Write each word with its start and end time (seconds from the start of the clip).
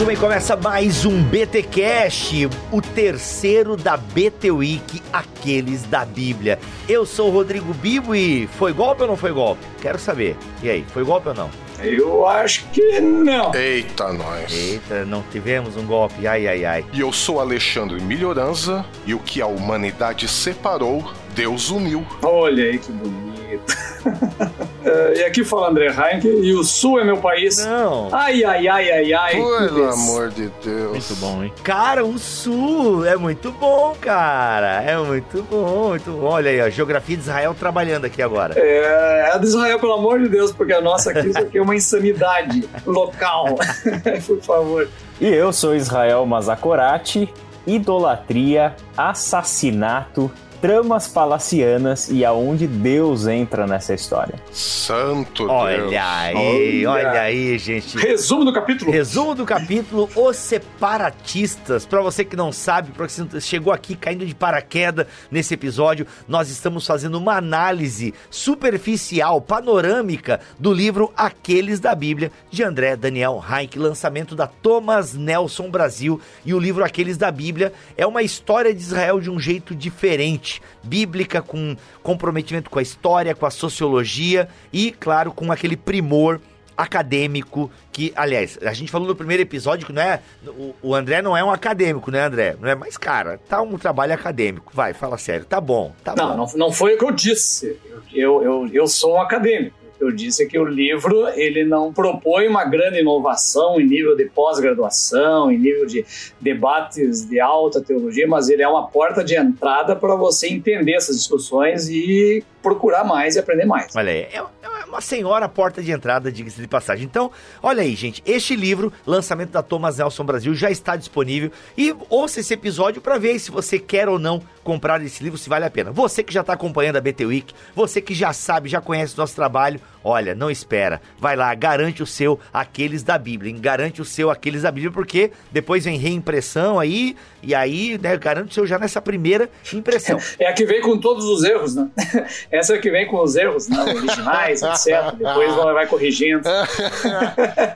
Muito 0.00 0.06
bem. 0.06 0.16
Começa 0.16 0.56
mais 0.56 1.04
um 1.04 1.22
BT 1.24 1.62
Cash, 1.64 2.32
o 2.72 2.80
terceiro 2.80 3.76
da 3.76 3.98
BT 3.98 4.50
Week, 4.50 5.02
aqueles 5.12 5.82
da 5.82 6.06
Bíblia. 6.06 6.58
Eu 6.88 7.04
sou 7.04 7.28
o 7.28 7.30
Rodrigo 7.30 7.74
Bibo 7.74 8.14
e 8.14 8.46
foi 8.46 8.72
golpe 8.72 9.02
ou 9.02 9.08
não 9.08 9.16
foi 9.16 9.30
golpe? 9.30 9.60
Quero 9.82 9.98
saber. 9.98 10.38
E 10.62 10.70
aí, 10.70 10.86
foi 10.88 11.04
golpe 11.04 11.28
ou 11.28 11.34
não? 11.34 11.50
Eu 11.82 12.26
acho 12.26 12.64
que 12.70 12.98
não. 13.00 13.54
Eita, 13.54 14.10
nós. 14.12 14.50
Eita, 14.50 15.04
não 15.04 15.22
tivemos 15.30 15.76
um 15.76 15.84
golpe. 15.84 16.26
Ai, 16.26 16.46
ai, 16.46 16.64
ai. 16.64 16.84
E 16.94 17.00
eu 17.00 17.12
sou 17.12 17.38
Alexandre 17.38 18.00
Melhoranza 18.00 18.86
e 19.04 19.12
o 19.12 19.18
que 19.18 19.42
a 19.42 19.46
humanidade 19.46 20.26
separou, 20.28 21.12
Deus 21.34 21.68
uniu. 21.70 22.06
Olha 22.22 22.64
aí 22.64 22.78
que 22.78 22.90
bonito. 22.90 23.29
E 25.14 25.24
aqui 25.24 25.44
fala 25.44 25.68
André 25.68 25.88
Heinck 25.88 26.26
e 26.26 26.54
o 26.54 26.64
Sul 26.64 26.98
é 26.98 27.04
meu 27.04 27.18
país. 27.18 27.64
Não. 27.64 28.08
Ai, 28.12 28.42
ai, 28.42 28.66
ai, 28.66 28.90
ai, 28.90 29.12
ai. 29.12 29.32
Pelo 29.32 29.92
amor 29.92 30.30
de 30.30 30.50
Deus. 30.64 30.90
Muito 30.90 31.16
bom, 31.16 31.44
hein? 31.44 31.52
Cara, 31.62 32.04
o 32.04 32.18
Sul 32.18 33.04
é 33.04 33.16
muito 33.16 33.52
bom, 33.52 33.94
cara. 34.00 34.82
É 34.82 34.96
muito 34.96 35.42
bom, 35.42 35.90
muito 35.90 36.10
bom. 36.10 36.26
Olha 36.26 36.50
aí, 36.50 36.60
a 36.60 36.70
geografia 36.70 37.16
de 37.16 37.22
Israel 37.22 37.54
trabalhando 37.58 38.06
aqui 38.06 38.22
agora. 38.22 38.54
É, 38.56 39.26
é 39.28 39.32
a 39.34 39.38
de 39.38 39.46
Israel, 39.46 39.78
pelo 39.78 39.92
amor 39.92 40.18
de 40.18 40.28
Deus, 40.28 40.50
porque 40.50 40.72
a 40.72 40.80
nossa 40.80 41.10
aqui, 41.10 41.28
isso 41.28 41.38
aqui 41.38 41.58
é 41.58 41.62
uma 41.62 41.76
insanidade 41.76 42.68
local. 42.86 43.56
Por 44.26 44.40
favor. 44.40 44.88
E 45.20 45.26
eu 45.26 45.52
sou 45.52 45.74
Israel 45.74 46.24
Mazakorati, 46.24 47.32
idolatria, 47.66 48.74
assassinato, 48.96 50.30
tramas 50.60 51.08
palacianas 51.08 52.08
e 52.10 52.24
aonde 52.24 52.66
Deus 52.66 53.26
entra 53.26 53.66
nessa 53.66 53.94
história. 53.94 54.34
Santo 54.52 55.46
Deus. 55.46 55.50
Olha 55.50 56.14
aí, 56.18 56.86
Olha. 56.86 57.08
olha 57.08 57.20
aí, 57.20 57.58
gente. 57.58 57.96
Resumo 57.96 58.44
do 58.44 58.52
capítulo. 58.52 58.90
Resumo 58.90 59.34
do 59.34 59.44
capítulo 59.44 60.08
Os 60.14 60.36
Separatistas. 60.36 61.86
Pra 61.86 62.00
você 62.00 62.24
que 62.24 62.36
não 62.36 62.52
sabe, 62.52 62.90
pra 62.92 63.08
você 63.08 63.40
chegou 63.40 63.72
aqui 63.72 63.94
caindo 63.94 64.26
de 64.26 64.34
paraquedas 64.34 65.06
nesse 65.30 65.54
episódio, 65.54 66.06
nós 66.28 66.50
estamos 66.50 66.86
fazendo 66.86 67.16
uma 67.16 67.36
análise 67.36 68.12
superficial, 68.30 69.40
panorâmica 69.40 70.40
do 70.58 70.72
livro 70.72 71.12
Aqueles 71.16 71.80
da 71.80 71.94
Bíblia 71.94 72.30
de 72.50 72.62
André 72.62 72.96
Daniel 72.96 73.42
Heinck, 73.48 73.78
lançamento 73.78 74.34
da 74.34 74.46
Thomas 74.46 75.14
Nelson 75.14 75.70
Brasil. 75.70 76.20
E 76.44 76.52
o 76.52 76.58
livro 76.58 76.84
Aqueles 76.84 77.16
da 77.16 77.30
Bíblia 77.30 77.72
é 77.96 78.06
uma 78.06 78.22
história 78.22 78.74
de 78.74 78.80
Israel 78.80 79.20
de 79.20 79.30
um 79.30 79.38
jeito 79.38 79.74
diferente, 79.74 80.49
bíblica, 80.82 81.42
com 81.42 81.76
comprometimento 82.02 82.70
com 82.70 82.78
a 82.78 82.82
história, 82.82 83.34
com 83.34 83.46
a 83.46 83.50
sociologia 83.50 84.48
e, 84.72 84.90
claro, 84.92 85.32
com 85.32 85.52
aquele 85.52 85.76
primor 85.76 86.40
acadêmico 86.76 87.70
que, 87.92 88.10
aliás, 88.16 88.58
a 88.62 88.72
gente 88.72 88.90
falou 88.90 89.06
no 89.06 89.14
primeiro 89.14 89.42
episódio 89.42 89.86
que 89.86 89.92
não 89.92 90.00
é 90.00 90.20
o, 90.46 90.74
o 90.82 90.94
André 90.94 91.20
não 91.20 91.36
é 91.36 91.44
um 91.44 91.50
acadêmico, 91.50 92.10
né, 92.10 92.22
André? 92.24 92.56
Não 92.58 92.68
é 92.68 92.74
mais 92.74 92.96
cara, 92.96 93.38
tá 93.48 93.60
um 93.60 93.76
trabalho 93.76 94.14
acadêmico. 94.14 94.72
Vai, 94.74 94.94
fala 94.94 95.18
sério. 95.18 95.44
Tá 95.44 95.60
bom, 95.60 95.92
tá 96.02 96.14
Não, 96.16 96.30
bom. 96.30 96.36
não, 96.36 96.66
não 96.68 96.72
foi 96.72 96.94
o 96.94 96.98
que 96.98 97.04
eu 97.04 97.10
disse. 97.12 97.78
Eu, 98.12 98.42
eu, 98.42 98.68
eu 98.72 98.86
sou 98.86 99.16
um 99.16 99.20
acadêmico. 99.20 99.76
Eu 100.00 100.10
disse 100.10 100.46
que 100.46 100.58
o 100.58 100.64
livro 100.64 101.28
ele 101.34 101.64
não 101.64 101.92
propõe 101.92 102.48
uma 102.48 102.64
grande 102.64 103.00
inovação 103.00 103.80
em 103.80 103.86
nível 103.86 104.16
de 104.16 104.24
pós-graduação, 104.26 105.52
em 105.52 105.58
nível 105.58 105.86
de 105.86 106.04
debates 106.40 107.26
de 107.26 107.38
alta 107.38 107.82
teologia, 107.82 108.26
mas 108.26 108.48
ele 108.48 108.62
é 108.62 108.68
uma 108.68 108.86
porta 108.86 109.22
de 109.22 109.36
entrada 109.36 109.94
para 109.94 110.14
você 110.14 110.48
entender 110.48 110.94
essas 110.94 111.16
discussões 111.16 111.88
e 111.88 112.42
procurar 112.62 113.04
mais 113.04 113.36
e 113.36 113.38
aprender 113.38 113.66
mais. 113.66 113.94
Olha 113.94 114.10
aí, 114.10 114.20
é, 114.20 114.38
é 114.38 114.79
uma 114.90 115.00
senhora 115.00 115.48
porta 115.48 115.82
de 115.82 115.92
entrada, 115.92 116.30
diga-se 116.30 116.60
de 116.60 116.66
passagem. 116.68 117.04
Então, 117.04 117.30
olha 117.62 117.82
aí, 117.82 117.94
gente, 117.94 118.22
este 118.26 118.54
livro, 118.56 118.92
lançamento 119.06 119.50
da 119.50 119.62
Thomas 119.62 119.98
Nelson 119.98 120.24
Brasil, 120.24 120.54
já 120.54 120.70
está 120.70 120.96
disponível. 120.96 121.50
E 121.78 121.94
ouça 122.08 122.40
esse 122.40 122.52
episódio 122.52 123.00
para 123.00 123.16
ver 123.16 123.38
se 123.38 123.50
você 123.50 123.78
quer 123.78 124.08
ou 124.08 124.18
não 124.18 124.42
comprar 124.62 125.02
esse 125.02 125.22
livro, 125.22 125.38
se 125.38 125.48
vale 125.48 125.64
a 125.64 125.70
pena. 125.70 125.90
Você 125.90 126.22
que 126.22 126.32
já 126.32 126.40
está 126.40 126.52
acompanhando 126.52 126.96
a 126.96 127.00
BT 127.00 127.24
Week, 127.24 127.54
você 127.74 128.00
que 128.00 128.14
já 128.14 128.32
sabe, 128.32 128.68
já 128.68 128.80
conhece 128.80 129.14
o 129.14 129.16
nosso 129.16 129.34
trabalho, 129.34 129.80
olha, 130.04 130.34
não 130.34 130.50
espera. 130.50 131.00
Vai 131.18 131.36
lá, 131.36 131.54
garante 131.54 132.02
o 132.02 132.06
seu 132.06 132.38
Aqueles 132.52 133.02
da 133.02 133.18
Bíblia. 133.18 133.50
hein? 133.50 133.58
Garante 133.60 134.00
o 134.00 134.04
seu 134.04 134.30
Aqueles 134.30 134.62
da 134.62 134.70
Bíblia, 134.70 134.92
porque 134.92 135.30
depois 135.50 135.84
vem 135.84 135.98
reimpressão 135.98 136.78
aí, 136.78 137.16
e 137.42 137.54
aí, 137.54 137.98
né, 138.02 138.16
garante 138.16 138.50
o 138.50 138.54
seu 138.54 138.66
já 138.66 138.78
nessa 138.78 139.00
primeira 139.00 139.48
impressão. 139.72 140.18
É 140.38 140.46
a 140.48 140.52
que 140.52 140.64
vem 140.66 140.80
com 140.80 140.98
todos 140.98 141.24
os 141.24 141.42
erros, 141.44 141.74
né? 141.74 141.88
Essa 142.50 142.74
é 142.74 142.76
a 142.76 142.80
que 142.80 142.90
vem 142.90 143.06
com 143.06 143.22
os 143.22 143.34
erros 143.36 143.68
né? 143.68 143.82
originais, 143.94 144.62
etc. 144.62 145.14
Depois 145.16 145.52
ela 145.52 145.72
vai 145.72 145.86
corrigindo. 145.86 146.42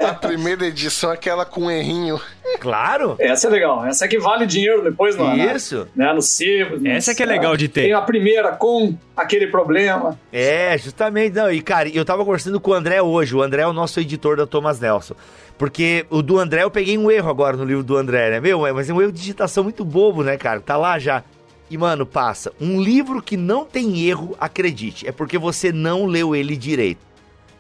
A 0.01 0.15
primeira 0.15 0.67
edição 0.67 1.11
é 1.11 1.15
aquela 1.15 1.45
com 1.45 1.71
errinho. 1.71 2.21
Claro! 2.61 3.17
Essa 3.19 3.49
é 3.49 3.51
legal. 3.51 3.85
Essa 3.87 4.05
é 4.05 4.09
que 4.09 4.19
vale 4.19 4.47
dinheiro 4.47 4.83
depois 4.85 5.17
no, 5.17 5.25
na- 5.35 5.55
Isso. 5.55 5.89
né, 5.97 6.13
no 6.13 6.21
sebo. 6.23 6.87
Essa 6.87 7.15
que 7.15 7.23
é 7.23 7.27
legal 7.27 7.57
de 7.57 7.69
ter. 7.69 7.83
Tem 7.83 7.93
a 7.93 8.03
primeira 8.03 8.53
com 8.53 8.95
aquele 9.17 9.47
problema. 9.47 10.19
É, 10.33 10.77
justamente. 10.79 11.35
Não, 11.35 11.51
e 11.51 11.61
cara, 11.63 11.89
eu 11.89 12.05
tava 12.05 12.14
conversando 12.23 12.61
com 12.61 12.71
o 12.71 12.75
André 12.75 13.01
hoje. 13.01 13.35
O 13.35 13.43
André 13.43 13.63
é 13.63 13.67
o 13.67 13.73
nosso 13.73 13.99
editor 13.99 14.37
da 14.37 14.47
Thomas 14.47 14.79
Nelson. 14.79 15.15
Porque 15.57 16.05
o 16.11 16.21
do 16.21 16.39
André 16.39 16.65
eu 16.65 16.71
peguei 16.71 16.99
um 16.99 17.11
erro 17.11 17.31
agora 17.31 17.57
no 17.57 17.65
livro 17.65 17.83
do 17.83 17.97
André, 17.97 18.31
né? 18.31 18.41
Meu, 18.41 18.61
mas 18.75 18.91
é 18.91 18.93
um 18.93 19.01
erro 19.01 19.13
de 19.13 19.19
digitação 19.19 19.65
muito 19.65 19.85
bobo, 19.85 20.23
né, 20.23 20.37
cara? 20.37 20.61
Tá 20.61 20.77
lá 20.77 20.99
já. 20.99 21.25
E, 21.71 21.79
mano, 21.79 22.05
passa. 22.05 22.53
Um 22.61 22.81
livro 22.81 23.23
que 23.23 23.37
não 23.37 23.65
tem 23.65 24.07
erro, 24.07 24.37
acredite, 24.39 25.09
é 25.09 25.13
porque 25.13 25.39
você 25.39 25.73
não 25.73 26.07
leu 26.07 26.37
ele 26.37 26.57
direito. 26.57 27.01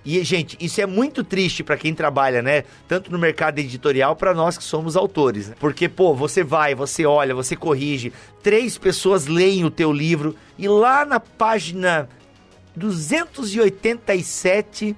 E, 0.04 0.22
gente, 0.22 0.58
isso 0.60 0.80
é 0.82 0.86
muito 0.86 1.24
triste 1.24 1.64
pra 1.64 1.78
quem 1.78 1.94
trabalha, 1.94 2.42
né? 2.42 2.64
Tanto 2.86 3.10
no 3.10 3.18
mercado 3.18 3.58
editorial, 3.58 4.14
pra 4.14 4.34
nós 4.34 4.58
que 4.58 4.64
somos 4.64 4.96
autores. 4.96 5.48
né? 5.48 5.54
Porque, 5.58 5.88
pô, 5.88 6.14
você 6.14 6.44
vai, 6.44 6.74
você 6.74 7.06
olha, 7.06 7.34
você 7.34 7.56
corrige. 7.56 8.12
Três 8.42 8.76
pessoas 8.76 9.26
leem 9.26 9.64
o 9.64 9.70
teu 9.70 9.90
livro 9.90 10.36
e 10.58 10.68
lá 10.68 11.06
na 11.06 11.18
página 11.18 12.08
287 12.76 14.96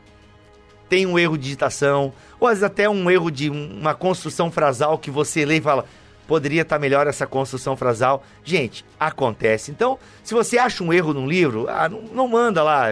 tem 0.88 1.04
um 1.06 1.18
erro 1.18 1.36
de 1.36 1.44
digitação, 1.44 2.12
ou 2.38 2.46
às 2.46 2.58
vezes 2.58 2.64
até 2.64 2.88
um 2.88 3.10
erro 3.10 3.30
de 3.30 3.50
um- 3.50 3.78
uma 3.80 3.94
construção 3.94 4.50
frasal 4.52 4.98
que 4.98 5.10
você 5.10 5.44
lê 5.44 5.56
e 5.56 5.60
fala, 5.60 5.84
poderia 6.28 6.62
estar 6.62 6.78
melhor 6.78 7.06
essa 7.06 7.26
construção 7.26 7.76
frasal. 7.76 8.22
Gente, 8.44 8.84
acontece. 8.98 9.70
Então, 9.70 9.98
se 10.22 10.34
você 10.34 10.58
acha 10.58 10.84
um 10.84 10.92
erro 10.92 11.12
num 11.12 11.28
livro, 11.28 11.66
ah, 11.68 11.88
não, 11.88 12.02
não 12.02 12.28
manda 12.28 12.62
lá. 12.62 12.84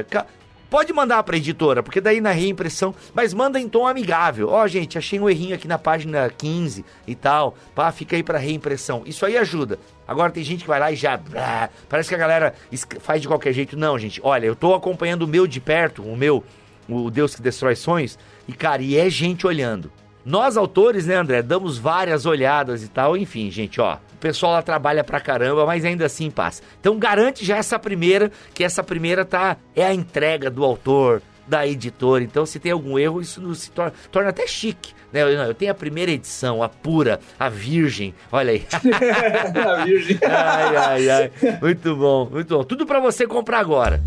Pode 0.75 0.93
mandar 0.93 1.23
para 1.23 1.37
editora, 1.37 1.85
porque 1.85 2.01
daí 2.01 2.21
na 2.21 2.33
reimpressão, 2.33 2.93
mas 3.15 3.33
manda 3.33 3.61
em 3.61 3.69
tom 3.69 3.87
amigável. 3.87 4.49
Ó, 4.49 4.67
gente, 4.67 4.99
achei 4.99 5.21
um 5.21 5.31
errinho 5.31 5.55
aqui 5.55 5.69
na 5.69 5.79
página 5.79 6.29
15 6.29 6.85
e 7.07 7.15
tal. 7.15 7.55
Pá, 7.77 7.93
fica 7.93 8.17
aí 8.17 8.25
para 8.25 8.39
reimpressão. 8.39 9.05
Isso 9.07 9.25
aí 9.25 9.39
ajuda. 9.39 9.79
Agora 10.05 10.33
tem 10.33 10.43
gente 10.43 10.63
que 10.63 10.67
vai 10.67 10.81
lá 10.81 10.91
e 10.91 10.97
já. 10.97 11.21
parece 11.89 12.09
que 12.09 12.15
a 12.17 12.19
galera 12.19 12.55
faz 12.99 13.23
de 13.23 13.29
qualquer 13.29 13.53
jeito. 13.53 13.77
Não, 13.77 13.97
gente, 13.97 14.21
olha, 14.25 14.47
eu 14.47 14.57
tô 14.57 14.75
acompanhando 14.75 15.23
o 15.23 15.29
meu 15.29 15.47
de 15.47 15.61
perto, 15.61 16.03
o 16.03 16.17
meu, 16.17 16.43
o 16.89 17.09
Deus 17.09 17.37
que 17.37 17.41
destrói 17.41 17.77
sonhos, 17.77 18.19
e 18.49 18.53
cara, 18.53 18.83
e 18.83 18.97
é 18.97 19.09
gente 19.09 19.47
olhando. 19.47 19.93
Nós, 20.25 20.57
autores, 20.57 21.07
né, 21.07 21.17
André, 21.17 21.43
damos 21.43 21.77
várias 21.77 22.25
olhadas 22.25 22.83
e 22.83 22.89
tal, 22.89 23.17
enfim, 23.17 23.51
gente, 23.51 23.81
ó. 23.81 23.97
O 24.15 24.17
pessoal 24.19 24.53
lá 24.53 24.63
trabalha 24.63 25.05
pra 25.05 25.21
caramba, 25.21 25.67
mas 25.67 25.85
ainda 25.85 26.07
assim 26.07 26.31
passa. 26.31 26.63
Então 26.81 26.99
garante 26.99 27.45
já 27.45 27.59
essa 27.59 27.79
primeira, 27.79 28.33
que 28.55 28.65
essa 28.65 28.83
primeira 28.83 29.25
tá 29.25 29.59
é 29.77 29.85
a 29.85 29.93
entrega 29.93 30.51
do 30.51 30.65
autor, 30.65 31.21
da 31.47 31.67
editora. 31.67 32.25
Então, 32.25 32.47
se 32.47 32.59
tem 32.59 32.73
algum 32.73 32.99
erro, 32.99 33.21
isso 33.21 33.41
não 33.41 33.55
se 33.55 33.71
torna, 33.71 33.93
torna 34.11 34.31
até 34.31 34.47
chique. 34.47 34.95
Né? 35.13 35.23
Eu, 35.23 35.29
eu 35.29 35.55
tenho 35.55 35.71
a 35.71 35.75
primeira 35.75 36.11
edição, 36.11 36.63
a 36.63 36.69
pura, 36.69 37.21
a 37.39 37.49
virgem. 37.49 38.15
Olha 38.33 38.53
aí. 38.53 38.67
a 38.73 39.85
Virgem. 39.85 40.19
ai, 40.23 40.77
ai, 40.77 41.11
ai. 41.11 41.33
Muito 41.61 41.95
bom, 41.95 42.29
muito 42.31 42.57
bom. 42.57 42.65
Tudo 42.65 42.87
pra 42.87 42.99
você 42.99 43.27
comprar 43.27 43.59
agora. 43.59 44.03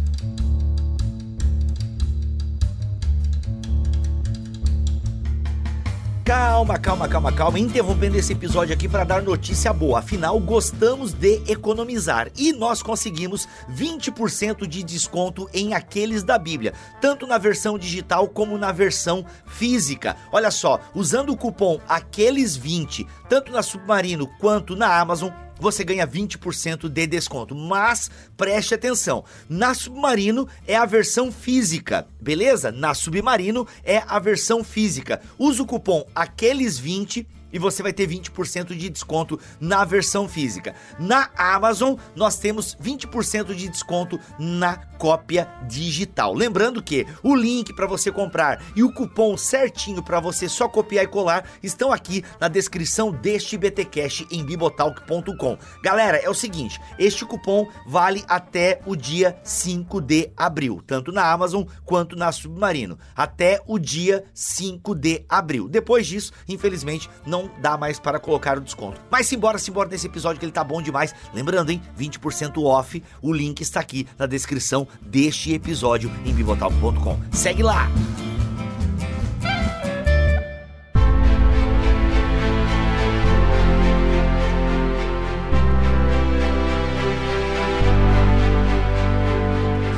Calma, 6.27 6.77
calma, 6.77 7.07
calma, 7.07 7.31
calma. 7.31 7.57
Interrompendo 7.57 8.17
esse 8.17 8.33
episódio 8.33 8.73
aqui 8.73 8.85
para 8.85 9.05
dar 9.05 9.21
notícia 9.21 9.71
boa. 9.71 9.99
Afinal, 9.99 10.37
gostamos 10.41 11.13
de 11.13 11.41
economizar 11.49 12.29
e 12.37 12.51
nós 12.51 12.83
conseguimos 12.83 13.47
20% 13.71 14.67
de 14.67 14.83
desconto 14.83 15.49
em 15.53 15.73
aqueles 15.73 16.23
da 16.23 16.37
Bíblia, 16.37 16.73
tanto 16.99 17.25
na 17.25 17.37
versão 17.37 17.79
digital 17.79 18.27
como 18.27 18.57
na 18.57 18.73
versão 18.73 19.25
física. 19.45 20.17
Olha 20.29 20.51
só, 20.51 20.81
usando 20.93 21.29
o 21.29 21.37
cupom 21.37 21.79
aqueles20, 21.87 23.07
tanto 23.29 23.49
na 23.49 23.63
Submarino 23.63 24.27
quanto 24.37 24.75
na 24.75 24.99
Amazon, 24.99 25.31
você 25.59 25.83
ganha 25.83 26.07
20% 26.07 26.87
de 26.87 27.07
desconto. 27.07 27.55
Mas 27.55 28.09
preste 28.35 28.73
atenção, 28.73 29.23
na 29.49 29.73
Submarino 29.73 30.47
é 30.67 30.75
a 30.75 30.85
versão 30.85 31.31
física, 31.31 32.07
beleza? 32.19 32.71
Na 32.71 32.93
Submarino 32.93 33.67
é 33.83 34.03
a 34.07 34.19
versão 34.19 34.63
física. 34.63 35.21
Usa 35.37 35.63
o 35.63 35.65
cupom 35.65 36.05
aqueles20 36.15 37.25
e 37.57 37.59
você 37.59 37.81
vai 37.81 37.91
ter 37.91 38.07
20% 38.07 38.75
de 38.75 38.87
desconto 38.87 39.39
na 39.59 39.83
versão 39.83 40.29
física. 40.29 40.75
Na 40.99 41.31
Amazon, 41.35 41.95
nós 42.15 42.37
temos 42.37 42.75
20% 42.75 43.55
de 43.55 43.67
desconto 43.67 44.19
na 44.37 44.77
cópia 44.77 45.49
digital. 45.67 46.33
Lembrando 46.33 46.83
que 46.83 47.05
o 47.23 47.35
link 47.35 47.73
para 47.73 47.87
você 47.87 48.11
comprar 48.11 48.63
e 48.75 48.83
o 48.83 48.93
cupom 48.93 49.35
certinho 49.35 50.03
para 50.03 50.19
você 50.19 50.47
só 50.47 50.69
copiar 50.69 51.05
e 51.05 51.07
colar 51.07 51.49
estão 51.63 51.91
aqui 51.91 52.23
na 52.39 52.47
descrição 52.47 53.11
deste 53.11 53.57
BTcast 53.57 54.27
em 54.29 54.45
bibotalk.com. 54.45 55.57
Galera, 55.83 56.17
é 56.17 56.29
o 56.29 56.35
seguinte, 56.35 56.79
este 56.99 57.25
cupom 57.25 57.67
vale 57.87 58.23
até 58.27 58.81
o 58.85 58.95
dia 58.95 59.39
5 59.43 59.99
de 59.99 60.31
abril, 60.37 60.83
tanto 60.85 61.11
na 61.11 61.31
Amazon 61.31 61.63
quanto 61.85 62.15
na 62.15 62.31
Submarino, 62.31 62.99
até 63.15 63.61
o 63.65 63.79
dia 63.79 64.25
5 64.33 64.93
de 64.93 65.25
abril. 65.27 65.67
Depois 65.67 66.05
disso, 66.05 66.31
infelizmente, 66.47 67.09
não 67.25 67.46
dá 67.59 67.77
mais 67.77 67.99
para 67.99 68.19
colocar 68.19 68.57
o 68.57 68.61
desconto. 68.61 68.99
Mas 69.09 69.27
simbora, 69.27 69.57
simbora 69.57 69.89
nesse 69.89 70.07
episódio 70.07 70.39
que 70.39 70.45
ele 70.45 70.51
tá 70.51 70.63
bom 70.63 70.81
demais. 70.81 71.13
Lembrando, 71.33 71.71
hein, 71.71 71.81
20% 71.97 72.63
off, 72.63 73.03
o 73.21 73.33
link 73.33 73.61
está 73.61 73.79
aqui 73.79 74.07
na 74.17 74.25
descrição 74.25 74.87
deste 75.01 75.53
episódio 75.53 76.11
em 76.25 76.33
bibotalk.com. 76.33 77.19
Segue 77.31 77.63
lá! 77.63 77.89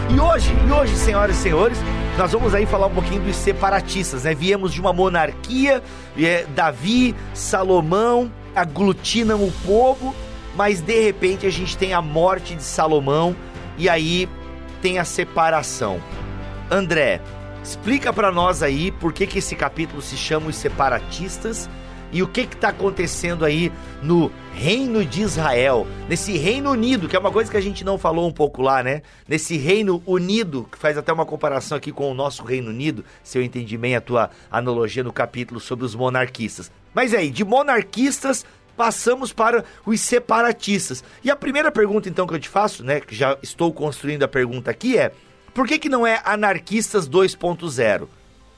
E 0.10 0.20
hoje, 0.20 0.54
e 0.68 0.72
hoje, 0.72 0.96
senhoras 0.96 1.38
e 1.38 1.40
senhores, 1.40 1.78
nós 2.20 2.34
vamos 2.34 2.54
aí 2.54 2.66
falar 2.66 2.88
um 2.88 2.94
pouquinho 2.94 3.22
dos 3.22 3.38
separatistas, 3.38 4.26
né? 4.26 4.36
Viemos 4.36 4.74
de 4.74 4.82
uma 4.82 4.92
monarquia, 4.92 5.82
é, 6.18 6.46
Davi, 6.54 7.16
Salomão 7.34 8.30
aglutinam 8.54 9.42
o 9.42 9.52
povo, 9.66 10.14
mas 10.54 10.82
de 10.82 11.02
repente 11.02 11.48
a 11.48 11.50
gente 11.50 11.78
tem 11.78 11.94
a 11.94 12.02
morte 12.02 12.56
de 12.56 12.64
Salomão 12.64 13.34
e 13.78 13.88
aí 13.88 14.28
tem 14.82 15.00
a 15.00 15.06
separação. 15.06 16.02
André, 16.70 17.22
explica 17.64 18.12
para 18.12 18.34
nós 18.34 18.62
aí 18.62 18.92
por 18.92 19.14
que, 19.14 19.26
que 19.26 19.40
esse 19.40 19.56
capítulo 19.56 20.02
se 20.02 20.18
chama 20.18 20.48
Os 20.48 20.58
Separatistas 20.58 21.70
e 22.12 22.24
o 22.24 22.28
que 22.28 22.42
está 22.42 22.70
acontecendo 22.70 23.46
aí 23.46 23.72
no 24.02 24.32
reino 24.54 25.06
de 25.06 25.22
Israel, 25.22 25.88
nesse 26.08 26.38
reino 26.38 26.72
unido, 26.72 27.08
que 27.08 27.16
é 27.16 27.20
uma 27.20 27.32
coisa 27.32 27.50
que 27.50 27.58
a 27.58 27.62
gente 27.62 27.84
não 27.84 27.98
falou 27.98 28.28
um 28.28 28.32
pouco 28.32 28.62
lá, 28.62 28.84
né? 28.84 29.02
Nesse 29.28 29.58
reino 29.58 30.02
unido, 30.06 30.68
que 30.72 30.78
faz 30.78 30.98
até 30.98 31.14
uma 31.14 31.26
comparação 31.26 31.78
aqui 31.78 31.92
com 31.92 32.12
o 32.12 32.14
nosso 32.14 32.44
reino 32.44 32.70
unido, 32.70 33.06
se 33.24 33.38
eu 33.38 33.44
entendi 33.44 33.78
bem 33.78 33.96
a 33.96 34.02
tua 34.02 34.30
analogia 34.52 35.04
no 35.04 35.14
capítulo 35.14 35.60
sobre 35.60 35.86
os 35.86 35.96
monarquistas. 35.96 36.72
Mas 36.94 37.14
aí, 37.14 37.30
de 37.30 37.46
monarquistas 37.46 38.46
passamos 38.76 39.34
para 39.34 39.66
os 39.86 40.00
separatistas. 40.00 41.04
E 41.22 41.30
a 41.30 41.36
primeira 41.36 41.70
pergunta 41.70 42.08
então 42.08 42.26
que 42.26 42.34
eu 42.34 42.40
te 42.40 42.48
faço, 42.48 42.82
né, 42.82 43.02
que 43.02 43.14
já 43.14 43.38
estou 43.44 43.74
construindo 43.74 44.24
a 44.24 44.28
pergunta 44.28 44.72
aqui 44.72 44.98
é: 44.98 45.12
por 45.54 45.68
que 45.68 45.78
que 45.78 45.90
não 45.90 46.08
é 46.08 46.22
anarquistas 46.24 47.08
2.0? 47.10 48.08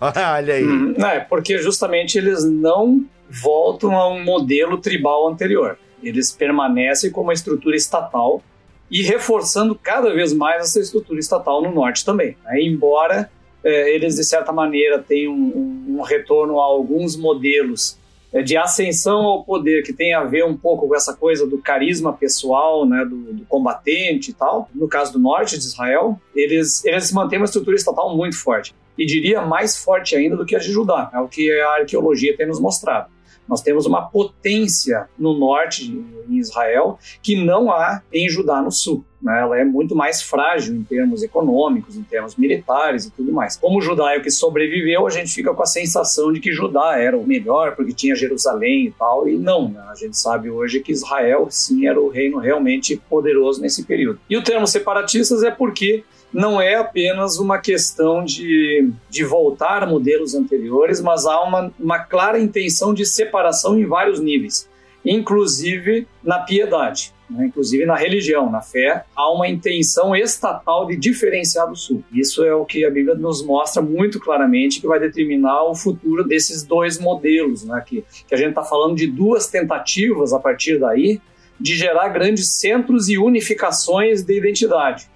Olha 0.02 0.56
aí. 0.56 0.66
Hum, 0.66 0.96
é, 0.98 1.20
porque 1.20 1.60
justamente 1.60 2.18
eles 2.18 2.44
não 2.44 3.06
voltam 3.30 3.96
a 3.96 4.10
um 4.10 4.24
modelo 4.24 4.78
tribal 4.80 5.28
anterior. 5.28 5.78
Eles 6.02 6.32
permanecem 6.32 7.12
com 7.12 7.22
uma 7.22 7.34
estrutura 7.34 7.76
estatal 7.76 8.42
e 8.90 9.04
reforçando 9.04 9.76
cada 9.76 10.12
vez 10.14 10.34
mais 10.34 10.64
essa 10.64 10.80
estrutura 10.80 11.20
estatal 11.20 11.62
no 11.62 11.72
norte 11.72 12.04
também. 12.04 12.36
Né? 12.44 12.62
Embora 12.64 13.30
é, 13.64 13.96
eles, 13.96 14.16
de 14.16 14.24
certa 14.24 14.52
maneira, 14.52 14.98
tenham 15.00 15.34
um, 15.34 15.98
um 16.00 16.02
retorno 16.02 16.60
a 16.60 16.64
alguns 16.64 17.16
modelos 17.16 17.98
é, 18.34 18.42
de 18.42 18.58
ascensão 18.58 19.20
ao 19.22 19.44
poder, 19.44 19.84
que 19.84 19.94
tem 19.94 20.14
a 20.14 20.24
ver 20.24 20.44
um 20.44 20.58
pouco 20.58 20.88
com 20.88 20.96
essa 20.96 21.14
coisa 21.14 21.46
do 21.46 21.60
carisma 21.60 22.12
pessoal, 22.12 22.86
né, 22.86 23.06
do, 23.06 23.34
do 23.34 23.46
combatente 23.46 24.32
e 24.32 24.34
tal. 24.34 24.68
No 24.74 24.88
caso 24.88 25.14
do 25.14 25.20
norte 25.20 25.58
de 25.60 25.64
Israel, 25.64 26.20
eles, 26.36 26.84
eles 26.86 27.12
mantêm 27.12 27.38
uma 27.38 27.46
estrutura 27.46 27.76
estatal 27.76 28.16
muito 28.18 28.38
forte. 28.38 28.74
E 28.98 29.06
diria 29.06 29.42
mais 29.42 29.78
forte 29.78 30.16
ainda 30.16 30.36
do 30.36 30.46
que 30.46 30.56
a 30.56 30.60
de 30.60 30.72
Judá, 30.72 31.10
é 31.14 31.20
o 31.20 31.28
que 31.28 31.52
a 31.60 31.70
arqueologia 31.80 32.36
tem 32.36 32.48
nos 32.48 32.60
mostrado. 32.60 33.10
Nós 33.48 33.62
temos 33.62 33.86
uma 33.86 34.04
potência 34.10 35.10
no 35.18 35.38
norte, 35.38 35.92
em 36.30 36.38
Israel, 36.38 36.98
que 37.22 37.36
não 37.44 37.72
há 37.72 38.02
em 38.14 38.30
Judá 38.30 38.62
no 38.62 38.72
sul. 38.72 39.06
Né? 39.22 39.40
Ela 39.40 39.60
é 39.60 39.64
muito 39.64 39.96
mais 39.96 40.22
frágil 40.22 40.76
em 40.76 40.84
termos 40.84 41.22
econômicos, 41.22 41.96
em 41.96 42.04
termos 42.04 42.36
militares 42.36 43.06
e 43.06 43.12
tudo 43.12 43.32
mais. 43.32 43.56
Como 43.56 43.82
Judá 43.82 44.14
é 44.14 44.18
o 44.18 44.22
que 44.22 44.32
sobreviveu, 44.32 45.06
a 45.06 45.10
gente 45.10 45.32
fica 45.34 45.54
com 45.54 45.62
a 45.62 45.68
sensação 45.68 46.32
de 46.32 46.40
que 46.40 46.52
Judá 46.52 46.98
era 46.98 47.18
o 47.18 47.26
melhor, 47.26 47.76
porque 47.76 47.94
tinha 47.94 48.16
Jerusalém 48.16 48.88
e 48.88 48.92
tal, 48.92 49.28
e 49.28 49.38
não. 49.38 49.70
Né? 49.70 49.84
A 49.90 49.96
gente 49.96 50.18
sabe 50.18 50.50
hoje 50.50 50.80
que 50.80 50.92
Israel, 50.92 51.48
sim, 51.50 51.88
era 51.88 52.00
o 52.00 52.10
reino 52.10 52.40
realmente 52.40 52.98
poderoso 53.10 53.62
nesse 53.62 53.84
período. 53.84 54.20
E 54.30 54.36
o 54.36 54.44
termo 54.44 54.66
separatistas 54.66 55.44
é 55.44 55.52
porque 55.52 56.04
não 56.34 56.62
é 56.62 56.76
apenas 56.76 57.38
uma 57.38 57.60
questão 57.60 58.24
de, 58.24 58.90
de 59.10 59.24
voltar 59.24 59.84
a 59.84 59.88
modelos 59.88 60.34
anteriores, 60.34 61.02
mas 61.02 61.26
há 61.26 61.42
uma, 61.44 61.72
uma 61.80 62.00
clara 62.00 62.40
intenção 62.40 62.94
de 62.94 63.06
separação 63.06 63.78
em 63.78 63.86
vários 63.86 64.20
níveis, 64.20 64.70
inclusive 65.06 66.08
na 66.24 66.40
piedade. 66.40 67.14
Né? 67.32 67.46
Inclusive 67.48 67.86
na 67.86 67.96
religião, 67.96 68.52
na 68.52 68.62
fé, 68.62 69.06
há 69.16 69.32
uma 69.32 69.48
intenção 69.48 70.16
estatal 70.16 70.86
de 70.86 70.96
diferenciar 70.96 71.70
do 71.70 71.76
Sul. 71.76 72.04
Isso 72.12 72.44
é 72.44 72.54
o 72.54 72.66
que 72.66 72.86
a 72.86 72.92
Bíblia 72.92 73.16
nos 73.16 73.44
mostra 73.44 73.82
muito 73.82 74.20
claramente, 74.20 74.82
que 74.82 74.88
vai 74.88 75.00
determinar 75.00 75.64
o 75.64 75.76
futuro 75.76 76.24
desses 76.24 76.64
dois 76.64 77.00
modelos, 77.00 77.64
né? 77.64 77.82
que, 77.86 78.04
que 78.28 78.36
a 78.36 78.38
gente 78.38 78.50
está 78.50 78.64
falando 78.64 78.96
de 78.96 79.08
duas 79.08 79.48
tentativas 79.48 80.34
a 80.34 80.40
partir 80.40 80.80
daí 80.80 81.22
de 81.60 81.76
gerar 81.76 82.10
grandes 82.10 82.50
centros 82.50 83.08
e 83.08 83.18
unificações 83.18 84.24
de 84.24 84.36
identidade. 84.38 85.08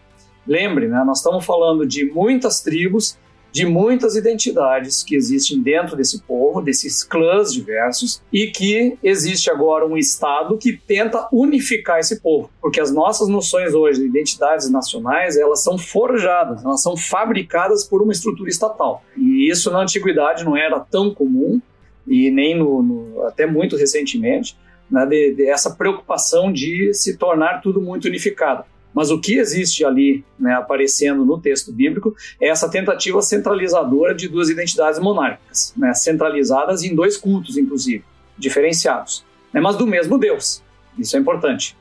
Lembre, 0.47 0.87
né, 0.87 1.03
nós 1.03 1.17
estamos 1.17 1.43
falando 1.43 1.87
de 1.87 2.05
muitas 2.05 2.61
tribos, 2.61 3.17
de 3.55 3.65
muitas 3.65 4.17
identidades 4.17 5.01
que 5.01 5.15
existem 5.15 5.61
dentro 5.61 5.95
desse 5.95 6.21
povo, 6.23 6.61
desses 6.61 7.05
clãs 7.05 7.53
diversos, 7.53 8.21
e 8.29 8.47
que 8.47 8.97
existe 9.01 9.49
agora 9.49 9.87
um 9.87 9.95
Estado 9.95 10.57
que 10.57 10.73
tenta 10.73 11.29
unificar 11.31 11.97
esse 11.97 12.19
povo, 12.19 12.49
porque 12.61 12.81
as 12.81 12.91
nossas 12.91 13.29
noções 13.29 13.73
hoje 13.73 14.01
de 14.01 14.07
identidades 14.07 14.69
nacionais, 14.69 15.37
elas 15.37 15.63
são 15.63 15.77
forjadas, 15.77 16.65
elas 16.65 16.81
são 16.81 16.97
fabricadas 16.97 17.85
por 17.85 18.01
uma 18.01 18.11
estrutura 18.11 18.49
estatal. 18.49 19.01
E 19.15 19.49
isso 19.49 19.71
na 19.71 19.79
antiguidade 19.79 20.43
não 20.43 20.57
era 20.57 20.77
tão 20.81 21.13
comum, 21.13 21.61
e 22.05 22.29
nem 22.29 22.57
no, 22.57 22.83
no 22.83 23.21
até 23.23 23.45
muito 23.45 23.77
recentemente, 23.77 24.57
né, 24.91 25.05
de, 25.05 25.33
de 25.33 25.47
essa 25.47 25.73
preocupação 25.73 26.51
de 26.51 26.93
se 26.93 27.15
tornar 27.15 27.61
tudo 27.61 27.79
muito 27.79 28.09
unificado. 28.09 28.65
Mas 28.95 29.11
o 29.11 29.19
que 29.19 29.37
existe 29.37 29.83
ali, 29.83 30.23
né, 30.39 30.53
aparecendo 30.53 31.25
no 31.25 31.37
texto 31.37 31.69
bíblico, 31.69 32.15
é 32.39 32.47
essa 32.47 32.69
tentativa 32.69 33.21
centralizadora 33.21 34.15
de 34.15 34.29
duas 34.29 34.49
identidades 34.49 35.01
monárquicas, 35.01 35.73
né, 35.75 35.93
centralizadas 35.93 36.81
em 36.81 36.95
dois 36.95 37.17
cultos, 37.17 37.57
inclusive, 37.57 38.05
diferenciados, 38.37 39.25
né, 39.51 39.59
mas 39.59 39.75
do 39.75 39.85
mesmo 39.85 40.17
Deus. 40.17 40.63
Isso 40.97 41.17
é 41.17 41.19
importante. 41.19 41.75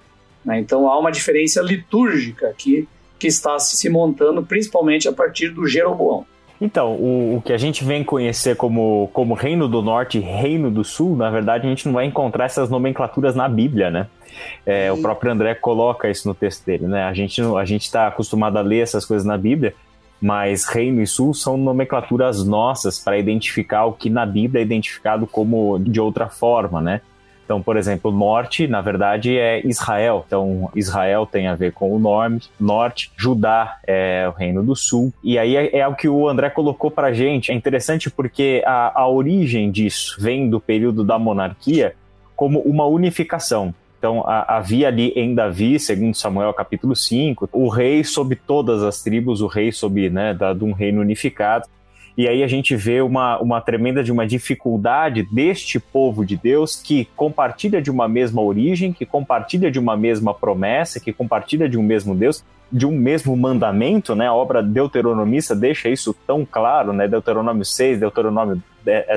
Né? 0.44 0.58
Então 0.58 0.88
há 0.88 0.98
uma 0.98 1.12
diferença 1.12 1.62
litúrgica 1.62 2.48
aqui 2.48 2.88
que 3.16 3.28
está 3.28 3.60
se 3.60 3.88
montando, 3.88 4.44
principalmente 4.44 5.06
a 5.06 5.12
partir 5.12 5.50
do 5.50 5.68
Jeroboão. 5.68 6.26
Então, 6.60 6.92
o, 6.92 7.36
o, 7.36 7.42
que 7.42 7.52
a 7.52 7.58
gente 7.58 7.84
vem 7.84 8.04
conhecer 8.04 8.56
como, 8.56 9.10
como 9.12 9.34
Reino 9.34 9.68
do 9.68 9.82
Norte 9.82 10.18
e 10.18 10.20
Reino 10.20 10.70
do 10.70 10.84
Sul, 10.84 11.16
na 11.16 11.28
verdade, 11.28 11.66
a 11.66 11.70
gente 11.70 11.86
não 11.86 11.94
vai 11.94 12.06
encontrar 12.06 12.44
essas 12.46 12.70
nomenclaturas 12.70 13.34
na 13.34 13.48
Bíblia, 13.48 13.90
né? 13.90 14.06
É, 14.64 14.90
o 14.92 15.00
próprio 15.00 15.30
André 15.32 15.54
coloca 15.54 16.08
isso 16.08 16.26
no 16.26 16.34
texto 16.34 16.64
dele, 16.64 16.86
né? 16.86 17.04
A 17.04 17.12
gente 17.12 17.40
a 17.40 17.64
gente 17.64 17.82
está 17.82 18.06
acostumado 18.06 18.56
a 18.56 18.62
ler 18.62 18.80
essas 18.80 19.04
coisas 19.04 19.26
na 19.26 19.36
Bíblia, 19.36 19.74
mas 20.20 20.64
Reino 20.64 21.02
e 21.02 21.06
Sul 21.06 21.34
são 21.34 21.56
nomenclaturas 21.56 22.44
nossas 22.44 22.98
para 22.98 23.18
identificar 23.18 23.84
o 23.84 23.92
que 23.92 24.08
na 24.08 24.24
Bíblia 24.24 24.60
é 24.60 24.64
identificado 24.64 25.26
como 25.26 25.78
de 25.78 26.00
outra 26.00 26.28
forma, 26.28 26.80
né? 26.80 27.00
Então, 27.44 27.60
por 27.60 27.76
exemplo, 27.76 28.10
norte, 28.10 28.66
na 28.66 28.80
verdade, 28.80 29.36
é 29.36 29.64
Israel. 29.66 30.24
Então, 30.26 30.70
Israel 30.74 31.26
tem 31.26 31.46
a 31.46 31.54
ver 31.54 31.72
com 31.72 31.94
o 31.94 31.98
norte, 31.98 32.50
norte 32.58 33.12
Judá 33.16 33.78
é 33.86 34.26
o 34.28 34.32
reino 34.32 34.62
do 34.62 34.74
sul. 34.74 35.12
E 35.22 35.38
aí 35.38 35.56
é, 35.56 35.78
é 35.78 35.86
o 35.86 35.94
que 35.94 36.08
o 36.08 36.28
André 36.28 36.48
colocou 36.50 36.90
para 36.90 37.12
gente. 37.12 37.52
É 37.52 37.54
interessante 37.54 38.10
porque 38.10 38.62
a, 38.66 39.02
a 39.02 39.08
origem 39.08 39.70
disso 39.70 40.16
vem 40.18 40.48
do 40.48 40.58
período 40.58 41.04
da 41.04 41.18
monarquia 41.18 41.94
como 42.34 42.60
uma 42.60 42.86
unificação. 42.86 43.74
Então, 43.98 44.22
havia 44.26 44.88
ali 44.88 45.12
em 45.16 45.34
Davi, 45.34 45.80
segundo 45.80 46.14
Samuel 46.14 46.52
capítulo 46.52 46.94
5, 46.94 47.48
o 47.50 47.68
rei 47.68 48.04
sobre 48.04 48.36
todas 48.36 48.82
as 48.82 49.02
tribos, 49.02 49.40
o 49.40 49.46
rei 49.46 49.72
sobre, 49.72 50.10
né, 50.10 50.34
da, 50.34 50.52
de 50.52 50.62
um 50.62 50.72
reino 50.72 51.00
unificado. 51.00 51.66
E 52.16 52.28
aí 52.28 52.44
a 52.44 52.46
gente 52.46 52.76
vê 52.76 53.00
uma, 53.00 53.38
uma 53.40 53.60
tremenda 53.60 54.02
de 54.02 54.12
uma 54.12 54.26
dificuldade 54.26 55.26
deste 55.32 55.80
povo 55.80 56.24
de 56.24 56.36
Deus 56.36 56.76
que 56.76 57.08
compartilha 57.16 57.82
de 57.82 57.90
uma 57.90 58.08
mesma 58.08 58.40
origem, 58.40 58.92
que 58.92 59.04
compartilha 59.04 59.70
de 59.70 59.80
uma 59.80 59.96
mesma 59.96 60.32
promessa, 60.32 61.00
que 61.00 61.12
compartilha 61.12 61.68
de 61.68 61.76
um 61.76 61.82
mesmo 61.82 62.14
Deus, 62.14 62.44
de 62.70 62.86
um 62.86 62.92
mesmo 62.92 63.36
mandamento, 63.36 64.14
né? 64.14 64.28
A 64.28 64.34
obra 64.34 64.62
deuteronomista 64.62 65.56
deixa 65.56 65.88
isso 65.88 66.14
tão 66.26 66.46
claro, 66.48 66.92
né? 66.92 67.08
Deuteronômio 67.08 67.64
6, 67.64 67.98
Deuteronômio 67.98 68.62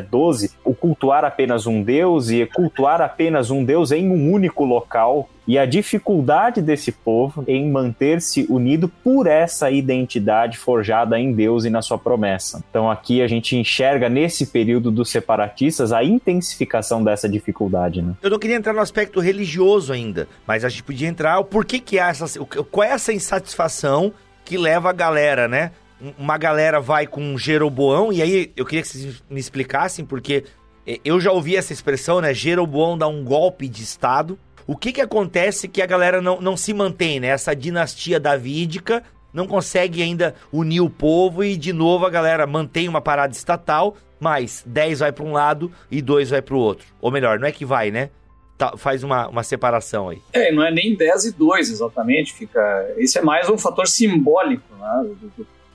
12, 0.10 0.48
é 0.48 0.50
o 0.64 0.74
cultuar 0.74 1.26
apenas 1.26 1.66
um 1.68 1.82
Deus 1.82 2.30
e 2.30 2.46
cultuar 2.46 3.02
apenas 3.02 3.52
um 3.52 3.64
Deus 3.64 3.92
em 3.92 4.10
um 4.10 4.32
único 4.32 4.64
local 4.64 5.30
e 5.48 5.58
a 5.58 5.66
dificuldade 5.66 6.62
desse 6.62 6.92
povo 6.92 7.44
em 7.48 7.72
manter-se 7.72 8.46
unido 8.50 8.90
por 8.90 9.28
essa 9.28 9.72
identidade 9.72 10.58
forjada 10.58 11.18
em 11.18 11.32
Deus 11.32 11.64
e 11.64 11.70
na 11.70 11.82
sua 11.82 11.98
promessa. 11.98 12.62
Então 12.70 12.92
aqui 12.92 13.22
a 13.22 13.28
gente 13.28 13.56
enxerga 13.56 14.10
nesse 14.10 14.48
período 14.48 14.92
dos 14.92 15.10
separatistas 15.10 15.94
a 15.94 16.04
intensificação 16.04 17.04
dessa 17.04 17.30
dificuldade. 17.30 18.02
Né? 18.02 18.14
Eu 18.22 18.30
não 18.30 18.40
queria 18.40 18.58
entrar 18.58 18.74
no 18.74 18.82
aspecto 18.82 19.22
religioso 19.22 19.94
ainda, 19.94 20.28
mas 20.46 20.66
a 20.66 20.70
gente 20.70 20.84
podia 20.84 21.08
entrar 21.08 21.40
o 21.40 21.46
porquê 21.46 21.80
que 21.80 21.98
há 21.98 22.10
essa, 22.10 22.40
qual 22.70 22.84
é 22.84 22.92
essa 22.92 23.14
insatisfação 23.14 24.12
que 24.44 24.58
leva 24.58 24.90
a 24.90 24.94
galera, 24.94 25.48
né? 25.48 25.72
Uma 26.18 26.38
galera 26.38 26.80
vai 26.80 27.08
com 27.08 27.38
Jeroboão, 27.38 28.14
e 28.14 28.22
aí 28.22 28.52
eu 28.56 28.66
queria 28.66 28.82
que 28.82 28.88
vocês 28.88 29.24
me 29.30 29.40
explicassem, 29.40 30.06
porque 30.06 30.44
eu 31.04 31.20
já 31.20 31.32
ouvi 31.32 31.56
essa 31.56 31.74
expressão, 31.74 32.22
né? 32.22 32.34
Jeroboão 32.34 32.98
dá 32.98 33.08
um 33.08 33.24
golpe 33.24 33.68
de 33.68 33.84
Estado. 33.84 34.40
O 34.66 34.76
que 34.76 34.92
que 34.92 35.02
acontece 35.02 35.68
que 35.68 35.82
a 35.82 35.86
galera 35.86 36.22
não, 36.22 36.40
não 36.40 36.56
se 36.56 36.74
mantém, 36.74 37.20
né? 37.20 37.28
Essa 37.28 37.56
dinastia 37.56 38.20
davídica 38.20 39.04
não 39.34 39.48
consegue 39.48 40.02
ainda 40.02 40.36
unir 40.52 40.82
o 40.82 40.90
povo 40.90 41.44
e, 41.44 41.58
de 41.58 41.74
novo, 41.74 42.06
a 42.06 42.10
galera 42.10 42.48
mantém 42.48 42.88
uma 42.88 43.02
parada 43.02 43.34
estatal, 43.34 43.96
mas 44.20 44.64
10 44.66 45.00
vai 45.00 45.12
para 45.12 45.26
um 45.26 45.32
lado 45.32 45.72
e 45.92 46.02
2 46.02 46.30
vai 46.30 46.42
para 46.42 46.56
o 46.56 46.60
outro. 46.60 46.88
Ou 47.02 47.12
melhor, 47.12 47.40
não 47.40 47.48
é 47.48 47.52
que 47.52 47.66
vai, 47.66 47.92
né? 47.92 48.10
Tá, 48.58 48.76
faz 48.76 49.04
uma, 49.04 49.28
uma 49.28 49.44
separação 49.44 50.10
aí. 50.10 50.20
É, 50.34 50.52
não 50.52 50.64
é 50.64 50.72
nem 50.72 50.96
10 50.96 51.26
e 51.26 51.32
2 51.34 51.70
exatamente, 51.70 52.34
fica... 52.34 52.94
Esse 52.98 53.20
é 53.20 53.22
mais 53.22 53.48
um 53.50 53.58
fator 53.58 53.88
simbólico, 53.88 54.64
né? 54.76 55.12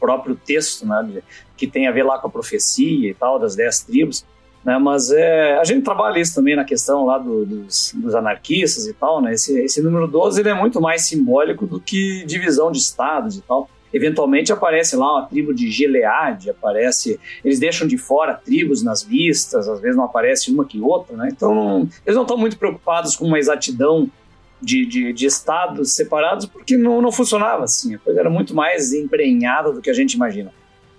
Próprio 0.03 0.35
texto, 0.35 0.85
né? 0.85 1.23
Que 1.57 1.69
tem 1.69 1.87
a 1.87 1.93
ver 1.93 2.03
lá 2.03 2.19
com 2.19 2.27
a 2.27 2.31
profecia 2.31 3.09
e 3.09 3.15
tal, 3.15 3.39
das 3.39 3.55
10 3.55 3.85
tribos. 3.85 4.27
Né, 4.65 4.79
mas 4.79 5.11
é, 5.11 5.59
a 5.59 5.65
gente 5.65 5.83
trabalha 5.83 6.21
isso 6.21 6.37
também 6.37 6.55
na 6.55 6.65
questão 6.65 7.05
lá 7.05 7.19
do, 7.19 7.45
dos, 7.45 7.93
dos, 7.97 8.15
anarquistas 8.15 8.87
e 8.87 8.93
tal, 8.93 9.21
né? 9.21 9.33
Esse, 9.33 9.59
esse 9.61 9.83
número 9.83 10.07
12 10.07 10.41
ele 10.41 10.51
é 10.51 10.55
muito 10.55 10.81
mais 10.81 11.05
simbólico 11.05 11.67
do 11.67 11.81
que 11.81 12.25
divisão 12.27 12.71
de 12.71 12.79
estados 12.79 13.37
e 13.37 13.43
tal. 13.43 13.69
Eventualmente 13.93 14.53
aparece 14.53 14.95
lá 14.95 15.19
uma 15.19 15.27
tribo 15.27 15.53
de 15.53 15.69
Gilead, 15.69 16.49
aparece. 16.49 17.19
Eles 17.45 17.59
deixam 17.59 17.89
de 17.89 17.99
fora 17.99 18.35
tribos 18.35 18.85
nas 18.85 19.03
listas, 19.03 19.69
às 19.69 19.81
vezes 19.81 19.97
não 19.97 20.05
aparece 20.05 20.53
uma 20.53 20.65
que 20.65 20.81
outra, 20.81 21.17
né? 21.17 21.29
Então 21.33 21.89
eles 22.07 22.15
não 22.15 22.23
estão 22.23 22.39
muito 22.39 22.57
preocupados 22.57 23.17
com 23.17 23.27
uma 23.27 23.41
exatidão 23.41 24.09
de, 24.63 24.87
de, 24.87 25.13
de, 25.13 25.27
estados 25.27 25.93
separados 25.93 26.47
porque 26.47 26.77
não, 26.77 27.03
não 27.03 27.11
funcionava 27.11 27.65
assim. 27.65 27.97
A 27.97 27.99
coisa 27.99 28.21
era 28.21 28.31
muito 28.31 28.55
mais 28.55 28.93
emprenhada 28.93 29.73
do 29.73 29.83
que 29.83 29.91
a 29.91 29.95
gente 29.95 30.13
imagina. 30.15 30.53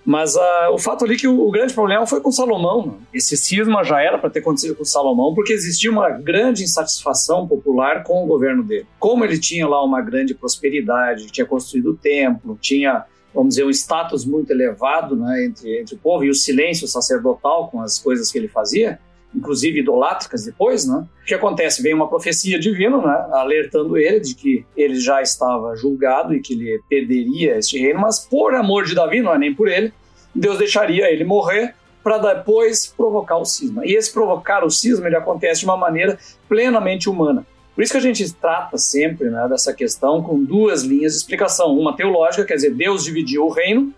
Mas 0.04 0.36
uh, 0.36 0.70
o 0.72 0.78
fato 0.78 1.04
ali 1.04 1.16
que 1.16 1.26
o, 1.26 1.48
o, 1.48 1.50
grande 1.50 1.72
problema 1.72 2.06
foi 2.06 2.20
com 2.20 2.30
Salomão. 2.30 2.86
Né? 2.86 2.92
Esse 3.14 3.36
cisma 3.38 3.82
já 3.82 4.02
era 4.02 4.18
para 4.18 4.28
ter 4.28 4.40
acontecido 4.40 4.74
com 4.74 4.84
Salomão, 4.84 5.34
porque 5.34 5.52
existia 5.52 5.90
uma 5.90 6.10
grande 6.10 6.62
insatisfação 6.62 7.48
popular 7.48 8.04
com 8.04 8.22
o 8.22 8.26
governo 8.26 8.62
dele. 8.62 8.86
Como 8.98 9.24
ele 9.24 9.38
tinha 9.38 9.66
lá 9.66 9.82
uma 9.82 10.02
grande 10.02 10.34
prosperidade, 10.34 11.32
tinha 11.32 11.46
construído 11.46 11.92
o 11.92 11.96
templo, 11.96 12.58
tinha, 12.60 13.04
vamos 13.32 13.54
dizer, 13.54 13.64
um 13.64 13.70
status 13.70 14.26
muito 14.26 14.50
elevado 14.50 15.16
né, 15.16 15.46
entre, 15.46 15.80
entre 15.80 15.94
o 15.94 15.98
povo 15.98 16.22
e 16.22 16.28
o 16.28 16.34
silêncio 16.34 16.86
sacerdotal 16.86 17.68
com 17.68 17.80
as 17.80 17.98
coisas 17.98 18.30
que 18.30 18.36
ele 18.36 18.48
fazia, 18.48 19.00
inclusive 19.34 19.80
idolátricas 19.80 20.44
depois, 20.44 20.86
né? 20.86 21.06
O 21.22 21.26
que 21.26 21.34
acontece? 21.34 21.82
Vem 21.82 21.94
uma 21.94 22.08
profecia 22.08 22.58
divina, 22.58 22.98
né? 22.98 23.26
Alertando 23.32 23.96
ele 23.96 24.20
de 24.20 24.34
que 24.34 24.64
ele 24.76 24.96
já 25.00 25.20
estava 25.22 25.74
julgado 25.76 26.34
e 26.34 26.40
que 26.40 26.54
ele 26.54 26.80
perderia 26.88 27.58
este 27.58 27.78
reino, 27.78 28.00
mas 28.00 28.20
por 28.20 28.54
amor 28.54 28.84
de 28.84 28.94
Davi, 28.94 29.20
não 29.20 29.34
é 29.34 29.38
nem 29.38 29.54
por 29.54 29.68
ele, 29.68 29.92
Deus 30.34 30.58
deixaria 30.58 31.10
ele 31.10 31.24
morrer 31.24 31.74
para 32.02 32.18
depois 32.18 32.86
provocar 32.86 33.38
o 33.38 33.44
cisma. 33.44 33.86
E 33.86 33.94
esse 33.94 34.12
provocar 34.12 34.64
o 34.64 34.70
cisma, 34.70 35.06
ele 35.06 35.16
acontece 35.16 35.60
de 35.60 35.66
uma 35.66 35.76
maneira 35.76 36.18
plenamente 36.48 37.08
humana. 37.08 37.46
Por 37.74 37.82
isso 37.82 37.92
que 37.92 37.98
a 37.98 38.02
gente 38.02 38.32
trata 38.34 38.78
sempre 38.78 39.30
né, 39.30 39.48
dessa 39.48 39.72
questão 39.72 40.22
com 40.22 40.44
duas 40.44 40.82
linhas 40.82 41.12
de 41.12 41.18
explicação. 41.18 41.76
Uma 41.76 41.96
teológica, 41.96 42.44
quer 42.44 42.54
dizer, 42.54 42.74
Deus 42.74 43.04
dividiu 43.04 43.46
o 43.46 43.48
reino, 43.48 43.92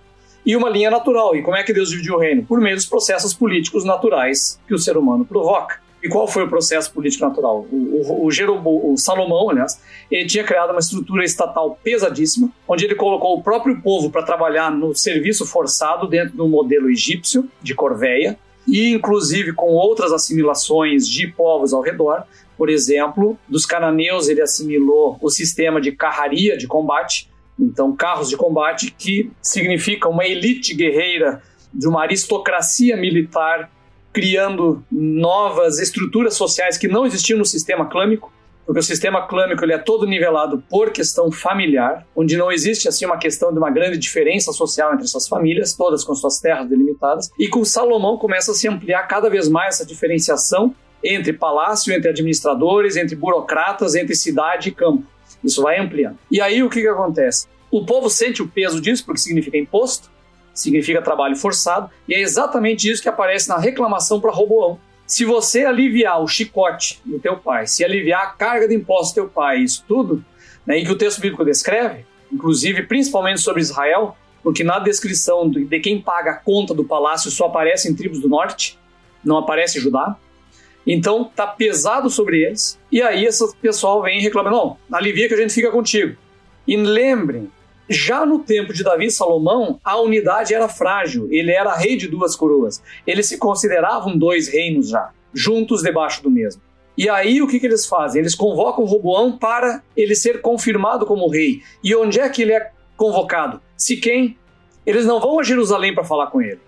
e 0.46 0.56
uma 0.56 0.70
linha 0.70 0.90
natural. 0.90 1.34
E 1.34 1.42
como 1.42 1.56
é 1.56 1.64
que 1.64 1.72
Deus 1.72 1.90
dividiu 1.90 2.14
o 2.14 2.18
reino? 2.18 2.44
Por 2.44 2.60
meio 2.60 2.76
dos 2.76 2.86
processos 2.86 3.34
políticos 3.34 3.84
naturais 3.84 4.60
que 4.68 4.72
o 4.74 4.78
ser 4.78 4.96
humano 4.96 5.24
provoca. 5.24 5.84
E 6.02 6.08
qual 6.08 6.28
foi 6.28 6.44
o 6.44 6.48
processo 6.48 6.92
político 6.92 7.24
natural? 7.24 7.66
O, 7.72 7.76
o, 7.76 8.26
o, 8.26 8.30
Jerobo, 8.30 8.92
o 8.92 8.96
Salomão, 8.96 9.50
aliás, 9.50 9.80
ele 10.08 10.26
tinha 10.26 10.44
criado 10.44 10.70
uma 10.70 10.78
estrutura 10.78 11.24
estatal 11.24 11.76
pesadíssima, 11.82 12.48
onde 12.68 12.84
ele 12.84 12.94
colocou 12.94 13.36
o 13.36 13.42
próprio 13.42 13.80
povo 13.82 14.08
para 14.08 14.22
trabalhar 14.22 14.70
no 14.70 14.94
serviço 14.94 15.44
forçado 15.44 16.06
dentro 16.06 16.36
do 16.36 16.46
modelo 16.46 16.88
egípcio 16.88 17.50
de 17.60 17.74
Corveia, 17.74 18.38
e 18.68 18.92
inclusive 18.92 19.52
com 19.52 19.72
outras 19.72 20.12
assimilações 20.12 21.08
de 21.08 21.26
povos 21.26 21.72
ao 21.72 21.80
redor. 21.80 22.24
Por 22.56 22.68
exemplo, 22.68 23.36
dos 23.48 23.66
cananeus 23.66 24.28
ele 24.28 24.42
assimilou 24.42 25.18
o 25.20 25.28
sistema 25.28 25.80
de 25.80 25.92
carraria 25.92 26.56
de 26.56 26.66
combate, 26.68 27.28
então, 27.58 27.94
carros 27.96 28.28
de 28.28 28.36
combate 28.36 28.90
que 28.90 29.30
significa 29.40 30.08
uma 30.08 30.26
elite 30.26 30.74
guerreira 30.74 31.42
de 31.72 31.88
uma 31.88 32.02
aristocracia 32.02 32.96
militar 32.96 33.70
criando 34.12 34.82
novas 34.90 35.78
estruturas 35.78 36.34
sociais 36.34 36.78
que 36.78 36.88
não 36.88 37.04
existiam 37.04 37.38
no 37.38 37.44
sistema 37.44 37.86
clâmico, 37.86 38.32
porque 38.64 38.80
o 38.80 38.82
sistema 38.82 39.26
clâmico 39.26 39.64
ele 39.64 39.74
é 39.74 39.78
todo 39.78 40.06
nivelado 40.06 40.62
por 40.68 40.90
questão 40.90 41.30
familiar, 41.30 42.06
onde 42.16 42.36
não 42.36 42.50
existe 42.50 42.88
assim 42.88 43.04
uma 43.04 43.18
questão 43.18 43.52
de 43.52 43.58
uma 43.58 43.70
grande 43.70 43.98
diferença 43.98 44.52
social 44.52 44.92
entre 44.92 45.04
essas 45.04 45.28
famílias, 45.28 45.74
todas 45.74 46.02
com 46.02 46.14
suas 46.14 46.40
terras 46.40 46.68
delimitadas, 46.68 47.30
e 47.38 47.46
com 47.48 47.64
Salomão 47.64 48.16
começa 48.16 48.52
a 48.52 48.54
se 48.54 48.66
ampliar 48.66 49.06
cada 49.06 49.30
vez 49.30 49.48
mais 49.48 49.76
essa 49.76 49.86
diferenciação 49.86 50.74
entre 51.04 51.32
palácio, 51.32 51.92
entre 51.94 52.08
administradores, 52.08 52.96
entre 52.96 53.14
burocratas, 53.14 53.94
entre 53.94 54.16
cidade 54.16 54.70
e 54.70 54.72
campo. 54.72 55.04
Isso 55.42 55.62
vai 55.62 55.78
ampliando. 55.78 56.18
E 56.30 56.40
aí 56.40 56.62
o 56.62 56.70
que, 56.70 56.80
que 56.80 56.88
acontece? 56.88 57.46
O 57.70 57.84
povo 57.84 58.08
sente 58.08 58.42
o 58.42 58.48
peso 58.48 58.80
disso, 58.80 59.04
porque 59.04 59.20
significa 59.20 59.56
imposto, 59.56 60.10
significa 60.54 61.02
trabalho 61.02 61.36
forçado, 61.36 61.90
e 62.08 62.14
é 62.14 62.20
exatamente 62.20 62.90
isso 62.90 63.02
que 63.02 63.08
aparece 63.08 63.48
na 63.48 63.58
reclamação 63.58 64.20
para 64.20 64.30
Roboão. 64.30 64.78
Se 65.06 65.24
você 65.24 65.64
aliviar 65.64 66.20
o 66.20 66.26
chicote 66.26 67.00
do 67.04 67.18
teu 67.18 67.36
pai, 67.36 67.66
se 67.66 67.84
aliviar 67.84 68.22
a 68.22 68.30
carga 68.30 68.66
de 68.66 68.74
impostos 68.74 69.12
do 69.12 69.14
teu 69.14 69.28
pai, 69.28 69.58
isso 69.58 69.84
tudo, 69.86 70.24
né, 70.66 70.78
e 70.78 70.84
que 70.84 70.90
o 70.90 70.98
texto 70.98 71.20
bíblico 71.20 71.44
descreve, 71.44 72.04
inclusive 72.32 72.82
principalmente 72.84 73.40
sobre 73.40 73.62
Israel, 73.62 74.16
porque 74.42 74.64
na 74.64 74.78
descrição 74.78 75.48
de 75.48 75.80
quem 75.80 76.00
paga 76.00 76.32
a 76.32 76.36
conta 76.36 76.72
do 76.72 76.84
palácio 76.84 77.30
só 77.30 77.46
aparece 77.46 77.88
em 77.88 77.94
tribos 77.94 78.20
do 78.20 78.28
norte, 78.28 78.78
não 79.24 79.38
aparece 79.38 79.80
Judá. 79.80 80.16
Então 80.86 81.24
tá 81.24 81.46
pesado 81.46 82.08
sobre 82.08 82.44
eles. 82.44 82.78
E 82.92 83.02
aí 83.02 83.24
esse 83.24 83.54
pessoal 83.56 84.02
vem 84.02 84.20
reclamando: 84.20 84.56
não, 84.56 84.76
alivia 84.92 85.28
que 85.28 85.34
a 85.34 85.38
gente 85.38 85.52
fica 85.52 85.70
contigo. 85.70 86.16
E 86.66 86.76
lembrem, 86.76 87.50
já 87.88 88.24
no 88.26 88.40
tempo 88.40 88.72
de 88.72 88.82
Davi 88.82 89.06
e 89.06 89.10
Salomão, 89.10 89.80
a 89.84 90.00
unidade 90.00 90.54
era 90.54 90.68
frágil. 90.68 91.28
Ele 91.30 91.50
era 91.50 91.74
rei 91.74 91.96
de 91.96 92.08
duas 92.08 92.36
coroas. 92.36 92.82
Eles 93.06 93.26
se 93.26 93.38
consideravam 93.38 94.16
dois 94.16 94.48
reinos 94.48 94.88
já, 94.88 95.10
juntos 95.32 95.82
debaixo 95.82 96.22
do 96.22 96.30
mesmo. 96.30 96.62
E 96.96 97.08
aí 97.08 97.42
o 97.42 97.46
que, 97.46 97.60
que 97.60 97.66
eles 97.66 97.86
fazem? 97.86 98.20
Eles 98.20 98.34
convocam 98.34 98.84
Roboão 98.84 99.36
para 99.36 99.82
ele 99.96 100.14
ser 100.14 100.40
confirmado 100.40 101.04
como 101.04 101.28
rei. 101.28 101.60
E 101.84 101.94
onde 101.94 102.18
é 102.18 102.28
que 102.28 102.42
ele 102.42 102.52
é 102.52 102.70
convocado? 102.96 103.60
Siquém. 103.76 104.38
Eles 104.84 105.04
não 105.04 105.20
vão 105.20 105.38
a 105.38 105.42
Jerusalém 105.42 105.94
para 105.94 106.04
falar 106.04 106.28
com 106.28 106.40
ele. 106.40 106.60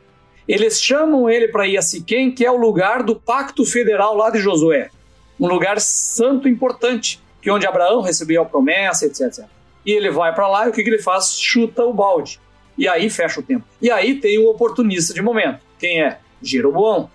Eles 0.48 0.82
chamam 0.82 1.28
ele 1.28 1.48
para 1.48 1.66
ir 1.66 1.76
a 1.76 1.82
Siquém, 1.82 2.32
que 2.32 2.44
é 2.44 2.50
o 2.50 2.56
lugar 2.56 3.02
do 3.02 3.14
pacto 3.14 3.66
federal 3.66 4.16
lá 4.16 4.30
de 4.30 4.38
Josué. 4.38 4.90
Um 5.38 5.46
lugar 5.46 5.78
santo 5.78 6.48
importante, 6.48 7.20
que 7.42 7.50
onde 7.50 7.66
Abraão 7.66 8.00
recebeu 8.00 8.40
a 8.40 8.46
promessa, 8.46 9.04
etc. 9.04 9.44
E 9.84 9.92
ele 9.92 10.10
vai 10.10 10.34
para 10.34 10.48
lá 10.48 10.66
e 10.66 10.70
o 10.70 10.72
que, 10.72 10.82
que 10.82 10.88
ele 10.88 11.02
faz? 11.02 11.38
Chuta 11.38 11.84
o 11.84 11.92
balde. 11.92 12.40
E 12.78 12.88
aí 12.88 13.10
fecha 13.10 13.40
o 13.40 13.42
tempo. 13.42 13.64
E 13.82 13.90
aí 13.90 14.14
tem 14.14 14.38
o 14.38 14.48
oportunista 14.48 15.12
de 15.12 15.20
momento. 15.20 15.60
Quem 15.78 16.02
é? 16.02 16.18
Jeroboão. 16.42 17.10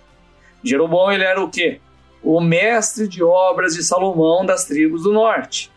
Jeroboão 0.62 1.10
ele 1.10 1.24
era 1.24 1.42
o 1.42 1.50
quê? 1.50 1.80
O 2.22 2.40
mestre 2.40 3.08
de 3.08 3.22
obras 3.22 3.74
de 3.74 3.82
Salomão 3.82 4.46
das 4.46 4.64
tribos 4.64 5.02
do 5.02 5.12
norte. 5.12 5.72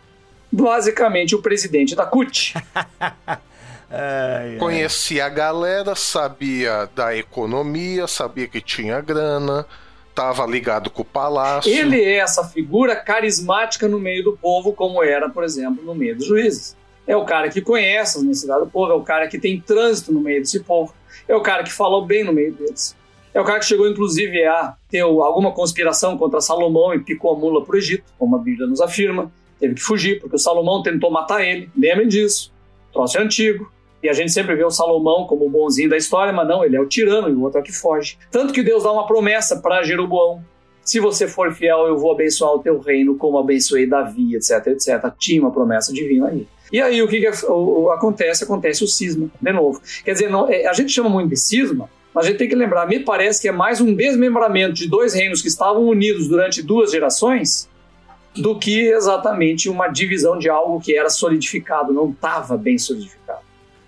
Basicamente 0.51 1.35
o 1.35 1.41
presidente 1.41 1.95
da 1.95 2.05
CUT. 2.05 2.53
Ai, 3.89 4.53
ai. 4.53 4.58
Conhecia 4.58 5.25
a 5.25 5.29
galera, 5.29 5.96
sabia 5.96 6.89
da 6.96 7.15
economia, 7.15 8.08
sabia 8.08 8.48
que 8.48 8.62
tinha 8.62 9.00
grana, 9.01 9.65
estava 10.10 10.46
ligado 10.46 10.89
com 10.89 11.01
o 11.01 11.06
palácio. 11.06 11.72
Ele 11.72 12.01
é 12.01 12.17
essa 12.17 12.44
figura 12.44 12.96
carismática 12.96 13.88
no 13.88 14.00
meio 14.00 14.24
do 14.24 14.38
povo, 14.38 14.74
como 14.74 15.03
era, 15.03 15.29
por 15.29 15.44
exemplo, 15.44 15.84
no 15.84 15.96
meio 15.96 16.15
dos 16.17 16.25
juízes. 16.25 16.75
É 17.06 17.15
o 17.15 17.24
cara 17.24 17.48
que 17.50 17.62
conhece 17.62 18.17
as 18.17 18.24
necessidades 18.24 18.65
do 18.65 18.70
povo, 18.70 18.91
é 18.91 18.96
o 18.96 19.03
cara 19.03 19.27
que 19.27 19.39
tem 19.39 19.62
trânsito 19.62 20.12
no 20.12 20.20
meio 20.20 20.41
desse 20.41 20.60
povo. 20.60 20.94
É 21.27 21.36
o 21.36 21.41
cara 21.41 21.63
que 21.63 21.72
falou 21.72 22.06
bem 22.06 22.24
no 22.24 22.34
meio 22.34 22.53
deles. 22.53 22.96
É 23.34 23.39
o 23.39 23.46
cara 23.46 23.60
que 23.60 23.65
chegou, 23.65 23.88
inclusive, 23.88 24.44
a 24.46 24.75
ter 24.89 25.01
alguma 25.01 25.51
conspiração 25.51 26.17
contra 26.17 26.41
Salomão 26.41 26.94
e 26.94 27.00
picou 27.00 27.34
a 27.34 27.38
mula 27.38 27.63
para 27.63 27.75
o 27.75 27.77
Egito, 27.77 28.03
como 28.17 28.36
a 28.36 28.39
Bíblia 28.39 28.67
nos 28.67 28.82
afirma. 28.82 29.32
Teve 29.60 29.75
que 29.75 29.82
fugir, 29.82 30.20
porque 30.20 30.36
o 30.36 30.39
Salomão 30.39 30.82
tentou 30.82 31.12
matar 31.12 31.46
ele. 31.46 31.70
Lembrem 31.77 32.08
disso. 32.08 32.51
Troço 32.91 33.17
é 33.17 33.22
antigo. 33.22 33.72
E 34.01 34.09
a 34.09 34.13
gente 34.13 34.31
sempre 34.31 34.55
vê 34.55 34.63
o 34.63 34.69
Salomão 34.69 35.25
como 35.25 35.45
o 35.45 35.49
bonzinho 35.49 35.89
da 35.89 35.97
história, 35.97 36.31
mas 36.31 36.47
não, 36.47 36.63
ele 36.63 36.75
é 36.75 36.79
o 36.79 36.85
tirano 36.85 37.29
e 37.29 37.33
o 37.33 37.41
outro 37.41 37.59
é 37.59 37.61
o 37.61 37.63
que 37.63 37.73
foge. 37.73 38.17
Tanto 38.31 38.53
que 38.53 38.61
Deus 38.61 38.83
dá 38.83 38.91
uma 38.91 39.07
promessa 39.07 39.57
para 39.57 39.83
Jeroboão. 39.83 40.43
Se 40.83 40.99
você 40.99 41.27
for 41.27 41.53
fiel, 41.53 41.87
eu 41.87 41.97
vou 41.97 42.11
abençoar 42.11 42.53
o 42.53 42.59
teu 42.59 42.79
reino 42.79 43.17
como 43.17 43.37
abençoei 43.37 43.85
Davi, 43.85 44.35
etc, 44.35 44.67
etc. 44.67 45.11
Tinha 45.17 45.41
uma 45.41 45.51
promessa 45.51 45.91
divina 45.91 46.27
aí. 46.29 46.47
E 46.71 46.81
aí 46.81 47.01
o 47.01 47.07
que, 47.07 47.19
que 47.19 47.27
acontece? 47.27 48.43
Acontece 48.43 48.83
o 48.83 48.87
cisma, 48.87 49.29
de 49.41 49.51
novo. 49.51 49.81
Quer 50.03 50.13
dizer, 50.13 50.29
não, 50.29 50.47
é, 50.49 50.65
a 50.67 50.73
gente 50.73 50.91
chama 50.91 51.09
muito 51.09 51.29
de 51.29 51.37
cisma, 51.37 51.89
mas 52.13 52.25
a 52.25 52.29
gente 52.29 52.39
tem 52.39 52.49
que 52.49 52.55
lembrar, 52.55 52.87
me 52.87 52.99
parece 52.99 53.41
que 53.41 53.47
é 53.47 53.51
mais 53.51 53.79
um 53.79 53.93
desmembramento 53.93 54.73
de 54.73 54.87
dois 54.87 55.13
reinos 55.13 55.41
que 55.41 55.47
estavam 55.47 55.83
unidos 55.83 56.27
durante 56.27 56.61
duas 56.61 56.91
gerações 56.91 57.69
do 58.35 58.57
que 58.57 58.87
exatamente 58.89 59.69
uma 59.69 59.87
divisão 59.87 60.37
de 60.37 60.49
algo 60.49 60.79
que 60.79 60.95
era 60.95 61.09
solidificado, 61.09 61.93
não 61.93 62.09
estava 62.09 62.57
bem 62.57 62.77
solidificado. 62.77 63.16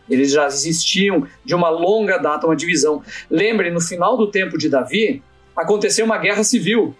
Eles 0.09 0.31
já 0.31 0.47
existiam 0.47 1.27
de 1.43 1.53
uma 1.53 1.69
longa 1.69 2.17
data, 2.17 2.47
uma 2.47 2.55
divisão. 2.55 3.03
Lembre, 3.29 3.69
no 3.69 3.79
final 3.79 4.17
do 4.17 4.27
tempo 4.27 4.57
de 4.57 4.69
Davi, 4.69 5.21
aconteceu 5.55 6.05
uma 6.05 6.17
guerra 6.17 6.43
civil, 6.43 6.95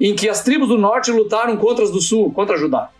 em 0.00 0.14
que 0.14 0.28
as 0.28 0.42
tribos 0.42 0.68
do 0.68 0.78
norte 0.78 1.10
lutaram 1.10 1.56
contra 1.56 1.84
as 1.84 1.90
do 1.90 2.00
sul, 2.00 2.32
contra 2.32 2.56
Judá. 2.56 2.90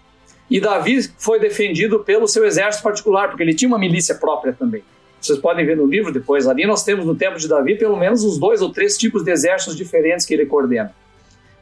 E 0.51 0.61
Davi 0.61 1.03
foi 1.17 1.39
defendido 1.39 2.01
pelo 2.01 2.27
seu 2.27 2.45
exército 2.45 2.83
particular, 2.83 3.29
porque 3.29 3.43
ele 3.43 3.55
tinha 3.55 3.69
uma 3.69 3.79
milícia 3.79 4.15
própria 4.15 4.53
também. 4.53 4.83
Vocês 5.21 5.39
podem 5.39 5.65
ver 5.65 5.77
no 5.77 5.87
livro 5.87 6.13
depois, 6.13 6.47
ali 6.47 6.67
nós 6.67 6.83
temos 6.83 7.05
no 7.05 7.15
tempo 7.15 7.39
de 7.39 7.47
Davi 7.47 7.77
pelo 7.77 7.97
menos 7.97 8.25
uns 8.25 8.39
dois 8.39 8.63
ou 8.63 8.73
três 8.73 8.97
tipos 8.97 9.23
de 9.23 9.31
exércitos 9.31 9.77
diferentes 9.77 10.25
que 10.25 10.35
ele 10.35 10.47
coordena. 10.47 10.95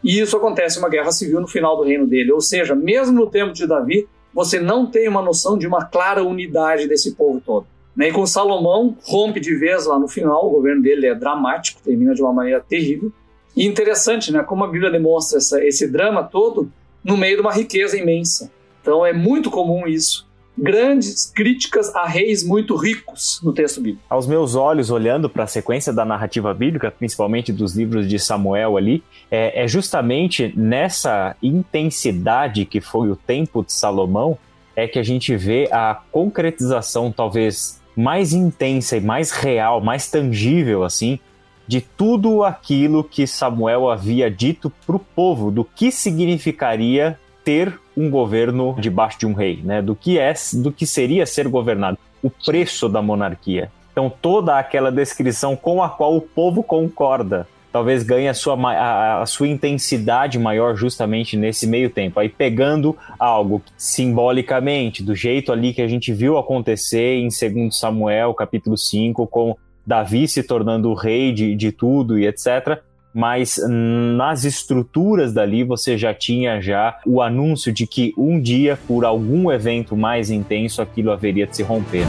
E 0.03 0.21
isso 0.21 0.37
acontece 0.37 0.79
uma 0.79 0.89
guerra 0.89 1.11
civil 1.11 1.41
no 1.41 1.49
final 1.49 1.77
do 1.77 1.83
reino 1.83 2.07
dele. 2.07 2.33
Ou 2.33 2.41
seja, 2.41 2.75
mesmo 2.75 3.19
no 3.19 3.29
tempo 3.29 3.53
de 3.53 3.67
Davi, 3.67 4.07
você 4.33 4.61
não 4.61 4.87
tem 4.87 5.09
uma 5.09 5.23
noção 5.23 5.59
de 5.59 5.67
uma 5.67 5.85
clara 5.85 6.23
unidade 6.23 6.87
desse 6.87 7.15
povo 7.15 7.41
todo. 7.45 7.67
Né? 7.97 8.09
E 8.09 8.13
com 8.13 8.27
Salomão, 8.27 8.97
rompe 9.03 9.41
de 9.41 9.55
vez 9.57 9.87
lá 9.87 9.99
no 9.99 10.07
final, 10.07 10.47
o 10.47 10.51
governo 10.51 10.83
dele 10.83 11.07
é 11.07 11.15
dramático, 11.15 11.81
termina 11.83 12.15
de 12.15 12.23
uma 12.23 12.33
maneira 12.33 12.61
terrível. 12.61 13.13
E 13.57 13.67
interessante, 13.67 14.31
né? 14.31 14.43
como 14.43 14.65
a 14.65 14.69
Bíblia 14.69 14.91
demonstra 14.91 15.39
essa, 15.39 15.65
esse 15.65 15.89
drama 15.89 16.23
todo 16.23 16.71
no 17.03 17.17
meio 17.17 17.37
de 17.37 17.41
uma 17.41 17.53
riqueza 17.53 17.97
imensa. 17.97 18.51
Então 18.81 19.05
é 19.05 19.13
muito 19.13 19.51
comum 19.51 19.87
isso 19.87 20.28
grandes 20.59 21.31
críticas 21.35 21.95
a 21.95 22.07
reis 22.07 22.45
muito 22.45 22.77
ricos 22.77 23.41
no 23.43 23.53
texto 23.53 23.81
bíblico. 23.81 24.05
Aos 24.09 24.27
meus 24.27 24.55
olhos, 24.55 24.91
olhando 24.91 25.29
para 25.29 25.45
a 25.45 25.47
sequência 25.47 25.93
da 25.93 26.05
narrativa 26.05 26.53
bíblica, 26.53 26.91
principalmente 26.91 27.53
dos 27.53 27.77
livros 27.77 28.09
de 28.09 28.19
Samuel 28.19 28.77
ali, 28.77 29.03
é, 29.31 29.65
é 29.65 29.69
justamente 29.69 30.53
nessa 30.57 31.37
intensidade 31.43 32.65
que 32.65 32.81
foi 32.81 33.11
o 33.11 33.17
tempo 33.17 33.65
de 33.65 33.73
Salomão 33.73 34.39
é 34.75 34.87
que 34.87 34.99
a 34.99 35.03
gente 35.03 35.35
vê 35.35 35.69
a 35.73 36.01
concretização 36.13 37.11
talvez 37.11 37.81
mais 37.97 38.33
intensa 38.33 38.97
e 38.97 39.01
mais 39.01 39.33
real, 39.33 39.81
mais 39.81 40.09
tangível 40.09 40.85
assim, 40.85 41.19
de 41.67 41.81
tudo 41.81 42.45
aquilo 42.45 43.03
que 43.03 43.27
Samuel 43.27 43.91
havia 43.91 44.31
dito 44.31 44.73
para 44.87 44.95
o 44.95 45.01
povo, 45.01 45.51
do 45.51 45.65
que 45.65 45.91
significaria 45.91 47.19
ter 47.49 47.81
um 47.97 48.11
governo 48.11 48.77
debaixo 48.79 49.21
de 49.21 49.27
um 49.27 49.33
rei, 49.33 49.63
né? 49.65 49.81
Do 49.81 49.97
que 49.97 50.19
é, 50.19 50.35
do 50.53 50.71
que 50.71 50.87
seria 50.87 51.25
ser 51.25 51.49
governado, 51.49 51.97
o 52.23 52.29
preço 52.29 52.91
da 52.91 53.01
monarquia. 53.01 53.73
Então 53.91 54.13
toda 54.21 54.59
aquela 54.59 54.93
descrição 54.93 55.57
com 55.57 55.83
a 55.83 55.89
qual 55.89 56.15
o 56.15 56.21
povo 56.21 56.63
concorda, 56.63 57.49
talvez 57.73 58.03
ganhe 58.03 58.29
a 58.29 58.35
sua, 58.35 58.55
a, 58.71 59.23
a, 59.23 59.27
sua 59.27 59.49
intensidade 59.49 60.39
maior 60.39 60.77
justamente 60.77 61.39
nesse 61.39 61.67
meio 61.67 61.89
tempo. 61.89 62.21
Aí 62.21 62.29
pegando 62.29 62.95
algo 63.19 63.63
simbolicamente, 63.79 65.03
do 65.03 65.15
jeito 65.15 65.51
ali 65.51 65.73
que 65.73 65.81
a 65.81 65.89
gente 65.89 66.13
viu 66.13 66.37
acontecer 66.37 67.15
em 67.15 67.29
2 67.29 67.75
Samuel, 67.75 68.35
capítulo 68.35 68.77
5, 68.77 69.27
com 69.27 69.57
Davi 69.87 70.29
se 70.29 70.43
tornando 70.43 70.91
o 70.91 70.95
rei 70.95 71.33
de, 71.33 71.57
de 71.57 71.73
tudo 71.73 72.19
e 72.19 72.27
etc 72.27 72.83
mas 73.13 73.59
nas 73.69 74.45
estruturas 74.45 75.33
dali 75.33 75.65
você 75.65 75.97
já 75.97 76.13
tinha 76.15 76.61
já 76.61 76.99
o 77.07 77.21
anúncio 77.23 77.73
de 77.73 77.87
que 77.87 78.13
um 78.17 78.41
dia, 78.41 78.79
por 78.87 79.05
algum 79.05 79.51
evento 79.51 79.97
mais 79.97 80.31
intenso, 80.31 80.83
aquilo 80.83 81.11
haveria 81.11 81.47
de 81.47 81.57
se 81.57 81.63
romper. 81.63 82.07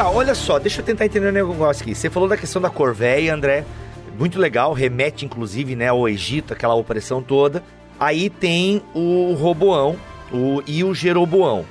Tá, 0.00 0.08
olha 0.08 0.34
só, 0.34 0.58
deixa 0.58 0.80
eu 0.80 0.84
tentar 0.84 1.04
entender 1.04 1.28
um 1.28 1.32
negócio 1.32 1.82
aqui. 1.82 1.94
Você 1.94 2.08
falou 2.08 2.26
da 2.26 2.36
questão 2.36 2.62
da 2.62 2.70
Corvéia, 2.70 3.34
André. 3.34 3.64
Muito 4.18 4.38
legal, 4.38 4.72
remete 4.72 5.26
inclusive 5.26 5.76
né, 5.76 5.88
ao 5.88 6.08
Egito, 6.08 6.52
aquela 6.52 6.74
opressão 6.74 7.22
toda. 7.22 7.62
Aí 7.98 8.30
tem 8.30 8.80
o 8.94 9.34
Roboão, 9.34 9.96
o, 10.32 10.62
e 10.66 10.84
o 10.84 10.94
Jeroboão. 10.94 11.64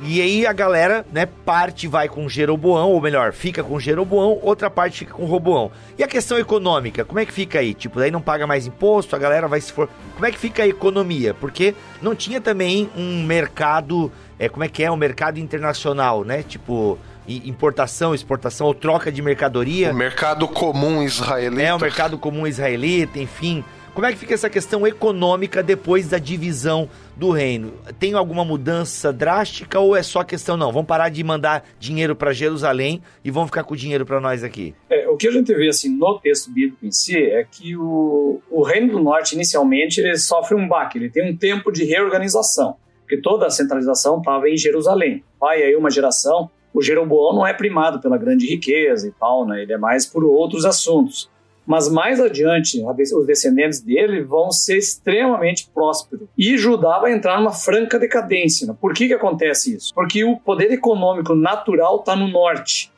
E 0.00 0.22
aí 0.22 0.46
a 0.46 0.52
galera, 0.52 1.04
né, 1.12 1.26
parte 1.26 1.88
vai 1.88 2.08
com 2.08 2.28
Jeroboão, 2.28 2.92
ou 2.92 3.00
melhor, 3.00 3.32
fica 3.32 3.64
com 3.64 3.80
Jeroboão, 3.80 4.38
outra 4.42 4.70
parte 4.70 5.00
fica 5.00 5.12
com 5.12 5.24
Roboão. 5.24 5.72
E 5.98 6.04
a 6.04 6.08
questão 6.08 6.38
econômica, 6.38 7.04
como 7.04 7.18
é 7.18 7.26
que 7.26 7.32
fica 7.32 7.58
aí? 7.58 7.74
Tipo, 7.74 7.98
daí 7.98 8.10
não 8.10 8.20
paga 8.20 8.46
mais 8.46 8.64
imposto, 8.64 9.16
a 9.16 9.18
galera 9.18 9.48
vai 9.48 9.60
se 9.60 9.72
for. 9.72 9.88
Como 10.14 10.24
é 10.24 10.30
que 10.30 10.38
fica 10.38 10.62
a 10.62 10.68
economia? 10.68 11.34
Porque 11.34 11.74
não 12.00 12.14
tinha 12.14 12.40
também 12.40 12.88
um 12.96 13.24
mercado, 13.24 14.12
é, 14.38 14.48
como 14.48 14.62
é 14.62 14.68
que 14.68 14.84
é, 14.84 14.90
um 14.90 14.96
mercado 14.96 15.40
internacional, 15.40 16.22
né? 16.22 16.44
Tipo, 16.44 16.96
importação, 17.26 18.14
exportação 18.14 18.68
ou 18.68 18.74
troca 18.74 19.10
de 19.10 19.20
mercadoria. 19.20 19.90
O 19.90 19.94
mercado 19.94 20.46
comum 20.46 21.02
israelita. 21.02 21.62
É, 21.62 21.74
o 21.74 21.80
mercado 21.80 22.16
comum 22.16 22.46
israelita, 22.46 23.18
enfim. 23.18 23.64
Como 23.92 24.06
é 24.06 24.12
que 24.12 24.18
fica 24.18 24.32
essa 24.32 24.48
questão 24.48 24.86
econômica 24.86 25.60
depois 25.60 26.06
da 26.06 26.18
divisão 26.18 26.88
do 27.18 27.30
reino? 27.30 27.72
Tem 27.98 28.14
alguma 28.14 28.44
mudança 28.44 29.12
drástica 29.12 29.80
ou 29.80 29.96
é 29.96 30.02
só 30.02 30.22
questão, 30.22 30.56
não, 30.56 30.72
vamos 30.72 30.86
parar 30.86 31.08
de 31.08 31.22
mandar 31.24 31.64
dinheiro 31.78 32.14
para 32.14 32.32
Jerusalém 32.32 33.02
e 33.24 33.30
vamos 33.30 33.48
ficar 33.48 33.64
com 33.64 33.74
o 33.74 33.76
dinheiro 33.76 34.06
para 34.06 34.20
nós 34.20 34.44
aqui? 34.44 34.74
É, 34.88 35.08
o 35.08 35.16
que 35.16 35.26
a 35.26 35.32
gente 35.32 35.52
vê 35.52 35.68
assim 35.68 35.96
no 35.96 36.18
texto 36.20 36.50
bíblico 36.52 36.86
em 36.86 36.92
si 36.92 37.16
é 37.16 37.44
que 37.44 37.76
o, 37.76 38.40
o 38.50 38.62
reino 38.62 38.92
do 38.92 39.00
norte, 39.00 39.34
inicialmente, 39.34 40.00
ele 40.00 40.16
sofre 40.16 40.54
um 40.54 40.68
baque, 40.68 40.96
ele 40.96 41.10
tem 41.10 41.30
um 41.30 41.36
tempo 41.36 41.72
de 41.72 41.84
reorganização, 41.84 42.76
porque 43.00 43.20
toda 43.20 43.46
a 43.46 43.50
centralização 43.50 44.18
estava 44.18 44.48
em 44.48 44.56
Jerusalém. 44.56 45.24
Vai 45.40 45.62
aí 45.62 45.74
uma 45.74 45.90
geração, 45.90 46.48
o 46.72 46.80
Jeroboão 46.80 47.34
não 47.34 47.46
é 47.46 47.52
primado 47.52 48.00
pela 48.00 48.16
grande 48.16 48.46
riqueza 48.46 49.08
e 49.08 49.12
tal, 49.12 49.44
né? 49.44 49.62
ele 49.62 49.72
é 49.72 49.78
mais 49.78 50.06
por 50.06 50.24
outros 50.24 50.64
assuntos. 50.64 51.28
Mas 51.68 51.86
mais 51.86 52.18
adiante, 52.18 52.82
os 52.82 53.26
descendentes 53.26 53.82
dele 53.82 54.22
vão 54.22 54.50
ser 54.50 54.78
extremamente 54.78 55.68
prósperos. 55.68 56.26
E 56.36 56.56
Judá 56.56 56.98
vai 56.98 57.12
entrar 57.12 57.38
numa 57.38 57.52
franca 57.52 57.98
decadência. 57.98 58.72
Por 58.72 58.94
que, 58.94 59.06
que 59.06 59.12
acontece 59.12 59.74
isso? 59.74 59.92
Porque 59.94 60.24
o 60.24 60.38
poder 60.38 60.72
econômico 60.72 61.34
natural 61.34 61.98
está 61.98 62.16
no 62.16 62.26
norte 62.26 62.90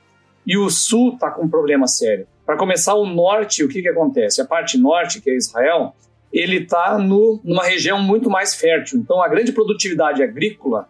e 0.47 0.57
o 0.57 0.71
sul 0.71 1.15
está 1.15 1.33
com 1.33 1.47
um 1.47 1.49
problema 1.49 1.89
sério. 1.89 2.29
Para 2.47 2.57
começar, 2.57 2.95
o 2.95 3.07
norte, 3.07 3.65
o 3.65 3.69
que, 3.69 3.83
que 3.83 3.89
acontece? 3.89 4.41
A 4.41 4.45
parte 4.45 4.79
norte, 4.79 5.21
que 5.21 5.31
é 5.31 5.37
Israel, 5.37 5.93
ele 6.33 6.59
está 6.59 6.97
numa 6.97 7.65
região 7.65 8.01
muito 8.01 8.31
mais 8.31 8.55
fértil. 8.55 9.01
Então, 9.01 9.21
a 9.21 9.27
grande 9.27 9.51
produtividade 9.51 10.23
agrícola 10.23 10.89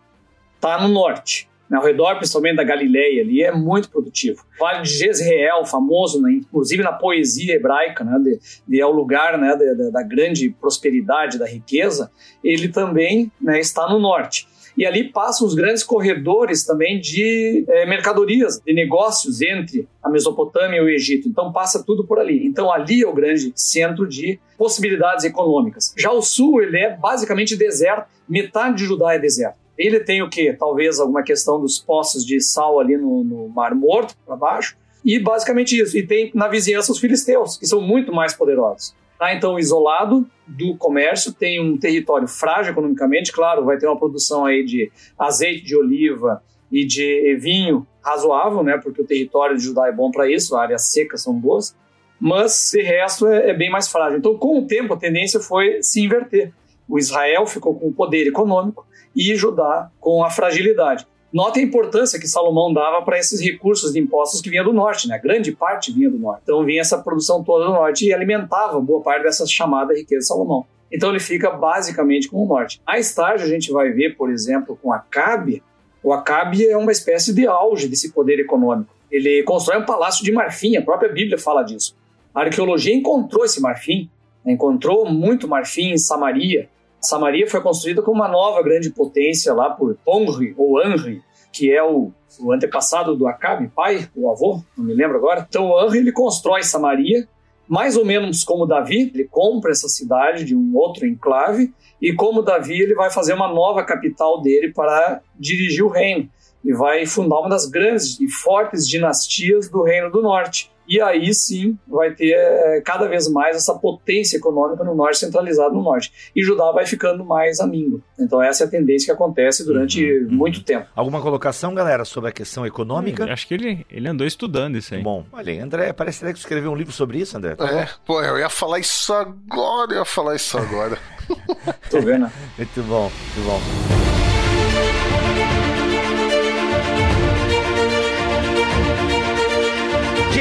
está 0.56 0.78
no 0.82 0.88
norte 0.88 1.49
ao 1.76 1.84
redor 1.84 2.16
principalmente 2.16 2.56
da 2.56 2.64
Galileia 2.64 3.22
ali, 3.22 3.42
é 3.42 3.52
muito 3.52 3.90
produtivo. 3.90 4.44
O 4.56 4.60
Vale 4.60 4.82
de 4.82 4.90
Jezreel, 4.90 5.64
famoso, 5.64 6.20
né, 6.20 6.32
inclusive 6.32 6.82
na 6.82 6.92
poesia 6.92 7.54
hebraica, 7.54 8.04
né, 8.04 8.18
de, 8.18 8.40
de 8.66 8.80
é 8.80 8.86
o 8.86 8.90
lugar 8.90 9.38
né, 9.38 9.56
de, 9.56 9.90
da 9.90 10.02
grande 10.02 10.50
prosperidade, 10.50 11.38
da 11.38 11.46
riqueza, 11.46 12.10
ele 12.42 12.68
também 12.68 13.30
né, 13.40 13.60
está 13.60 13.88
no 13.88 13.98
norte. 13.98 14.48
E 14.76 14.86
ali 14.86 15.04
passam 15.04 15.46
os 15.46 15.54
grandes 15.54 15.82
corredores 15.82 16.64
também 16.64 17.00
de 17.00 17.64
é, 17.68 17.86
mercadorias, 17.86 18.60
de 18.64 18.72
negócios 18.72 19.42
entre 19.42 19.86
a 20.02 20.08
Mesopotâmia 20.08 20.78
e 20.78 20.80
o 20.80 20.88
Egito. 20.88 21.28
Então 21.28 21.52
passa 21.52 21.84
tudo 21.84 22.06
por 22.06 22.18
ali. 22.18 22.46
Então 22.46 22.72
ali 22.72 23.02
é 23.02 23.06
o 23.06 23.12
grande 23.12 23.52
centro 23.54 24.08
de 24.08 24.38
possibilidades 24.56 25.24
econômicas. 25.24 25.92
Já 25.98 26.10
o 26.10 26.22
sul, 26.22 26.62
ele 26.62 26.78
é 26.78 26.96
basicamente 26.96 27.56
deserto, 27.56 28.08
metade 28.28 28.78
de 28.78 28.84
Judá 28.84 29.12
é 29.14 29.18
deserto. 29.18 29.58
Ele 29.80 29.98
tem 29.98 30.20
o 30.20 30.28
que? 30.28 30.52
Talvez 30.52 31.00
alguma 31.00 31.22
questão 31.22 31.58
dos 31.58 31.78
poços 31.78 32.22
de 32.22 32.38
sal 32.38 32.78
ali 32.78 32.98
no, 32.98 33.24
no 33.24 33.48
Mar 33.48 33.74
Morto, 33.74 34.14
para 34.26 34.36
baixo. 34.36 34.76
E 35.02 35.18
basicamente 35.18 35.80
isso. 35.80 35.96
E 35.96 36.06
tem 36.06 36.30
na 36.34 36.48
vizinhança 36.48 36.92
os 36.92 36.98
filisteus, 36.98 37.56
que 37.56 37.66
são 37.66 37.80
muito 37.80 38.12
mais 38.12 38.34
poderosos. 38.34 38.94
Tá, 39.18 39.34
então, 39.34 39.58
isolado 39.58 40.26
do 40.46 40.76
comércio, 40.76 41.32
tem 41.32 41.60
um 41.60 41.78
território 41.78 42.28
frágil 42.28 42.72
economicamente, 42.72 43.32
claro, 43.32 43.64
vai 43.64 43.78
ter 43.78 43.86
uma 43.86 43.98
produção 43.98 44.44
aí 44.44 44.64
de 44.64 44.90
azeite 45.18 45.64
de 45.64 45.76
oliva 45.76 46.42
e 46.70 46.86
de 46.86 47.36
vinho 47.36 47.86
razoável, 48.02 48.62
né, 48.62 48.78
porque 48.82 49.02
o 49.02 49.06
território 49.06 49.56
de 49.56 49.62
Judá 49.62 49.88
é 49.88 49.92
bom 49.92 50.10
para 50.10 50.30
isso, 50.30 50.56
áreas 50.56 50.90
secas 50.90 51.22
são 51.22 51.34
boas, 51.34 51.76
mas 52.18 52.70
de 52.72 52.82
resto 52.82 53.26
é, 53.26 53.50
é, 53.50 53.54
bem 53.54 53.70
mais 53.70 53.88
frágil. 53.88 54.18
Então, 54.18 54.36
com 54.36 54.58
o 54.58 54.66
tempo, 54.66 54.94
a 54.94 54.96
tendência 54.96 55.38
foi 55.38 55.82
se 55.82 56.00
inverter. 56.02 56.52
O 56.90 56.98
Israel 56.98 57.46
ficou 57.46 57.74
com 57.74 57.88
o 57.88 57.92
poder 57.92 58.26
econômico 58.26 58.84
e 59.14 59.34
Judá 59.36 59.90
com 60.00 60.24
a 60.24 60.30
fragilidade. 60.30 61.06
Note 61.32 61.60
a 61.60 61.62
importância 61.62 62.18
que 62.18 62.26
Salomão 62.26 62.72
dava 62.72 63.02
para 63.02 63.16
esses 63.16 63.40
recursos 63.40 63.92
de 63.92 64.00
impostos 64.00 64.40
que 64.40 64.50
vinha 64.50 64.64
do 64.64 64.72
norte, 64.72 65.06
né? 65.06 65.16
Grande 65.22 65.52
parte 65.52 65.92
vinha 65.92 66.10
do 66.10 66.18
norte. 66.18 66.40
Então 66.42 66.64
vinha 66.64 66.80
essa 66.80 66.98
produção 66.98 67.44
toda 67.44 67.66
do 67.66 67.70
norte 67.70 68.06
e 68.06 68.12
alimentava 68.12 68.80
boa 68.80 69.00
parte 69.00 69.22
dessa 69.22 69.46
chamada 69.46 69.94
riqueza 69.94 70.22
de 70.22 70.26
Salomão. 70.26 70.66
Então 70.92 71.10
ele 71.10 71.20
fica 71.20 71.50
basicamente 71.50 72.28
com 72.28 72.42
o 72.42 72.48
norte. 72.48 72.82
Mais 72.84 73.14
tarde 73.14 73.44
a 73.44 73.46
gente 73.46 73.70
vai 73.70 73.90
ver, 73.90 74.16
por 74.16 74.28
exemplo, 74.28 74.76
com 74.82 74.92
Acabe, 74.92 75.62
o 76.02 76.12
Acabe 76.12 76.66
é 76.66 76.76
uma 76.76 76.90
espécie 76.90 77.32
de 77.32 77.46
auge 77.46 77.86
desse 77.86 78.12
poder 78.12 78.40
econômico. 78.40 78.92
Ele 79.10 79.42
constrói 79.44 79.80
um 79.80 79.86
palácio 79.86 80.24
de 80.24 80.32
marfim, 80.32 80.76
a 80.76 80.82
própria 80.82 81.12
Bíblia 81.12 81.38
fala 81.38 81.62
disso. 81.62 81.94
A 82.34 82.40
arqueologia 82.40 82.94
encontrou 82.94 83.44
esse 83.44 83.60
marfim, 83.60 84.08
né? 84.44 84.52
encontrou 84.52 85.08
muito 85.10 85.46
marfim 85.46 85.90
em 85.90 85.98
Samaria, 85.98 86.68
Samaria 87.00 87.48
foi 87.48 87.60
construída 87.60 88.02
como 88.02 88.20
uma 88.20 88.28
nova 88.28 88.62
grande 88.62 88.90
potência 88.90 89.54
lá 89.54 89.70
por 89.70 89.96
Onri 90.06 90.54
ou 90.56 90.78
Anri, 90.78 91.22
que 91.52 91.72
é 91.72 91.82
o, 91.82 92.12
o 92.38 92.52
antepassado 92.52 93.16
do 93.16 93.26
Acabe, 93.26 93.68
pai, 93.68 94.08
o 94.14 94.30
avô, 94.30 94.62
não 94.76 94.84
me 94.84 94.94
lembro 94.94 95.16
agora. 95.16 95.46
Então 95.48 95.76
Anri 95.78 95.98
ele 95.98 96.12
constrói 96.12 96.62
Samaria, 96.62 97.26
mais 97.70 97.96
ou 97.96 98.04
menos 98.04 98.42
como 98.42 98.66
Davi, 98.66 99.12
ele 99.14 99.28
compra 99.30 99.70
essa 99.70 99.88
cidade 99.88 100.44
de 100.44 100.56
um 100.56 100.76
outro 100.76 101.06
enclave 101.06 101.72
e 102.02 102.12
como 102.12 102.42
Davi 102.42 102.80
ele 102.80 102.94
vai 102.94 103.10
fazer 103.10 103.32
uma 103.32 103.46
nova 103.46 103.84
capital 103.84 104.42
dele 104.42 104.72
para 104.72 105.20
dirigir 105.38 105.84
o 105.84 105.88
reino 105.88 106.28
e 106.64 106.72
vai 106.72 107.06
fundar 107.06 107.38
uma 107.38 107.48
das 107.48 107.66
grandes 107.66 108.18
e 108.20 108.28
fortes 108.28 108.88
dinastias 108.88 109.68
do 109.68 109.82
Reino 109.82 110.10
do 110.10 110.20
Norte. 110.20 110.70
E 110.90 111.00
aí 111.00 111.32
sim 111.32 111.78
vai 111.86 112.12
ter 112.12 112.32
é, 112.32 112.80
cada 112.80 113.06
vez 113.06 113.28
mais 113.30 113.54
essa 113.54 113.72
potência 113.74 114.36
econômica 114.36 114.82
no 114.82 114.92
norte, 114.92 115.18
centralizada 115.18 115.70
no 115.70 115.84
norte. 115.84 116.12
E 116.34 116.42
Judá 116.42 116.72
vai 116.72 116.84
ficando 116.84 117.24
mais 117.24 117.60
amigo. 117.60 118.02
Então 118.18 118.42
essa 118.42 118.64
é 118.64 118.66
a 118.66 118.70
tendência 118.70 119.06
que 119.06 119.12
acontece 119.12 119.64
durante 119.64 120.04
uhum, 120.04 120.26
uhum. 120.26 120.34
muito 120.34 120.64
tempo. 120.64 120.88
Alguma 120.96 121.22
colocação, 121.22 121.72
galera, 121.72 122.04
sobre 122.04 122.30
a 122.30 122.32
questão 122.32 122.66
econômica? 122.66 123.24
Hum, 123.24 123.30
acho 123.30 123.46
que 123.46 123.54
ele, 123.54 123.86
ele 123.88 124.08
andou 124.08 124.26
estudando 124.26 124.76
isso 124.76 124.92
aí. 124.92 125.00
Bom, 125.00 125.24
olha 125.32 125.52
aí, 125.52 125.60
André, 125.60 125.92
parece 125.92 126.24
que 126.24 126.38
escreveu 126.40 126.72
um 126.72 126.76
livro 126.76 126.92
sobre 126.92 127.18
isso, 127.18 127.38
André. 127.38 127.54
Tá 127.54 127.70
é, 127.70 127.88
pô, 128.04 128.20
eu 128.20 128.36
ia 128.36 128.48
falar 128.48 128.80
isso 128.80 129.12
agora, 129.12 129.92
eu 129.92 129.98
ia 129.98 130.04
falar 130.04 130.34
isso 130.34 130.58
agora. 130.58 130.98
Tô 131.88 132.00
vendo. 132.00 132.28
muito 132.58 132.82
bom, 132.82 133.02
muito 133.36 133.46
bom. 133.46 133.60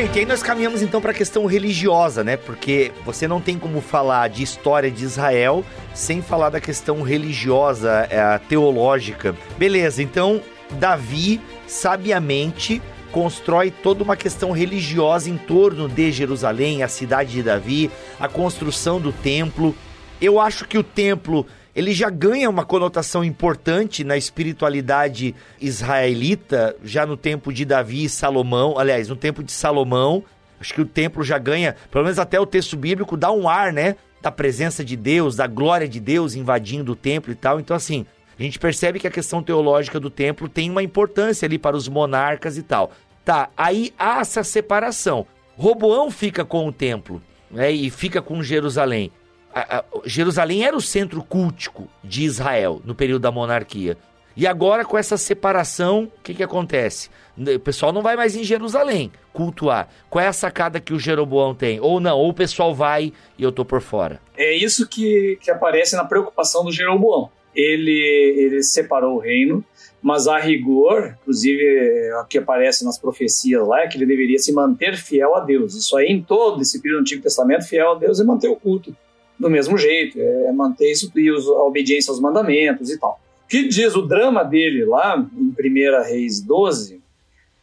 Gente, 0.09 0.19
aí 0.21 0.25
nós 0.25 0.41
caminhamos 0.41 0.81
então 0.81 0.99
para 0.99 1.11
a 1.11 1.13
questão 1.13 1.45
religiosa, 1.45 2.23
né? 2.23 2.35
Porque 2.35 2.91
você 3.05 3.27
não 3.27 3.39
tem 3.39 3.59
como 3.59 3.79
falar 3.79 4.27
de 4.27 4.41
história 4.41 4.89
de 4.89 5.05
Israel 5.05 5.63
sem 5.93 6.19
falar 6.19 6.49
da 6.49 6.59
questão 6.59 7.03
religiosa, 7.03 8.07
é, 8.09 8.39
teológica. 8.49 9.35
Beleza, 9.55 10.01
então 10.01 10.41
Davi 10.71 11.39
sabiamente 11.67 12.81
constrói 13.11 13.69
toda 13.69 14.03
uma 14.03 14.15
questão 14.15 14.51
religiosa 14.51 15.29
em 15.29 15.37
torno 15.37 15.87
de 15.87 16.11
Jerusalém, 16.11 16.81
a 16.81 16.87
cidade 16.87 17.33
de 17.33 17.43
Davi, 17.43 17.91
a 18.19 18.27
construção 18.27 18.99
do 18.99 19.11
templo. 19.11 19.75
Eu 20.19 20.39
acho 20.39 20.65
que 20.65 20.79
o 20.79 20.83
templo 20.83 21.45
ele 21.75 21.93
já 21.93 22.09
ganha 22.09 22.49
uma 22.49 22.65
conotação 22.65 23.23
importante 23.23 24.03
na 24.03 24.17
espiritualidade 24.17 25.35
israelita, 25.61 26.75
já 26.83 27.05
no 27.05 27.15
tempo 27.15 27.53
de 27.53 27.63
Davi 27.63 28.05
e 28.05 28.09
Salomão, 28.09 28.77
aliás, 28.77 29.07
no 29.07 29.15
tempo 29.15 29.43
de 29.43 29.51
Salomão. 29.51 30.23
Acho 30.59 30.73
que 30.73 30.81
o 30.81 30.85
templo 30.85 31.23
já 31.23 31.37
ganha, 31.37 31.75
pelo 31.89 32.03
menos 32.03 32.19
até 32.19 32.39
o 32.39 32.45
texto 32.45 32.75
bíblico, 32.75 33.15
dá 33.15 33.31
um 33.31 33.47
ar, 33.47 33.71
né? 33.71 33.95
Da 34.21 34.31
presença 34.31 34.83
de 34.83 34.97
Deus, 34.97 35.35
da 35.35 35.47
glória 35.47 35.87
de 35.87 35.99
Deus 35.99 36.35
invadindo 36.35 36.91
o 36.91 36.95
templo 36.95 37.31
e 37.31 37.35
tal. 37.35 37.59
Então, 37.59 37.77
assim, 37.77 38.05
a 38.37 38.43
gente 38.43 38.59
percebe 38.59 38.99
que 38.99 39.07
a 39.07 39.11
questão 39.11 39.41
teológica 39.41 39.99
do 39.99 40.09
templo 40.09 40.49
tem 40.49 40.69
uma 40.69 40.83
importância 40.83 41.45
ali 41.45 41.57
para 41.57 41.77
os 41.77 41.87
monarcas 41.87 42.57
e 42.57 42.63
tal. 42.63 42.91
Tá, 43.23 43.49
aí 43.55 43.93
há 43.97 44.19
essa 44.19 44.43
separação. 44.43 45.25
Roboão 45.55 46.09
fica 46.09 46.43
com 46.43 46.67
o 46.67 46.73
templo, 46.73 47.21
né? 47.49 47.71
E 47.71 47.89
fica 47.89 48.21
com 48.21 48.43
Jerusalém 48.43 49.11
a, 49.53 49.79
a, 49.79 49.83
Jerusalém 50.05 50.63
era 50.63 50.75
o 50.75 50.81
centro 50.81 51.23
cultico 51.23 51.87
de 52.03 52.23
Israel 52.23 52.81
no 52.85 52.95
período 52.95 53.21
da 53.21 53.31
monarquia. 53.31 53.97
E 54.37 54.47
agora, 54.47 54.85
com 54.85 54.97
essa 54.97 55.17
separação, 55.17 56.03
o 56.03 56.21
que, 56.23 56.33
que 56.33 56.43
acontece? 56.43 57.09
O 57.37 57.59
pessoal 57.59 57.91
não 57.91 58.01
vai 58.01 58.15
mais 58.15 58.35
em 58.35 58.43
Jerusalém 58.43 59.11
cultuar. 59.33 59.89
Qual 60.09 60.23
é 60.23 60.27
a 60.27 60.33
sacada 60.33 60.79
que 60.79 60.93
o 60.93 60.99
Jeroboão 60.99 61.53
tem? 61.53 61.79
Ou 61.81 61.99
não, 61.99 62.17
ou 62.17 62.29
o 62.29 62.33
pessoal 62.33 62.73
vai 62.73 63.11
e 63.37 63.43
eu 63.43 63.51
tô 63.51 63.65
por 63.65 63.81
fora. 63.81 64.21
É 64.37 64.53
isso 64.53 64.87
que, 64.87 65.37
que 65.41 65.51
aparece 65.51 65.95
na 65.95 66.05
preocupação 66.05 66.63
do 66.63 66.71
Jeroboão. 66.71 67.29
Ele, 67.53 68.35
ele 68.37 68.63
separou 68.63 69.17
o 69.17 69.19
reino, 69.19 69.61
mas 70.01 70.27
a 70.27 70.37
rigor, 70.37 71.17
inclusive 71.21 72.13
o 72.21 72.25
que 72.25 72.37
aparece 72.37 72.85
nas 72.85 72.97
profecias 72.97 73.67
lá, 73.67 73.81
é 73.81 73.87
que 73.87 73.97
ele 73.97 74.05
deveria 74.05 74.39
se 74.39 74.53
manter 74.53 74.95
fiel 74.95 75.35
a 75.35 75.41
Deus. 75.41 75.75
Isso 75.75 75.97
aí, 75.97 76.07
em 76.07 76.21
todo 76.21 76.61
esse 76.61 76.81
período 76.81 76.99
do 76.99 77.01
Antigo 77.01 77.23
Testamento, 77.23 77.67
fiel 77.67 77.91
a 77.91 77.95
Deus 77.95 78.19
é 78.21 78.23
manter 78.23 78.47
o 78.47 78.55
culto 78.55 78.95
do 79.39 79.49
mesmo 79.49 79.77
jeito, 79.77 80.19
é 80.19 80.51
manter 80.51 80.91
isso 80.91 81.11
e 81.15 81.29
a 81.29 81.63
obediência 81.63 82.11
aos 82.11 82.19
mandamentos 82.19 82.91
e 82.91 82.99
tal. 82.99 83.19
O 83.45 83.47
que 83.47 83.67
diz 83.67 83.95
o 83.95 84.01
drama 84.01 84.43
dele 84.43 84.85
lá 84.85 85.17
em 85.17 85.55
1 85.57 86.03
Reis 86.03 86.41
12 86.41 86.99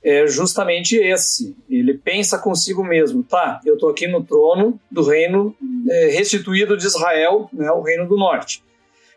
é 0.02 0.26
justamente 0.26 0.96
esse. 0.96 1.54
Ele 1.68 1.94
pensa 1.94 2.38
consigo 2.38 2.82
mesmo, 2.82 3.22
tá, 3.22 3.60
eu 3.66 3.74
estou 3.74 3.90
aqui 3.90 4.06
no 4.06 4.22
trono 4.22 4.80
do 4.90 5.02
reino 5.02 5.54
é, 5.88 6.06
restituído 6.06 6.76
de 6.76 6.86
Israel, 6.86 7.50
né, 7.52 7.70
o 7.72 7.82
reino 7.82 8.08
do 8.08 8.16
norte. 8.16 8.62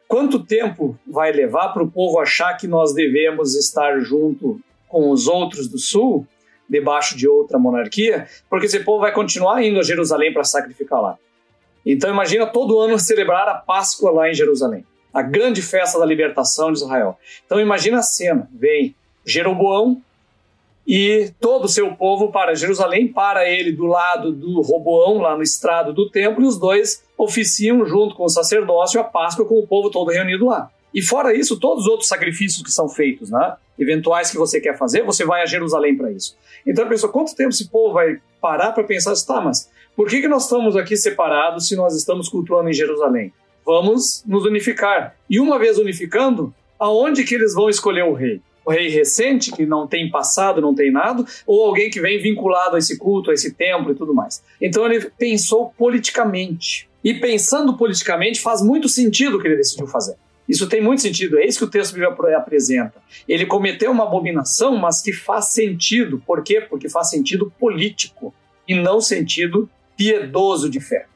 Quanto 0.07 0.43
tempo 0.43 0.97
vai 1.05 1.31
levar 1.31 1.69
para 1.69 1.83
o 1.83 1.91
povo 1.91 2.19
achar 2.19 2.55
que 2.55 2.67
nós 2.67 2.93
devemos 2.93 3.55
estar 3.55 3.99
junto 3.99 4.59
com 4.87 5.11
os 5.11 5.27
outros 5.27 5.67
do 5.67 5.77
sul, 5.77 6.25
debaixo 6.67 7.15
de 7.15 7.27
outra 7.27 7.59
monarquia? 7.59 8.27
Porque 8.49 8.65
esse 8.65 8.79
povo 8.79 9.01
vai 9.01 9.13
continuar 9.13 9.63
indo 9.63 9.79
a 9.79 9.83
Jerusalém 9.83 10.33
para 10.33 10.43
sacrificar 10.43 10.99
lá. 10.99 11.17
Então 11.85 12.09
imagina 12.09 12.45
todo 12.45 12.79
ano 12.79 12.99
celebrar 12.99 13.47
a 13.47 13.55
Páscoa 13.55 14.11
lá 14.11 14.29
em 14.29 14.33
Jerusalém, 14.33 14.85
a 15.13 15.21
grande 15.21 15.61
festa 15.61 15.99
da 15.99 16.05
libertação 16.05 16.71
de 16.71 16.79
Israel. 16.79 17.17
Então 17.45 17.59
imagina 17.59 17.99
a 17.99 18.03
cena, 18.03 18.49
vem 18.53 18.95
Jeroboão 19.25 20.01
e 20.87 21.31
todo 21.39 21.65
o 21.65 21.69
seu 21.69 21.93
povo 21.95 22.31
para 22.31 22.55
Jerusalém, 22.55 23.07
para 23.07 23.47
ele 23.47 23.71
do 23.71 23.85
lado 23.85 24.31
do 24.31 24.61
Roboão, 24.61 25.19
lá 25.19 25.35
no 25.35 25.43
estrado 25.43 25.93
do 25.93 26.09
templo, 26.09 26.43
e 26.43 26.47
os 26.47 26.57
dois 26.57 27.03
oficiam 27.17 27.85
junto 27.85 28.15
com 28.15 28.23
o 28.23 28.29
sacerdócio 28.29 28.99
a 28.99 29.03
Páscoa 29.03 29.45
com 29.45 29.59
o 29.59 29.67
povo 29.67 29.91
todo 29.91 30.09
reunido 30.09 30.47
lá. 30.47 30.71
E 30.91 31.01
fora 31.01 31.35
isso, 31.35 31.59
todos 31.59 31.83
os 31.83 31.89
outros 31.89 32.09
sacrifícios 32.09 32.63
que 32.63 32.71
são 32.71 32.89
feitos, 32.89 33.29
né? 33.29 33.55
eventuais 33.77 34.29
que 34.29 34.37
você 34.37 34.59
quer 34.59 34.77
fazer, 34.77 35.03
você 35.03 35.23
vai 35.23 35.41
a 35.41 35.45
Jerusalém 35.45 35.95
para 35.95 36.11
isso. 36.11 36.35
Então 36.65 36.85
a 36.85 36.87
pessoa, 36.87 37.11
quanto 37.11 37.35
tempo 37.35 37.51
esse 37.51 37.69
povo 37.69 37.93
vai 37.93 38.19
parar 38.41 38.73
para 38.73 38.83
pensar, 38.83 39.13
tá, 39.25 39.39
mas 39.39 39.69
por 39.99 40.07
que, 40.07 40.21
que 40.21 40.29
nós 40.29 40.43
estamos 40.43 40.77
aqui 40.77 40.95
separados 40.95 41.67
se 41.67 41.75
nós 41.75 41.93
estamos 41.93 42.29
cultuando 42.29 42.69
em 42.69 42.73
Jerusalém? 42.73 43.33
Vamos 43.65 44.23
nos 44.25 44.45
unificar. 44.45 45.13
E 45.29 45.41
uma 45.41 45.59
vez 45.59 45.77
unificando, 45.77 46.55
aonde 46.79 47.25
que 47.25 47.35
eles 47.35 47.53
vão 47.53 47.67
escolher 47.67 48.03
o 48.03 48.13
rei? 48.13 48.41
O 48.65 48.71
rei 48.71 48.87
recente, 48.87 49.51
que 49.51 49.65
não 49.65 49.85
tem 49.85 50.09
passado, 50.09 50.61
não 50.61 50.73
tem 50.73 50.89
nada, 50.89 51.25
ou 51.45 51.65
alguém 51.65 51.89
que 51.89 51.99
vem 51.99 52.17
vinculado 52.17 52.77
a 52.77 52.79
esse 52.79 52.97
culto, 52.97 53.29
a 53.29 53.33
esse 53.33 53.53
templo 53.53 53.91
e 53.91 53.93
tudo 53.93 54.13
mais? 54.13 54.41
Então 54.61 54.85
ele 54.85 55.11
pensou 55.17 55.73
politicamente. 55.77 56.89
E 57.03 57.15
pensando 57.15 57.75
politicamente, 57.75 58.39
faz 58.39 58.61
muito 58.61 58.87
sentido 58.87 59.35
o 59.35 59.41
que 59.41 59.49
ele 59.49 59.57
decidiu 59.57 59.85
fazer. 59.85 60.15
Isso 60.47 60.69
tem 60.69 60.79
muito 60.79 61.01
sentido, 61.01 61.37
é 61.37 61.45
isso 61.45 61.59
que 61.59 61.65
o 61.65 61.69
texto 61.69 61.91
bíblico 61.91 62.25
apresenta. 62.25 62.95
Ele 63.27 63.45
cometeu 63.45 63.91
uma 63.91 64.05
abominação, 64.05 64.77
mas 64.77 65.01
que 65.01 65.11
faz 65.11 65.47
sentido. 65.47 66.23
Por 66.25 66.41
quê? 66.41 66.61
Porque 66.61 66.87
faz 66.87 67.09
sentido 67.09 67.51
político 67.59 68.33
e 68.65 68.73
não 68.73 69.01
sentido 69.01 69.69
piedoso 69.99 70.69
de 70.69 70.79
fé. 70.79 71.07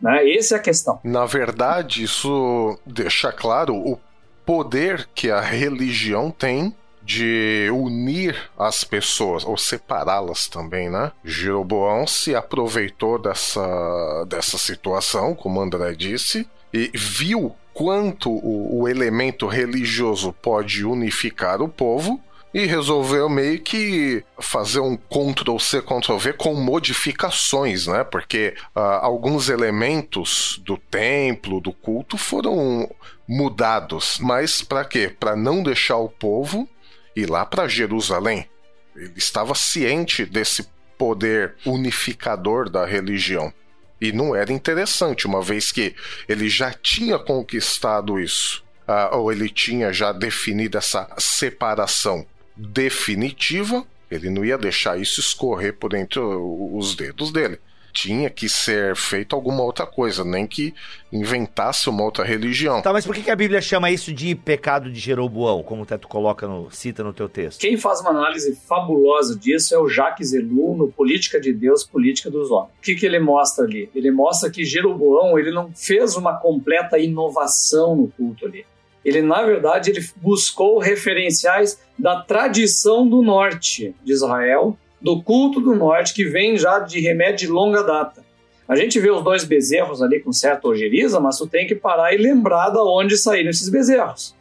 Né? 0.00 0.32
Essa 0.32 0.54
é 0.54 0.58
a 0.58 0.62
questão. 0.62 0.98
Na 1.04 1.26
verdade, 1.26 2.02
isso 2.02 2.78
deixa 2.86 3.30
claro 3.30 3.76
o 3.76 4.00
poder 4.46 5.06
que 5.14 5.30
a 5.30 5.40
religião 5.40 6.30
tem 6.30 6.74
de 7.02 7.68
unir 7.70 8.50
as 8.58 8.84
pessoas, 8.84 9.44
ou 9.44 9.58
separá-las 9.58 10.46
também, 10.46 10.88
né? 10.88 11.12
Jeroboão 11.24 12.06
se 12.06 12.34
aproveitou 12.34 13.18
dessa, 13.18 14.24
dessa 14.28 14.56
situação, 14.56 15.34
como 15.34 15.60
André 15.60 15.94
disse, 15.94 16.48
e 16.72 16.90
viu 16.94 17.54
quanto 17.74 18.30
o, 18.30 18.82
o 18.82 18.88
elemento 18.88 19.46
religioso 19.46 20.32
pode 20.32 20.84
unificar 20.84 21.60
o 21.60 21.68
povo 21.68 22.20
e 22.54 22.66
resolveu 22.66 23.28
meio 23.28 23.60
que 23.60 24.22
fazer 24.38 24.80
um 24.80 24.96
Ctrl-C, 24.96 25.80
Ctrl-V 25.80 26.34
com 26.34 26.54
modificações, 26.54 27.86
né? 27.86 28.04
Porque 28.04 28.54
uh, 28.76 28.80
alguns 29.00 29.48
elementos 29.48 30.60
do 30.62 30.76
templo, 30.76 31.60
do 31.60 31.72
culto, 31.72 32.18
foram 32.18 32.90
mudados. 33.26 34.18
Mas 34.20 34.60
para 34.60 34.84
quê? 34.84 35.14
Para 35.18 35.34
não 35.34 35.62
deixar 35.62 35.96
o 35.96 36.10
povo 36.10 36.68
ir 37.16 37.28
lá 37.28 37.46
para 37.46 37.68
Jerusalém. 37.68 38.46
Ele 38.94 39.14
estava 39.16 39.54
ciente 39.54 40.26
desse 40.26 40.68
poder 40.98 41.54
unificador 41.64 42.68
da 42.68 42.84
religião. 42.84 43.52
E 43.98 44.12
não 44.12 44.36
era 44.36 44.52
interessante, 44.52 45.26
uma 45.26 45.40
vez 45.40 45.72
que 45.72 45.94
ele 46.28 46.48
já 46.50 46.72
tinha 46.72 47.18
conquistado 47.18 48.20
isso, 48.20 48.62
uh, 48.86 49.16
ou 49.16 49.32
ele 49.32 49.48
tinha 49.48 49.90
já 49.90 50.12
definido 50.12 50.76
essa 50.76 51.08
separação 51.16 52.26
definitiva, 52.56 53.84
ele 54.10 54.30
não 54.30 54.44
ia 54.44 54.58
deixar 54.58 54.98
isso 54.98 55.20
escorrer 55.20 55.74
por 55.74 55.94
entre 55.94 56.20
os 56.20 56.94
dedos 56.94 57.32
dele 57.32 57.58
tinha 57.92 58.30
que 58.30 58.48
ser 58.48 58.96
feito 58.96 59.36
alguma 59.36 59.62
outra 59.62 59.86
coisa, 59.86 60.24
nem 60.24 60.46
que 60.46 60.74
inventasse 61.12 61.88
uma 61.88 62.02
outra 62.02 62.24
religião. 62.24 62.80
Tá, 62.80 62.92
mas 62.92 63.04
por 63.04 63.14
que 63.14 63.30
a 63.30 63.36
Bíblia 63.36 63.60
chama 63.60 63.90
isso 63.90 64.12
de 64.12 64.34
pecado 64.34 64.90
de 64.90 64.98
Jeroboão, 64.98 65.62
como 65.62 65.84
tu 65.84 66.08
coloca 66.08 66.48
no, 66.48 66.70
cita 66.70 67.04
no 67.04 67.12
teu 67.12 67.28
texto? 67.28 67.60
Quem 67.60 67.76
faz 67.76 68.00
uma 68.00 68.10
análise 68.10 68.56
fabulosa 68.66 69.38
disso 69.38 69.74
é 69.74 69.78
o 69.78 69.88
Jacques 69.88 70.32
Ellul 70.32 70.76
no 70.76 70.88
Política 70.88 71.38
de 71.38 71.52
Deus, 71.52 71.84
Política 71.84 72.30
dos 72.30 72.50
Homens. 72.50 72.72
O 72.78 72.82
que, 72.82 72.94
que 72.94 73.04
ele 73.04 73.18
mostra 73.18 73.64
ali? 73.64 73.90
Ele 73.94 74.10
mostra 74.10 74.50
que 74.50 74.64
Jeroboão 74.64 75.38
ele 75.38 75.50
não 75.50 75.70
fez 75.72 76.16
uma 76.16 76.38
completa 76.38 76.98
inovação 76.98 77.94
no 77.94 78.08
culto 78.08 78.46
ali. 78.46 78.64
Ele, 79.04 79.20
na 79.20 79.42
verdade, 79.42 79.90
ele 79.90 80.04
buscou 80.16 80.78
referenciais 80.78 81.80
da 81.98 82.20
tradição 82.20 83.08
do 83.08 83.22
norte 83.22 83.94
de 84.04 84.12
Israel 84.12 84.76
do 85.02 85.20
culto 85.20 85.60
do 85.60 85.74
norte 85.74 86.14
que 86.14 86.24
vem 86.24 86.56
já 86.56 86.78
de 86.78 87.00
remédio 87.00 87.48
de 87.48 87.52
longa 87.52 87.82
data. 87.82 88.24
A 88.68 88.76
gente 88.76 89.00
vê 89.00 89.10
os 89.10 89.22
dois 89.22 89.44
bezerros 89.44 90.00
ali 90.00 90.20
com 90.20 90.32
certa 90.32 90.68
ojeriza, 90.68 91.18
mas 91.18 91.36
tu 91.36 91.46
tem 91.46 91.66
que 91.66 91.74
parar 91.74 92.14
e 92.14 92.16
lembrar 92.16 92.70
de 92.70 92.78
onde 92.78 93.18
saíram 93.18 93.50
esses 93.50 93.68
bezerros. 93.68 94.34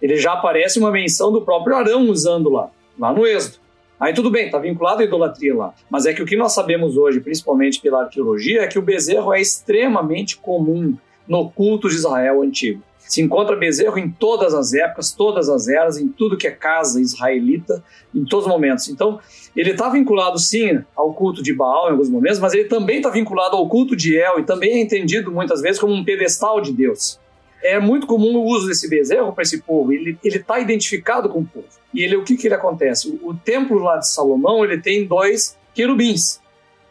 Ele 0.00 0.16
já 0.16 0.32
aparece 0.32 0.78
uma 0.78 0.90
menção 0.90 1.30
do 1.30 1.42
próprio 1.42 1.76
Arão 1.76 2.08
usando 2.08 2.48
lá, 2.48 2.70
lá 2.98 3.12
no 3.12 3.26
Êxodo. 3.26 3.58
Aí 4.00 4.14
tudo 4.14 4.30
bem, 4.30 4.46
está 4.46 4.58
vinculado 4.58 5.02
à 5.02 5.04
idolatria 5.04 5.54
lá. 5.54 5.74
Mas 5.90 6.06
é 6.06 6.14
que 6.14 6.22
o 6.22 6.26
que 6.26 6.34
nós 6.34 6.54
sabemos 6.54 6.96
hoje, 6.96 7.20
principalmente 7.20 7.80
pela 7.82 8.04
arqueologia, 8.04 8.62
é 8.62 8.66
que 8.66 8.78
o 8.78 8.82
bezerro 8.82 9.34
é 9.34 9.40
extremamente 9.42 10.38
comum 10.38 10.96
no 11.28 11.50
culto 11.50 11.88
de 11.90 11.96
Israel 11.96 12.40
antigo. 12.40 12.82
Se 13.10 13.20
encontra 13.20 13.56
bezerro 13.56 13.98
em 13.98 14.08
todas 14.08 14.54
as 14.54 14.72
épocas, 14.72 15.10
todas 15.10 15.48
as 15.48 15.66
eras, 15.66 15.98
em 15.98 16.06
tudo 16.06 16.36
que 16.36 16.46
é 16.46 16.52
casa 16.52 17.00
israelita, 17.00 17.82
em 18.14 18.24
todos 18.24 18.46
os 18.46 18.52
momentos. 18.52 18.88
Então, 18.88 19.18
ele 19.56 19.72
está 19.72 19.88
vinculado 19.88 20.38
sim 20.38 20.80
ao 20.94 21.12
culto 21.12 21.42
de 21.42 21.52
Baal 21.52 21.88
em 21.88 21.90
alguns 21.90 22.08
momentos, 22.08 22.38
mas 22.38 22.54
ele 22.54 22.68
também 22.68 22.98
está 22.98 23.10
vinculado 23.10 23.56
ao 23.56 23.68
culto 23.68 23.96
de 23.96 24.16
El 24.16 24.38
e 24.38 24.44
também 24.44 24.74
é 24.74 24.80
entendido 24.80 25.32
muitas 25.32 25.60
vezes 25.60 25.80
como 25.80 25.92
um 25.92 26.04
pedestal 26.04 26.60
de 26.60 26.72
Deus. 26.72 27.18
É 27.60 27.80
muito 27.80 28.06
comum 28.06 28.36
o 28.36 28.44
uso 28.44 28.68
desse 28.68 28.88
bezerro 28.88 29.32
para 29.32 29.42
esse 29.42 29.60
povo. 29.60 29.92
Ele 29.92 30.16
está 30.22 30.60
identificado 30.60 31.28
com 31.28 31.40
o 31.40 31.44
povo. 31.44 31.66
E 31.92 32.04
ele, 32.04 32.14
o 32.14 32.22
que, 32.22 32.36
que 32.36 32.46
ele 32.46 32.54
acontece? 32.54 33.08
O, 33.08 33.30
o 33.30 33.34
templo 33.34 33.80
lá 33.80 33.96
de 33.96 34.08
Salomão 34.08 34.64
ele 34.64 34.78
tem 34.78 35.04
dois 35.04 35.58
querubins, 35.74 36.40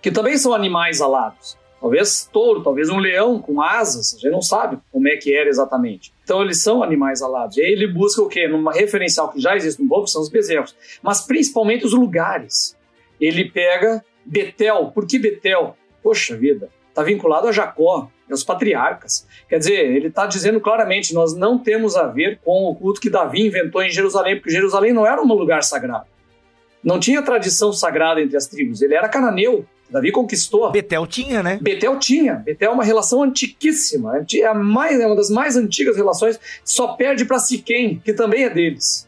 que 0.01 0.11
também 0.11 0.37
são 0.37 0.53
animais 0.53 0.99
alados. 0.99 1.57
Talvez 1.79 2.29
touro, 2.31 2.61
talvez 2.61 2.89
um 2.89 2.97
leão 2.97 3.39
com 3.39 3.61
asas, 3.61 4.13
a 4.13 4.17
gente 4.17 4.31
não 4.31 4.41
sabe 4.41 4.77
como 4.91 5.07
é 5.07 5.15
que 5.15 5.33
era 5.33 5.49
exatamente. 5.49 6.13
Então 6.23 6.41
eles 6.41 6.61
são 6.61 6.83
animais 6.83 7.21
alados. 7.21 7.55
E 7.57 7.61
aí 7.61 7.71
ele 7.71 7.87
busca 7.87 8.21
o 8.21 8.27
quê? 8.27 8.47
Numa 8.47 8.73
referencial 8.73 9.31
que 9.31 9.39
já 9.39 9.55
existe 9.55 9.81
no 9.81 9.87
povo, 9.87 10.05
são 10.07 10.21
os 10.21 10.29
bezerros. 10.29 10.75
Mas 11.01 11.21
principalmente 11.21 11.85
os 11.85 11.93
lugares. 11.93 12.77
Ele 13.19 13.49
pega 13.49 14.03
Betel. 14.25 14.91
Por 14.93 15.07
que 15.07 15.17
Betel? 15.17 15.75
Poxa 16.03 16.35
vida, 16.35 16.69
está 16.89 17.01
vinculado 17.01 17.47
a 17.47 17.51
Jacó, 17.51 18.09
aos 18.29 18.43
patriarcas. 18.43 19.27
Quer 19.47 19.59
dizer, 19.59 19.85
ele 19.85 20.07
está 20.07 20.25
dizendo 20.25 20.59
claramente: 20.59 21.13
nós 21.13 21.35
não 21.35 21.57
temos 21.57 21.95
a 21.95 22.07
ver 22.07 22.39
com 22.43 22.65
o 22.65 22.75
culto 22.75 23.01
que 23.01 23.09
Davi 23.09 23.45
inventou 23.47 23.81
em 23.81 23.89
Jerusalém, 23.89 24.35
porque 24.35 24.51
Jerusalém 24.51 24.93
não 24.93 25.05
era 25.05 25.21
um 25.21 25.27
lugar 25.27 25.63
sagrado. 25.63 26.05
Não 26.83 26.99
tinha 26.99 27.21
tradição 27.21 27.73
sagrada 27.73 28.21
entre 28.21 28.37
as 28.37 28.47
tribos, 28.47 28.81
ele 28.81 28.95
era 28.95 29.09
cananeu. 29.09 29.65
Davi 29.89 30.11
conquistou. 30.11 30.71
Betel 30.71 31.07
tinha, 31.07 31.41
né? 31.41 31.57
Betel 31.61 31.97
tinha. 31.97 32.35
Betel 32.35 32.71
é 32.71 32.73
uma 32.73 32.83
relação 32.83 33.23
antiquíssima. 33.23 34.17
É, 34.17 34.45
a 34.45 34.53
mais, 34.53 34.99
é 34.99 35.07
uma 35.07 35.15
das 35.15 35.29
mais 35.29 35.55
antigas 35.55 35.97
relações. 35.97 36.39
Só 36.63 36.89
perde 36.89 37.25
para 37.25 37.39
Siquém, 37.39 38.01
que 38.03 38.13
também 38.13 38.43
é 38.43 38.49
deles. 38.49 39.07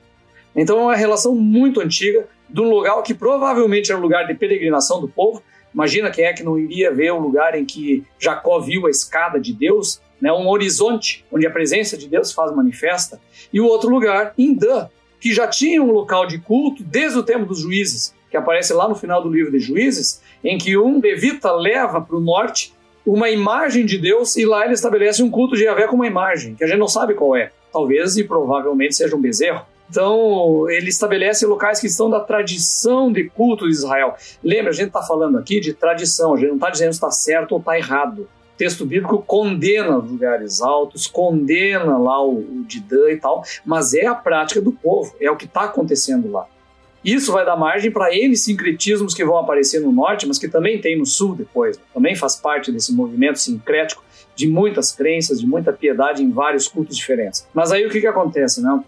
Então 0.55 0.79
é 0.79 0.81
uma 0.83 0.95
relação 0.95 1.35
muito 1.35 1.79
antiga, 1.79 2.27
de 2.49 2.59
um 2.59 2.69
lugar 2.69 3.01
que 3.03 3.13
provavelmente 3.13 3.91
era 3.91 3.99
um 3.99 4.03
lugar 4.03 4.25
de 4.27 4.33
peregrinação 4.33 4.99
do 4.99 5.07
povo. 5.07 5.41
Imagina 5.73 6.11
quem 6.11 6.25
é 6.25 6.33
que 6.33 6.43
não 6.43 6.59
iria 6.59 6.93
ver 6.93 7.11
o 7.11 7.19
lugar 7.19 7.57
em 7.57 7.63
que 7.63 8.03
Jacó 8.19 8.59
viu 8.59 8.87
a 8.87 8.89
escada 8.89 9.39
de 9.39 9.53
Deus, 9.53 10.01
né? 10.19 10.31
um 10.33 10.49
horizonte 10.49 11.23
onde 11.31 11.47
a 11.47 11.51
presença 11.51 11.97
de 11.97 12.09
Deus 12.09 12.33
faz 12.33 12.53
manifesta. 12.53 13.21
E 13.53 13.61
o 13.61 13.65
outro 13.65 13.89
lugar, 13.89 14.33
Indã, 14.37 14.89
que 15.19 15.33
já 15.33 15.47
tinha 15.47 15.81
um 15.81 15.91
local 15.91 16.25
de 16.25 16.39
culto 16.39 16.83
desde 16.83 17.17
o 17.17 17.23
tempo 17.23 17.45
dos 17.45 17.59
juízes 17.59 18.13
que 18.31 18.37
aparece 18.37 18.73
lá 18.73 18.87
no 18.87 18.95
final 18.95 19.21
do 19.21 19.29
livro 19.29 19.51
de 19.51 19.59
Juízes, 19.59 20.21
em 20.41 20.57
que 20.57 20.77
um 20.77 21.01
levita 21.01 21.51
leva 21.51 21.99
para 22.01 22.15
o 22.15 22.21
norte 22.21 22.73
uma 23.05 23.29
imagem 23.29 23.85
de 23.85 23.97
Deus 23.97 24.37
e 24.37 24.45
lá 24.45 24.63
ele 24.63 24.73
estabelece 24.73 25.21
um 25.21 25.29
culto 25.29 25.55
de 25.55 25.65
Yahvé 25.65 25.87
com 25.87 25.95
uma 25.95 26.07
imagem, 26.07 26.55
que 26.55 26.63
a 26.63 26.67
gente 26.67 26.79
não 26.79 26.87
sabe 26.87 27.13
qual 27.13 27.35
é. 27.35 27.51
Talvez 27.73 28.15
e 28.17 28.23
provavelmente 28.23 28.95
seja 28.95 29.15
um 29.15 29.21
bezerro. 29.21 29.65
Então, 29.89 30.69
ele 30.69 30.87
estabelece 30.87 31.45
locais 31.45 31.81
que 31.81 31.87
estão 31.87 32.09
da 32.09 32.21
tradição 32.21 33.11
de 33.11 33.25
culto 33.29 33.65
de 33.65 33.73
Israel. 33.73 34.15
Lembra, 34.41 34.69
a 34.69 34.73
gente 34.73 34.87
está 34.87 35.01
falando 35.01 35.37
aqui 35.37 35.59
de 35.59 35.73
tradição, 35.73 36.33
a 36.33 36.37
gente 36.37 36.47
não 36.47 36.55
está 36.55 36.69
dizendo 36.69 36.93
se 36.93 36.97
está 36.97 37.11
certo 37.11 37.51
ou 37.51 37.59
está 37.59 37.77
errado. 37.77 38.21
O 38.21 38.57
texto 38.57 38.85
bíblico 38.85 39.21
condena 39.21 39.97
lugares 39.97 40.61
altos, 40.61 41.07
condena 41.07 41.97
lá 41.97 42.23
o, 42.23 42.37
o 42.37 42.63
Didã 42.65 43.09
e 43.09 43.17
tal, 43.17 43.43
mas 43.65 43.93
é 43.93 44.05
a 44.05 44.15
prática 44.15 44.61
do 44.61 44.71
povo, 44.71 45.13
é 45.19 45.29
o 45.29 45.35
que 45.35 45.45
está 45.45 45.63
acontecendo 45.63 46.31
lá. 46.31 46.47
Isso 47.03 47.31
vai 47.31 47.43
dar 47.43 47.55
margem 47.55 47.89
para 47.89 48.15
N 48.15 48.35
sincretismos 48.37 49.13
que 49.13 49.25
vão 49.25 49.37
aparecer 49.37 49.81
no 49.81 49.91
norte, 49.91 50.27
mas 50.27 50.37
que 50.37 50.47
também 50.47 50.79
tem 50.79 50.97
no 50.97 51.05
sul 51.05 51.35
depois. 51.35 51.79
Também 51.93 52.15
faz 52.15 52.35
parte 52.35 52.71
desse 52.71 52.93
movimento 52.93 53.39
sincrético 53.39 54.03
de 54.35 54.47
muitas 54.47 54.91
crenças, 54.91 55.39
de 55.39 55.47
muita 55.47 55.73
piedade 55.73 56.23
em 56.23 56.31
vários 56.31 56.67
cultos 56.67 56.95
diferentes. 56.95 57.47
Mas 57.53 57.71
aí 57.71 57.85
o 57.85 57.89
que, 57.89 57.99
que 57.99 58.07
acontece, 58.07 58.61
né? 58.61 58.83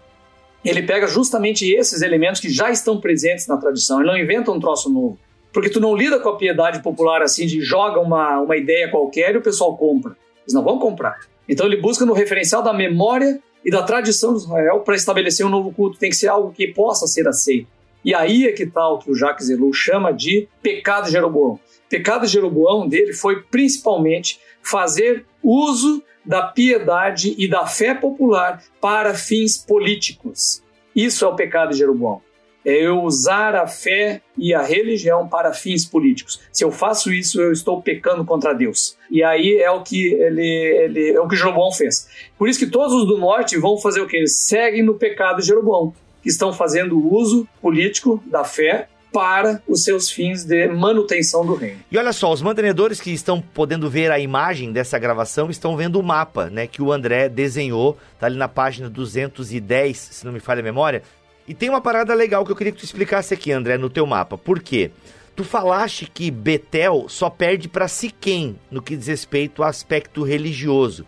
Ele 0.64 0.82
pega 0.82 1.06
justamente 1.06 1.70
esses 1.70 2.00
elementos 2.00 2.40
que 2.40 2.48
já 2.48 2.70
estão 2.70 2.98
presentes 2.98 3.46
na 3.46 3.56
tradição, 3.56 4.00
ele 4.00 4.08
não 4.08 4.16
inventa 4.16 4.50
um 4.50 4.60
troço 4.60 4.88
novo. 4.88 5.18
Porque 5.52 5.68
tu 5.68 5.78
não 5.78 5.94
lida 5.94 6.18
com 6.18 6.28
a 6.30 6.36
piedade 6.36 6.82
popular 6.82 7.22
assim, 7.22 7.46
de 7.46 7.60
joga 7.60 8.00
uma, 8.00 8.40
uma 8.40 8.56
ideia 8.56 8.90
qualquer 8.90 9.34
e 9.34 9.38
o 9.38 9.42
pessoal 9.42 9.76
compra. 9.76 10.16
Eles 10.42 10.54
não 10.54 10.62
vão 10.62 10.78
comprar. 10.78 11.18
Então 11.48 11.66
ele 11.66 11.76
busca 11.76 12.06
no 12.06 12.12
referencial 12.12 12.62
da 12.62 12.72
memória 12.72 13.40
e 13.64 13.70
da 13.70 13.82
tradição 13.82 14.34
de 14.34 14.40
Israel 14.40 14.80
para 14.80 14.94
estabelecer 14.94 15.44
um 15.44 15.50
novo 15.50 15.72
culto. 15.72 15.98
Tem 15.98 16.10
que 16.10 16.16
ser 16.16 16.28
algo 16.28 16.52
que 16.52 16.68
possa 16.68 17.06
ser 17.06 17.28
aceito. 17.28 17.68
E 18.04 18.14
aí 18.14 18.46
é 18.46 18.52
que 18.52 18.64
está 18.64 18.86
o 18.88 18.98
que 18.98 19.10
o 19.10 19.14
Jacques 19.14 19.48
Ellul 19.48 19.72
chama 19.72 20.12
de 20.12 20.46
pecado 20.62 21.06
de 21.06 21.12
Jeroboão. 21.12 21.58
Pecado 21.88 22.26
de 22.26 22.32
Jeroboão 22.32 22.86
dele 22.86 23.14
foi 23.14 23.42
principalmente 23.42 24.38
fazer 24.62 25.24
uso 25.42 26.02
da 26.24 26.42
piedade 26.42 27.34
e 27.38 27.48
da 27.48 27.66
fé 27.66 27.94
popular 27.94 28.62
para 28.80 29.14
fins 29.14 29.56
políticos. 29.56 30.62
Isso 30.94 31.24
é 31.24 31.28
o 31.28 31.34
pecado 31.34 31.70
de 31.70 31.78
Jeroboão. 31.78 32.20
É 32.64 32.72
eu 32.72 33.02
usar 33.02 33.54
a 33.54 33.66
fé 33.66 34.22
e 34.38 34.54
a 34.54 34.62
religião 34.62 35.28
para 35.28 35.52
fins 35.52 35.84
políticos. 35.84 36.40
Se 36.50 36.64
eu 36.64 36.72
faço 36.72 37.12
isso, 37.12 37.40
eu 37.40 37.52
estou 37.52 37.82
pecando 37.82 38.24
contra 38.24 38.54
Deus. 38.54 38.96
E 39.10 39.22
aí 39.22 39.58
é 39.58 39.70
o 39.70 39.82
que 39.82 40.14
ele, 40.14 40.46
ele 40.46 41.10
é 41.10 41.20
o 41.20 41.28
que 41.28 41.36
Jeroboão 41.36 41.70
fez. 41.72 42.08
Por 42.38 42.48
isso 42.48 42.58
que 42.58 42.66
todos 42.66 42.94
os 42.94 43.06
do 43.06 43.18
norte 43.18 43.58
vão 43.58 43.76
fazer 43.76 44.00
o 44.00 44.06
que 44.06 44.16
eles 44.16 44.38
seguem 44.38 44.82
no 44.82 44.94
pecado 44.94 45.40
de 45.40 45.46
Jeroboão 45.46 45.94
que 46.24 46.30
estão 46.30 46.52
fazendo 46.52 46.98
uso 46.98 47.46
político 47.60 48.20
da 48.26 48.42
fé 48.42 48.88
para 49.12 49.62
os 49.68 49.84
seus 49.84 50.10
fins 50.10 50.42
de 50.42 50.66
manutenção 50.66 51.46
do 51.46 51.54
reino. 51.54 51.78
E 51.88 51.96
olha 51.96 52.12
só, 52.12 52.32
os 52.32 52.42
mantenedores 52.42 53.00
que 53.00 53.12
estão 53.12 53.40
podendo 53.40 53.88
ver 53.88 54.10
a 54.10 54.18
imagem 54.18 54.72
dessa 54.72 54.98
gravação 54.98 55.50
estão 55.50 55.76
vendo 55.76 56.00
o 56.00 56.02
mapa, 56.02 56.50
né, 56.50 56.66
que 56.66 56.82
o 56.82 56.90
André 56.90 57.28
desenhou, 57.28 57.96
tá 58.18 58.26
ali 58.26 58.36
na 58.36 58.48
página 58.48 58.90
210, 58.90 59.96
se 59.96 60.24
não 60.24 60.32
me 60.32 60.40
falha 60.40 60.58
a 60.58 60.64
memória. 60.64 61.02
E 61.46 61.54
tem 61.54 61.68
uma 61.68 61.80
parada 61.80 62.12
legal 62.12 62.44
que 62.44 62.50
eu 62.50 62.56
queria 62.56 62.72
que 62.72 62.78
tu 62.78 62.84
explicasse 62.84 63.32
aqui, 63.34 63.52
André, 63.52 63.78
no 63.78 63.90
teu 63.90 64.04
mapa. 64.04 64.36
Por 64.36 64.58
quê? 64.60 64.90
Tu 65.36 65.44
falaste 65.44 66.10
que 66.12 66.30
Betel 66.30 67.06
só 67.08 67.28
perde 67.30 67.68
para 67.68 67.86
Siquém 67.86 68.58
no 68.70 68.80
que 68.82 68.96
diz 68.96 69.06
respeito 69.06 69.62
ao 69.62 69.68
aspecto 69.68 70.24
religioso. 70.24 71.06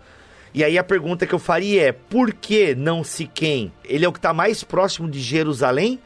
E 0.57 0.65
aí 0.65 0.79
a 0.79 0.83
pergunta 0.83 1.27
que 1.27 1.35
eu 1.35 1.39
faria 1.39 1.89
é: 1.89 1.93
por 1.93 2.33
que 2.33 2.75
não 2.75 3.05
Siquém? 3.05 3.71
Ele 3.85 4.07
é 4.07 4.09
o 4.09 4.13
que 4.13 4.19
está 4.19 4.33
mais 4.33 4.65
próximo 4.65 5.07
de 5.07 5.21
Jerusalém, 5.21 6.01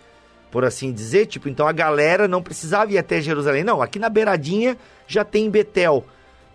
por 0.50 0.64
assim 0.64 0.92
dizer? 0.92 1.26
Tipo, 1.26 1.48
então 1.48 1.68
a 1.68 1.72
galera 1.72 2.26
não 2.26 2.42
precisava 2.42 2.92
ir 2.92 2.98
até 2.98 3.20
Jerusalém. 3.20 3.62
Não, 3.62 3.80
aqui 3.80 4.00
na 4.00 4.08
beiradinha 4.08 4.76
já 5.06 5.24
tem 5.24 5.48
Betel. 5.48 6.04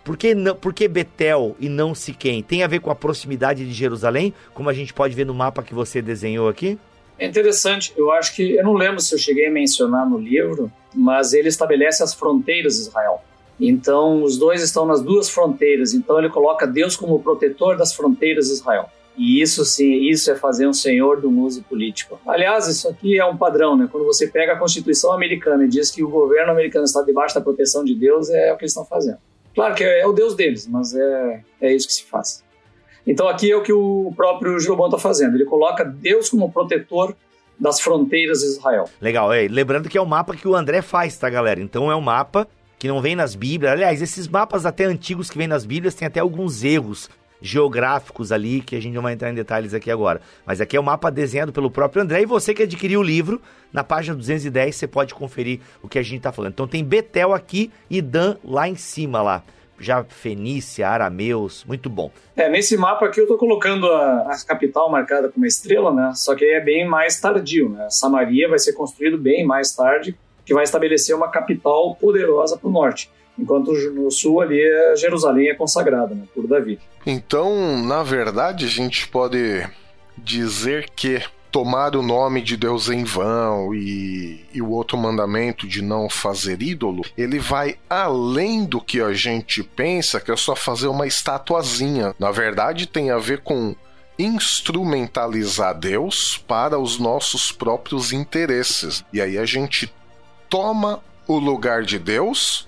Por 0.04 0.18
que, 0.18 0.36
não, 0.36 0.54
por 0.58 0.74
que 0.74 0.90
Betel 0.90 1.56
e 1.58 1.70
não 1.70 1.96
Siquém? 1.96 2.44
Tem 2.44 2.64
a 2.64 2.68
ver 2.68 2.82
com 2.82 2.92
a 2.92 2.96
proximidade 2.96 3.66
de 3.66 3.72
Jerusalém, 3.72 4.34
como 4.54 4.70
a 4.70 4.74
gente 4.74 4.94
pode 4.94 5.16
ver 5.16 5.26
no 5.26 5.34
mapa 5.34 5.64
que 5.64 5.74
você 5.74 6.02
desenhou 6.02 6.50
aqui? 6.50 6.78
É 7.18 7.26
interessante. 7.26 7.94
Eu 7.96 8.12
acho 8.12 8.36
que, 8.36 8.58
eu 8.58 8.64
não 8.66 8.74
lembro 8.74 9.00
se 9.00 9.16
eu 9.16 9.18
cheguei 9.18 9.48
a 9.48 9.52
mencionar 9.52 10.06
no 10.06 10.20
livro, 10.20 10.70
mas 10.94 11.32
ele 11.32 11.48
estabelece 11.48 12.04
as 12.04 12.14
fronteiras 12.14 12.76
de 12.76 12.82
Israel. 12.82 13.24
Então, 13.60 14.24
os 14.24 14.38
dois 14.38 14.62
estão 14.62 14.86
nas 14.86 15.02
duas 15.02 15.30
fronteiras. 15.30 15.94
Então, 15.94 16.20
ele 16.20 16.30
coloca 16.30 16.68
Deus 16.68 16.96
como 16.96 17.20
protetor 17.22 17.78
das 17.78 17.94
fronteiras 17.94 18.48
de 18.48 18.54
Israel. 18.54 18.90
E 19.18 19.42
isso 19.42 19.64
sim, 19.64 19.94
isso 20.10 20.30
é 20.30 20.36
fazer 20.36 20.68
um 20.68 20.74
senhor 20.74 21.22
do 21.22 21.30
uso 21.30 21.64
político. 21.64 22.20
Aliás, 22.28 22.68
isso 22.68 22.88
aqui 22.90 23.18
é 23.18 23.26
um 23.26 23.38
padrão, 23.38 23.78
né? 23.78 23.88
Quando 23.90 24.06
você 24.06 24.28
pega 24.28 24.54
a 24.54 24.60
Constituição 24.60 25.14
americana 25.14 25.64
e 25.64 25.70
diz 25.70 25.90
que 25.90 26.04
o 26.04 26.10
governo 26.10 26.52
americano 26.52 26.84
está 26.84 27.02
debaixo 27.02 27.34
da 27.34 27.40
proteção 27.42 27.84
de 27.86 27.96
Deus, 27.96 28.30
é 28.30 28.52
o 28.52 28.58
que 28.58 28.64
eles 28.64 28.72
estão 28.72 28.86
fazendo. 28.86 29.18
Claro 29.54 29.74
que 29.74 29.86
é, 29.86 30.02
é 30.02 30.08
o 30.08 30.12
Deus 30.12 30.36
deles, 30.36 30.68
mas 30.68 30.94
é, 30.94 31.42
é 31.62 31.74
isso 31.74 31.88
que 31.88 31.94
se 31.94 32.04
faz. 32.04 32.44
Então 33.08 33.30
aqui 33.30 33.50
é 33.52 33.56
o 33.56 33.62
que 33.62 33.72
o 33.72 34.12
próprio 34.16 34.60
Jeroboão 34.60 34.90
está 34.90 35.00
fazendo. 35.00 35.36
Ele 35.36 35.46
coloca 35.46 35.86
Deus 35.86 36.28
como 36.28 36.52
protetor 36.52 37.16
das 37.58 37.80
fronteiras 37.80 38.40
de 38.40 38.48
Israel. 38.48 38.90
Legal, 39.00 39.32
é. 39.32 39.48
Lembrando 39.48 39.88
que 39.88 39.98
é 39.98 40.02
o 40.02 40.06
mapa 40.06 40.36
que 40.36 40.48
o 40.48 40.56
André 40.56 40.82
faz, 40.82 41.18
tá, 41.18 41.30
galera? 41.30 41.62
Então 41.62 41.90
é 41.90 41.96
um 41.96 42.02
mapa 42.02 42.46
que 42.86 42.90
não 42.90 43.02
vem 43.02 43.16
nas 43.16 43.34
Bíblias. 43.34 43.74
Aliás, 43.74 44.00
esses 44.00 44.28
mapas 44.28 44.64
até 44.64 44.86
antigos 44.86 45.32
que 45.32 45.40
vêm 45.40 45.48
nas 45.48 45.66
Bíblias 45.66 45.96
têm 45.96 46.08
até 46.08 46.20
alguns 46.20 46.64
erros 46.64 47.10
geográficos 47.42 48.32
ali 48.32 48.62
que 48.62 48.76
a 48.76 48.80
gente 48.80 48.94
não 48.94 49.02
vai 49.02 49.14
entrar 49.14 49.32
em 49.32 49.34
detalhes 49.34 49.74
aqui 49.74 49.90
agora. 49.90 50.22
Mas 50.46 50.62
aqui 50.62 50.78
é 50.78 50.80
o 50.80 50.84
mapa 50.84 51.10
desenhado 51.10 51.52
pelo 51.52 51.72
próprio 51.72 52.04
André 52.04 52.22
e 52.22 52.26
você 52.28 52.54
que 52.54 52.62
adquiriu 52.62 53.00
o 53.00 53.04
livro, 53.04 53.42
na 53.74 53.84
página 53.84 54.16
210 54.16 54.76
você 54.76 54.86
pode 54.86 55.16
conferir 55.16 55.62
o 55.82 55.88
que 55.88 55.98
a 55.98 56.04
gente 56.04 56.18
está 56.18 56.32
falando. 56.32 56.52
Então 56.52 56.68
tem 56.68 56.84
Betel 56.84 57.34
aqui 57.34 57.72
e 57.90 58.04
Dan 58.04 58.38
lá 58.44 58.70
em 58.70 58.76
cima 58.76 59.20
lá 59.20 59.44
já 59.80 60.04
Fenícia, 60.04 60.88
Arameus, 60.88 61.66
muito 61.66 61.90
bom. 61.90 62.12
É, 62.36 62.50
nesse 62.50 62.78
mapa 62.78 63.06
aqui 63.06 63.20
eu 63.20 63.26
estou 63.26 63.38
colocando 63.38 63.92
a, 63.92 64.32
a, 64.32 64.46
capital 64.48 64.90
marcada 64.90 65.30
com 65.30 65.38
uma 65.38 65.48
estrela, 65.48 65.94
né? 65.94 66.12
Só 66.16 66.36
que 66.36 66.46
aí 66.46 66.52
é 66.52 66.62
bem 66.62 66.88
mais 66.88 67.20
tardio, 67.20 67.70
né? 67.70 67.88
Samaria 67.90 68.48
vai 68.48 68.60
ser 68.60 68.74
construído 68.74 69.18
bem 69.18 69.46
mais 69.46 69.76
tarde, 69.76 70.18
que 70.46 70.54
vai 70.54 70.64
estabelecer 70.64 71.16
uma 71.16 71.30
capital 71.30 71.96
poderosa 71.96 72.58
para 72.58 72.70
o 72.70 72.72
norte. 72.72 73.10
Enquanto 73.38 73.74
no 73.92 74.10
sul 74.10 74.42
ali 74.42 74.62
é 74.62 74.96
Jerusalém 74.96 75.50
é 75.50 75.56
consagrada, 75.56 76.16
né, 76.16 76.24
por 76.34 76.48
Davi. 76.48 76.80
Então, 77.06 77.78
na 77.84 78.02
verdade, 78.02 78.66
a 78.66 78.70
gente 78.70 79.08
pode 79.08 79.68
dizer 80.18 80.90
que 80.96 81.22
tomar 81.52 81.96
o 81.96 82.02
nome 82.02 82.42
de 82.42 82.58
Deus 82.58 82.90
em 82.90 83.06
vão 83.06 83.74
e, 83.74 84.46
e, 84.54 84.62
o 84.62 84.72
outro 84.72 84.98
mandamento 84.98 85.66
de 85.66 85.82
não 85.82 86.10
fazer 86.10 86.62
ídolo, 86.62 87.02
ele 87.18 87.40
vai 87.40 87.78
além 87.90 88.66
do 88.66 88.82
que 88.82 89.00
a 89.00 89.14
gente 89.14 89.64
pensa 89.64 90.20
que 90.20 90.32
é 90.32 90.36
só 90.36 90.54
fazer 90.54 90.88
uma 90.88 91.08
estatuazinha. 91.08 92.14
Na 92.20 92.30
verdade, 92.30 92.86
tem 92.86 93.10
a 93.10 93.18
ver 93.18 93.40
com 93.42 93.74
instrumentalizar 94.20 95.78
Deus 95.78 96.38
para 96.46 96.78
os 96.78 97.00
nossos 97.00 97.54
próprios 97.54 98.12
interesses. 98.12 99.06
E 99.14 99.22
aí 99.22 99.38
a 99.38 99.46
gente 99.46 99.94
toma 100.56 101.02
o 101.28 101.38
lugar 101.38 101.84
de 101.84 102.00
Deus 102.00 102.66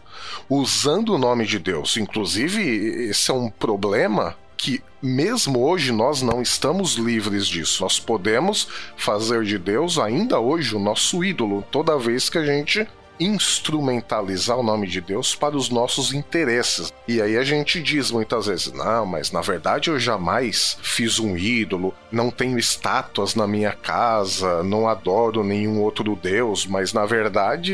usando 0.49 1.13
o 1.13 1.17
nome 1.17 1.45
de 1.45 1.57
Deus. 1.57 1.95
Inclusive, 1.95 2.61
esse 3.09 3.31
é 3.31 3.33
um 3.33 3.49
problema 3.49 4.35
que 4.57 4.83
mesmo 5.01 5.63
hoje 5.63 5.93
nós 5.93 6.21
não 6.21 6.41
estamos 6.41 6.95
livres 6.95 7.47
disso. 7.47 7.81
Nós 7.83 7.97
podemos 7.97 8.67
fazer 8.97 9.43
de 9.45 9.57
Deus 9.57 9.97
ainda 9.97 10.37
hoje 10.37 10.75
o 10.75 10.79
nosso 10.79 11.23
ídolo 11.23 11.63
toda 11.71 11.97
vez 11.97 12.29
que 12.29 12.37
a 12.37 12.45
gente 12.45 12.85
instrumentalizar 13.19 14.57
o 14.57 14.63
nome 14.63 14.87
de 14.87 15.01
Deus 15.01 15.35
para 15.35 15.55
os 15.55 15.69
nossos 15.69 16.13
interesses. 16.13 16.93
E 17.07 17.21
aí 17.21 17.37
a 17.37 17.43
gente 17.43 17.81
diz 17.81 18.11
muitas 18.11 18.45
vezes: 18.45 18.71
não, 18.73 19.05
mas 19.05 19.31
na 19.31 19.41
verdade 19.41 19.89
eu 19.89 19.99
jamais 19.99 20.77
fiz 20.81 21.19
um 21.19 21.37
ídolo, 21.37 21.93
não 22.11 22.29
tenho 22.29 22.57
estátuas 22.57 23.35
na 23.35 23.47
minha 23.47 23.71
casa, 23.71 24.63
não 24.63 24.87
adoro 24.87 25.43
nenhum 25.43 25.81
outro 25.81 26.15
Deus, 26.15 26.65
mas 26.65 26.93
na 26.93 27.05
verdade 27.05 27.73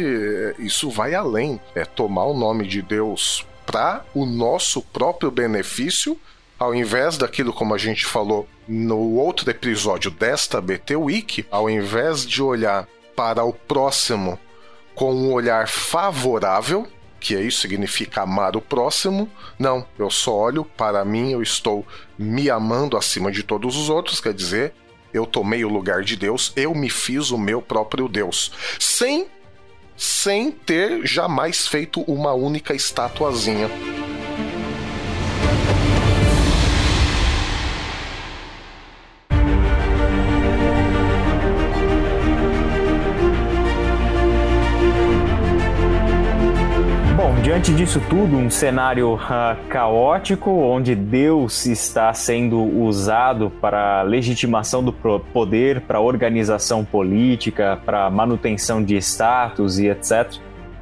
isso 0.60 0.90
vai 0.90 1.14
além. 1.14 1.60
É 1.76 1.86
tomar 1.86 2.26
o 2.26 2.38
nome 2.38 2.68
de 2.68 2.82
Deus 2.82 3.46
para 3.66 4.04
o 4.14 4.26
nosso 4.26 4.82
próprio 4.82 5.32
benefício 5.32 6.20
ao 6.64 6.74
invés 6.74 7.18
daquilo 7.18 7.52
como 7.52 7.74
a 7.74 7.78
gente 7.78 8.06
falou 8.06 8.48
no 8.68 9.16
outro 9.16 9.50
episódio 9.50 10.10
desta 10.10 10.62
BT 10.62 10.96
Week, 10.96 11.46
ao 11.52 11.70
invés 11.70 12.26
de 12.26 12.42
olhar 12.42 12.88
para 13.16 13.44
o 13.44 13.52
próximo 13.52 14.40
com 14.96 15.14
um 15.14 15.32
olhar 15.32 15.68
favorável, 15.68 16.88
que 17.20 17.36
isso 17.36 17.62
significa 17.62 18.22
amar 18.22 18.56
o 18.56 18.62
próximo, 18.62 19.30
não, 19.58 19.86
eu 19.98 20.10
só 20.10 20.36
olho 20.36 20.66
para 20.66 21.06
mim, 21.06 21.32
eu 21.32 21.42
estou 21.42 21.86
me 22.18 22.50
amando 22.50 22.98
acima 22.98 23.32
de 23.32 23.44
todos 23.44 23.78
os 23.78 23.90
outros, 23.90 24.20
quer 24.20 24.34
dizer, 24.34 24.74
eu 25.14 25.26
tomei 25.26 25.64
o 25.64 25.70
lugar 25.70 26.04
de 26.04 26.16
Deus, 26.16 26.52
eu 26.56 26.74
me 26.76 26.90
fiz 26.90 27.32
o 27.32 27.38
meu 27.38 27.62
próprio 27.62 28.08
Deus, 28.08 28.52
sem 28.80 29.28
sem 29.96 30.50
ter 30.50 31.06
jamais 31.06 31.68
feito 31.68 32.02
uma 32.02 32.34
única 32.34 32.74
estatuazinha. 32.74 33.70
Diante 47.64 47.82
disso 47.82 48.02
tudo, 48.10 48.36
um 48.36 48.50
cenário 48.50 49.14
uh, 49.14 49.68
caótico, 49.70 50.52
onde 50.52 50.94
Deus 50.94 51.66
está 51.66 52.14
sendo 52.14 52.62
usado 52.62 53.50
para 53.62 54.02
legitimação 54.02 54.84
do 54.84 54.92
poder, 54.92 55.80
para 55.80 56.02
organização 56.02 56.84
política, 56.84 57.80
para 57.86 58.10
manutenção 58.10 58.84
de 58.84 58.98
status 58.98 59.80
e 59.80 59.88
etc. 59.88 60.30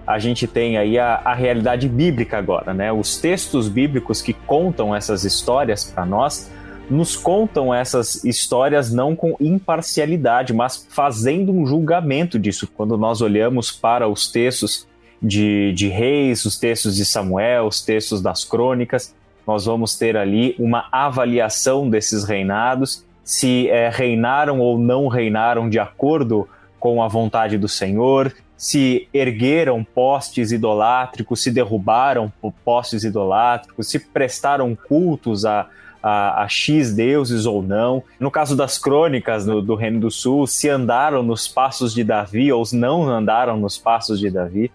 A 0.08 0.18
gente 0.18 0.48
tem 0.48 0.76
aí 0.76 0.98
a, 0.98 1.22
a 1.24 1.36
realidade 1.36 1.88
bíblica 1.88 2.40
agora, 2.40 2.74
né? 2.74 2.92
Os 2.92 3.20
textos 3.20 3.70
bíblicos 3.70 4.20
que 4.20 4.34
contam 4.34 4.96
essas 4.96 5.24
histórias 5.24 5.84
para 5.86 6.04
nós 6.04 6.52
nos 6.90 7.16
contam 7.16 7.72
essas 7.72 8.24
histórias 8.26 8.92
não 8.92 9.16
com 9.16 9.36
imparcialidade, 9.40 10.52
mas 10.52 10.84
fazendo 10.90 11.52
um 11.52 11.64
julgamento 11.64 12.40
disso. 12.40 12.68
Quando 12.76 12.98
nós 12.98 13.22
olhamos 13.22 13.72
para 13.72 14.08
os 14.08 14.32
textos 14.32 14.90
de, 15.22 15.72
de 15.74 15.88
reis, 15.88 16.46
os 16.46 16.58
textos 16.58 16.96
de 16.96 17.06
Samuel, 17.06 17.68
os 17.68 17.82
textos 17.82 18.22
das 18.22 18.44
crônicas. 18.44 19.14
Nós 19.46 19.66
vamos 19.66 19.96
ter 19.98 20.18
ali 20.18 20.56
uma 20.58 20.88
avaliação 20.92 21.90
desses 21.90 22.24
reinados, 22.24 23.06
se 23.24 23.70
é, 23.70 23.90
reinaram 23.90 24.60
ou 24.60 24.80
não 24.80 25.08
reinaram 25.08 25.70
de 25.70 25.80
acordo 25.80 26.48
com 26.80 27.04
a 27.04 27.08
vontade 27.08 27.58
do 27.58 27.68
Senhor, 27.68 28.34
se 28.58 29.08
ergueram 29.14 29.84
postes 29.84 30.52
idolátricos, 30.52 31.42
se 31.42 31.52
derrubaram 31.52 32.32
postes 32.64 33.04
idolátricos, 33.04 33.88
se 33.88 34.00
prestaram 34.00 34.76
cultos 34.76 35.46
a, 35.46 35.68
a, 36.02 36.44
a, 36.44 36.48
X 36.48 36.94
deuses 36.94 37.46
ou 37.46 37.64
não. 37.64 38.04
No 38.20 38.30
caso 38.30 38.56
das 38.56 38.78
crônicas 38.78 39.46
do, 39.46 39.62
do 39.62 39.76
Reino 39.76 40.00
do 40.00 40.12
Sul, 40.12 40.46
se 40.46 40.70
andaram 40.70 41.24
nos 41.24 41.48
passos 41.48 41.94
de 41.94 42.04
Davi 42.04 42.52
ou 42.52 42.64
não 42.74 43.10
andaram 43.10 43.58
nos 43.58 43.78
passos 43.78 44.20
de 44.20 44.30
Davi. 44.30 44.72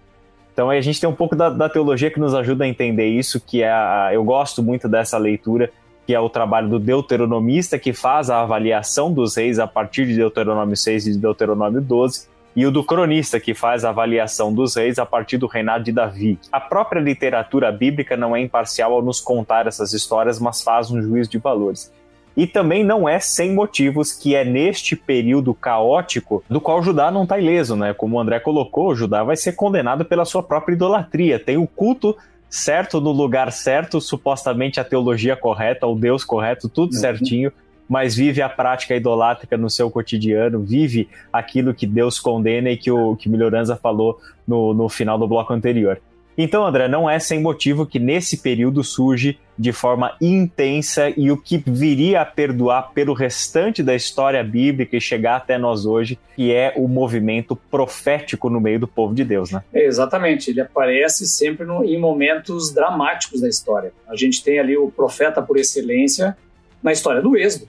Então 0.56 0.70
a 0.70 0.80
gente 0.80 0.98
tem 0.98 1.06
um 1.06 1.14
pouco 1.14 1.36
da, 1.36 1.50
da, 1.50 1.68
teologia 1.68 2.10
que 2.10 2.18
nos 2.18 2.34
ajuda 2.34 2.64
a 2.64 2.66
entender 2.66 3.08
isso, 3.08 3.38
que 3.38 3.62
é 3.62 3.70
a, 3.70 4.08
eu 4.10 4.24
gosto 4.24 4.62
muito 4.62 4.88
dessa 4.88 5.18
leitura, 5.18 5.70
que 6.06 6.14
é 6.14 6.18
o 6.18 6.30
trabalho 6.30 6.66
do 6.66 6.78
deuteronomista, 6.78 7.78
que 7.78 7.92
faz 7.92 8.30
a 8.30 8.40
avaliação 8.40 9.12
dos 9.12 9.36
reis 9.36 9.58
a 9.58 9.66
partir 9.66 10.06
de 10.06 10.16
Deuteronômio 10.16 10.74
6 10.74 11.08
e 11.08 11.12
de 11.12 11.18
Deuteronômio 11.18 11.82
12, 11.82 12.26
e 12.56 12.64
o 12.64 12.70
do 12.70 12.82
cronista, 12.82 13.38
que 13.38 13.52
faz 13.52 13.84
a 13.84 13.90
avaliação 13.90 14.50
dos 14.50 14.76
reis 14.76 14.98
a 14.98 15.04
partir 15.04 15.36
do 15.36 15.46
reinado 15.46 15.84
de 15.84 15.92
Davi. 15.92 16.38
A 16.50 16.58
própria 16.58 17.00
literatura 17.00 17.70
bíblica 17.70 18.16
não 18.16 18.34
é 18.34 18.40
imparcial 18.40 18.94
ao 18.94 19.02
nos 19.02 19.20
contar 19.20 19.66
essas 19.66 19.92
histórias, 19.92 20.40
mas 20.40 20.62
faz 20.62 20.90
um 20.90 21.02
juízo 21.02 21.28
de 21.28 21.36
valores. 21.36 21.92
E 22.36 22.46
também 22.46 22.84
não 22.84 23.08
é 23.08 23.18
sem 23.18 23.54
motivos 23.54 24.12
que 24.12 24.34
é 24.34 24.44
neste 24.44 24.94
período 24.94 25.54
caótico 25.54 26.44
do 26.50 26.60
qual 26.60 26.82
Judá 26.82 27.10
não 27.10 27.22
está 27.22 27.38
ileso, 27.38 27.74
né? 27.74 27.94
Como 27.94 28.16
o 28.16 28.20
André 28.20 28.38
colocou, 28.40 28.94
Judá 28.94 29.24
vai 29.24 29.36
ser 29.36 29.52
condenado 29.52 30.04
pela 30.04 30.24
sua 30.24 30.42
própria 30.42 30.74
idolatria. 30.74 31.38
Tem 31.38 31.56
o 31.56 31.66
culto 31.66 32.14
certo 32.48 33.00
no 33.00 33.10
lugar 33.10 33.50
certo, 33.52 34.00
supostamente 34.00 34.78
a 34.78 34.84
teologia 34.84 35.36
correta, 35.36 35.86
o 35.86 35.94
Deus 35.94 36.24
correto, 36.24 36.68
tudo 36.68 36.94
uhum. 36.94 37.00
certinho, 37.00 37.52
mas 37.88 38.14
vive 38.14 38.42
a 38.42 38.48
prática 38.48 38.94
idolátrica 38.94 39.56
no 39.56 39.70
seu 39.70 39.90
cotidiano, 39.90 40.60
vive 40.60 41.08
aquilo 41.32 41.74
que 41.74 41.86
Deus 41.86 42.18
condena 42.18 42.70
e 42.70 42.76
que 42.76 42.90
o 42.90 43.16
que 43.16 43.28
Melhoranza 43.28 43.76
falou 43.76 44.18
no, 44.46 44.74
no 44.74 44.88
final 44.88 45.18
do 45.18 45.26
bloco 45.26 45.52
anterior. 45.52 46.00
Então, 46.38 46.66
André, 46.66 46.86
não 46.86 47.08
é 47.08 47.18
sem 47.18 47.40
motivo 47.40 47.86
que 47.86 47.98
nesse 47.98 48.38
período 48.38 48.84
surge 48.84 49.38
de 49.58 49.72
forma 49.72 50.14
intensa 50.20 51.08
e 51.16 51.30
o 51.30 51.36
que 51.36 51.56
viria 51.56 52.20
a 52.20 52.24
perdoar 52.26 52.92
pelo 52.92 53.14
restante 53.14 53.82
da 53.82 53.94
história 53.94 54.44
bíblica 54.44 54.96
e 54.96 55.00
chegar 55.00 55.36
até 55.36 55.56
nós 55.56 55.86
hoje, 55.86 56.18
que 56.34 56.52
é 56.52 56.74
o 56.76 56.86
movimento 56.86 57.56
profético 57.56 58.50
no 58.50 58.60
meio 58.60 58.78
do 58.78 58.86
povo 58.86 59.14
de 59.14 59.24
Deus, 59.24 59.50
né? 59.50 59.62
É, 59.72 59.86
exatamente, 59.86 60.50
ele 60.50 60.60
aparece 60.60 61.26
sempre 61.26 61.64
no, 61.64 61.82
em 61.82 61.98
momentos 61.98 62.70
dramáticos 62.70 63.40
da 63.40 63.48
história. 63.48 63.92
A 64.06 64.14
gente 64.14 64.44
tem 64.44 64.58
ali 64.58 64.76
o 64.76 64.90
profeta 64.90 65.40
por 65.40 65.56
excelência 65.56 66.36
na 66.82 66.92
história 66.92 67.22
do 67.22 67.34
Êxodo, 67.34 67.68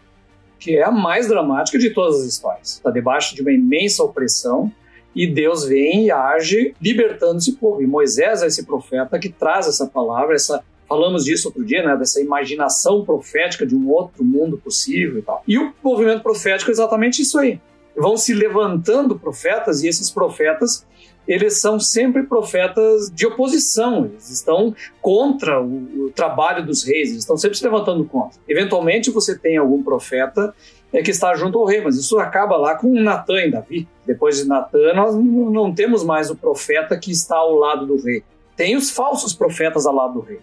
que 0.60 0.78
é 0.78 0.84
a 0.84 0.92
mais 0.92 1.30
dramática 1.30 1.80
de 1.80 1.92
todas 1.92 2.20
as 2.20 2.26
histórias. 2.26 2.74
Está 2.74 2.92
debaixo 2.92 3.34
de 3.34 3.42
uma 3.42 3.52
imensa 3.52 4.04
opressão, 4.04 4.70
e 5.18 5.26
Deus 5.26 5.66
vem 5.66 6.06
e 6.06 6.12
age 6.12 6.76
libertando 6.80 7.40
esse 7.40 7.54
povo. 7.54 7.82
E 7.82 7.88
Moisés 7.88 8.44
é 8.44 8.48
esse 8.48 8.64
profeta 8.64 9.18
que 9.18 9.30
traz 9.30 9.68
essa 9.68 9.88
palavra, 9.88 10.36
essa 10.36 10.64
falamos 10.88 11.26
disso 11.26 11.50
outro 11.50 11.66
dia, 11.66 11.84
né, 11.84 11.98
dessa 11.98 12.22
imaginação 12.22 13.04
profética 13.04 13.66
de 13.66 13.76
um 13.76 13.90
outro 13.90 14.24
mundo 14.24 14.58
possível 14.58 15.20
e 15.20 15.22
tal. 15.22 15.44
E 15.48 15.58
o 15.58 15.74
movimento 15.84 16.22
profético 16.22 16.72
é 16.72 16.74
exatamente 16.74 17.22
isso 17.22 17.38
aí. 17.40 17.60
vão 17.96 18.16
se 18.16 18.32
levantando 18.32 19.18
profetas 19.18 19.82
e 19.82 19.88
esses 19.88 20.12
profetas 20.12 20.86
eles 21.28 21.60
são 21.60 21.78
sempre 21.80 22.24
profetas 22.24 23.12
de 23.14 23.28
oposição, 23.28 24.06
eles 24.06 24.30
estão 24.30 24.74
contra 25.02 25.62
o, 25.62 26.06
o 26.06 26.12
trabalho 26.12 26.66
dos 26.66 26.86
reis, 26.86 27.10
eles 27.10 27.24
estão 27.24 27.36
sempre 27.36 27.58
se 27.58 27.64
levantando 27.66 28.06
contra. 28.06 28.40
Eventualmente 28.48 29.12
você 29.12 29.38
tem 29.38 29.58
algum 29.58 29.84
profeta 29.84 30.56
é, 30.92 31.02
que 31.02 31.12
está 31.12 31.36
junto 31.36 31.60
ao 31.60 31.66
rei, 31.66 31.82
mas 31.82 31.98
isso 31.98 32.18
acaba 32.18 32.56
lá 32.58 32.76
com 32.76 32.94
Natan 32.94 33.42
e 33.42 33.52
Davi. 33.52 33.88
Depois 34.06 34.38
de 34.38 34.46
Natan, 34.46 34.94
nós 34.94 35.16
não 35.16 35.74
temos 35.74 36.04
mais 36.04 36.30
o 36.30 36.36
profeta 36.36 36.98
que 36.98 37.12
está 37.12 37.36
ao 37.36 37.56
lado 37.56 37.86
do 37.86 38.02
rei. 38.02 38.24
Tem 38.56 38.76
os 38.76 38.90
falsos 38.90 39.34
profetas 39.34 39.86
ao 39.86 39.94
lado 39.94 40.16
do 40.16 40.20
rei. 40.22 40.40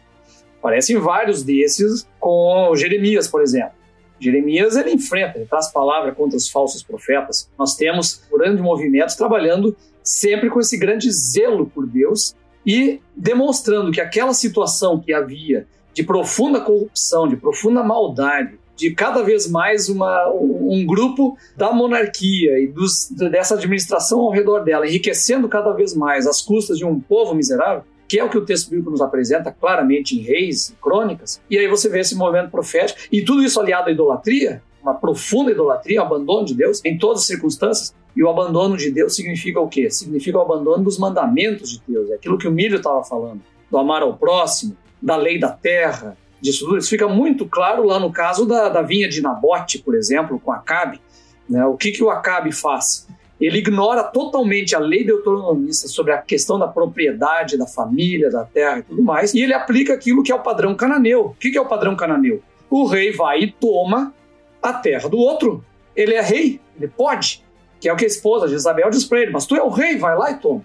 Aparecem 0.59 0.97
vários 0.99 1.43
desses 1.43 2.07
com 2.19 2.73
Jeremias, 2.75 3.29
por 3.29 3.43
exemplo. 3.43 3.73
Jeremias 4.19 4.77
ele 4.77 4.93
enfrenta, 4.93 5.39
ele 5.39 5.47
traz 5.47 5.71
palavra 5.71 6.13
contra 6.13 6.37
os 6.37 6.49
falsos 6.49 6.83
profetas. 6.83 7.51
Nós 7.59 7.77
temos 7.77 8.23
grandes 8.33 8.63
movimentos 8.63 9.15
trabalhando 9.15 9.77
sempre 10.03 10.49
com 10.49 10.61
esse 10.61 10.77
grande 10.79 11.11
zelo 11.11 11.67
por 11.67 11.87
Deus 11.87 12.35
e 12.65 13.01
demonstrando 13.17 13.91
que 13.91 14.01
aquela 14.01 14.33
situação 14.33 14.99
que 15.01 15.13
havia 15.13 15.67
de 15.93 16.03
profunda 16.03 16.61
corrupção, 16.61 17.29
de 17.29 17.37
profunda 17.37 17.83
maldade, 17.83 18.59
de 18.77 18.91
cada 18.93 19.23
vez 19.23 19.49
mais 19.49 19.89
uma, 19.89 20.29
um 20.33 20.85
grupo 20.85 21.37
da 21.57 21.73
monarquia 21.73 22.59
e 22.59 22.67
dos, 22.67 23.09
dessa 23.31 23.55
administração 23.55 24.21
ao 24.21 24.31
redor 24.31 24.61
dela, 24.61 24.87
enriquecendo 24.87 25.49
cada 25.49 25.73
vez 25.73 25.95
mais 25.95 26.27
às 26.27 26.41
custas 26.41 26.79
de 26.79 26.85
um 26.85 26.99
povo 26.99 27.35
miserável, 27.35 27.85
que 28.09 28.19
é 28.19 28.25
o 28.25 28.29
que 28.29 28.39
o 28.39 28.45
texto 28.45 28.71
bíblico 28.71 28.91
nos 28.91 29.01
apresenta 29.01 29.51
claramente 29.51 30.17
em 30.17 30.21
Reis 30.21 30.71
e 30.71 30.75
Crônicas. 30.75 31.41
E 31.49 31.59
aí 31.59 31.69
você 31.69 31.89
vê 31.89 32.01
esse 32.01 32.15
movimento 32.15 32.51
profético 32.51 33.01
e 33.11 33.23
tudo 33.23 33.43
isso 33.43 33.61
aliado 33.61 33.89
à 33.89 33.93
idolatria, 33.93 34.63
uma 34.83 34.95
profunda 34.95 35.51
idolatria, 35.51 36.03
abandono 36.03 36.45
de 36.45 36.55
Deus 36.55 36.81
em 36.85 36.99
todas 36.99 37.21
as 37.21 37.27
circunstâncias. 37.27 37.95
E 38.17 38.23
o 38.23 38.29
abandono 38.29 38.77
de 38.77 38.93
Deus 38.93 39.17
significa 39.17 39.59
o 39.61 39.69
quê? 39.69 39.91
Significa 39.91 40.39
o 40.39 40.43
abandono 40.43 40.85
dos 40.85 40.99
mandamentos 40.99 41.71
de 41.71 41.83
Deus, 41.89 42.11
é 42.11 42.15
aquilo 42.15 42.39
que 42.39 42.47
o 42.47 42.53
Milho 42.53 42.77
estava 42.77 43.03
falando, 43.03 43.41
do 43.69 43.77
amar 43.77 44.03
ao 44.03 44.17
próximo, 44.17 44.77
da 45.03 45.17
lei 45.17 45.39
da 45.39 45.51
terra, 45.51 46.17
disso 46.45 46.65
tudo. 46.65 46.79
Isso 46.79 46.91
fica 46.91 47.09
muito 47.09 47.47
claro 47.47 47.85
lá 47.85 47.99
no 47.99 48.13
caso 48.13 48.47
da, 48.47 48.69
da 48.69 48.83
vinha 48.83 49.09
de 49.09 49.21
Nabote, 49.21 49.79
por 49.79 49.95
exemplo, 49.95 50.39
com 50.39 50.53
Acabe. 50.53 51.01
Né? 51.49 51.65
O 51.67 51.77
que, 51.77 51.91
que 51.91 52.03
o 52.03 52.11
Acabe 52.11 52.53
faz? 52.53 53.09
Ele 53.41 53.59
ignora 53.59 54.05
totalmente 54.05 54.77
a 54.77 54.79
lei 54.79 55.05
deuteronomista 55.05 55.89
sobre 55.89 56.13
a 56.13 56.19
questão 56.19 56.59
da 56.59 56.69
propriedade, 56.69 57.59
da 57.59 57.67
família, 57.67 58.31
da 58.31 58.45
terra 58.45 58.79
e 58.79 58.83
tudo 58.83 59.03
mais, 59.03 59.35
e 59.35 59.41
ele 59.41 59.53
aplica 59.53 59.93
aquilo 59.93 60.23
que 60.23 60.31
é 60.31 60.35
o 60.35 60.43
padrão 60.43 60.75
cananeu. 60.75 61.27
O 61.27 61.35
que, 61.35 61.51
que 61.51 61.59
é 61.59 61.61
o 61.61 61.67
padrão 61.67 61.97
cananeu? 61.97 62.41
O 62.71 62.87
rei 62.87 63.11
vai 63.11 63.41
e 63.41 63.51
toma 63.51 64.15
a 64.63 64.73
terra 64.73 65.09
do 65.09 65.19
outro. 65.19 65.65
Ele 65.97 66.15
é 66.15 66.23
rei, 66.23 66.61
ele 66.79 66.89
pode 66.89 67.45
que 67.85 67.89
é 67.91 67.93
o 67.93 67.97
que 67.97 68.05
a 68.07 68.09
esposa 68.09 68.49
de 68.49 68.55
Isabel 68.55 68.89
diz 68.89 69.05
para 69.05 69.21
ele, 69.21 69.31
mas 69.31 69.45
tu 69.45 69.55
é 69.55 69.63
o 69.63 69.69
rei, 69.69 69.99
vai 69.99 70.17
lá 70.17 70.31
e 70.31 70.39
toma. 70.39 70.65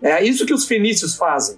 É 0.00 0.22
isso 0.22 0.46
que 0.46 0.54
os 0.54 0.66
fenícios 0.66 1.16
fazem. 1.16 1.56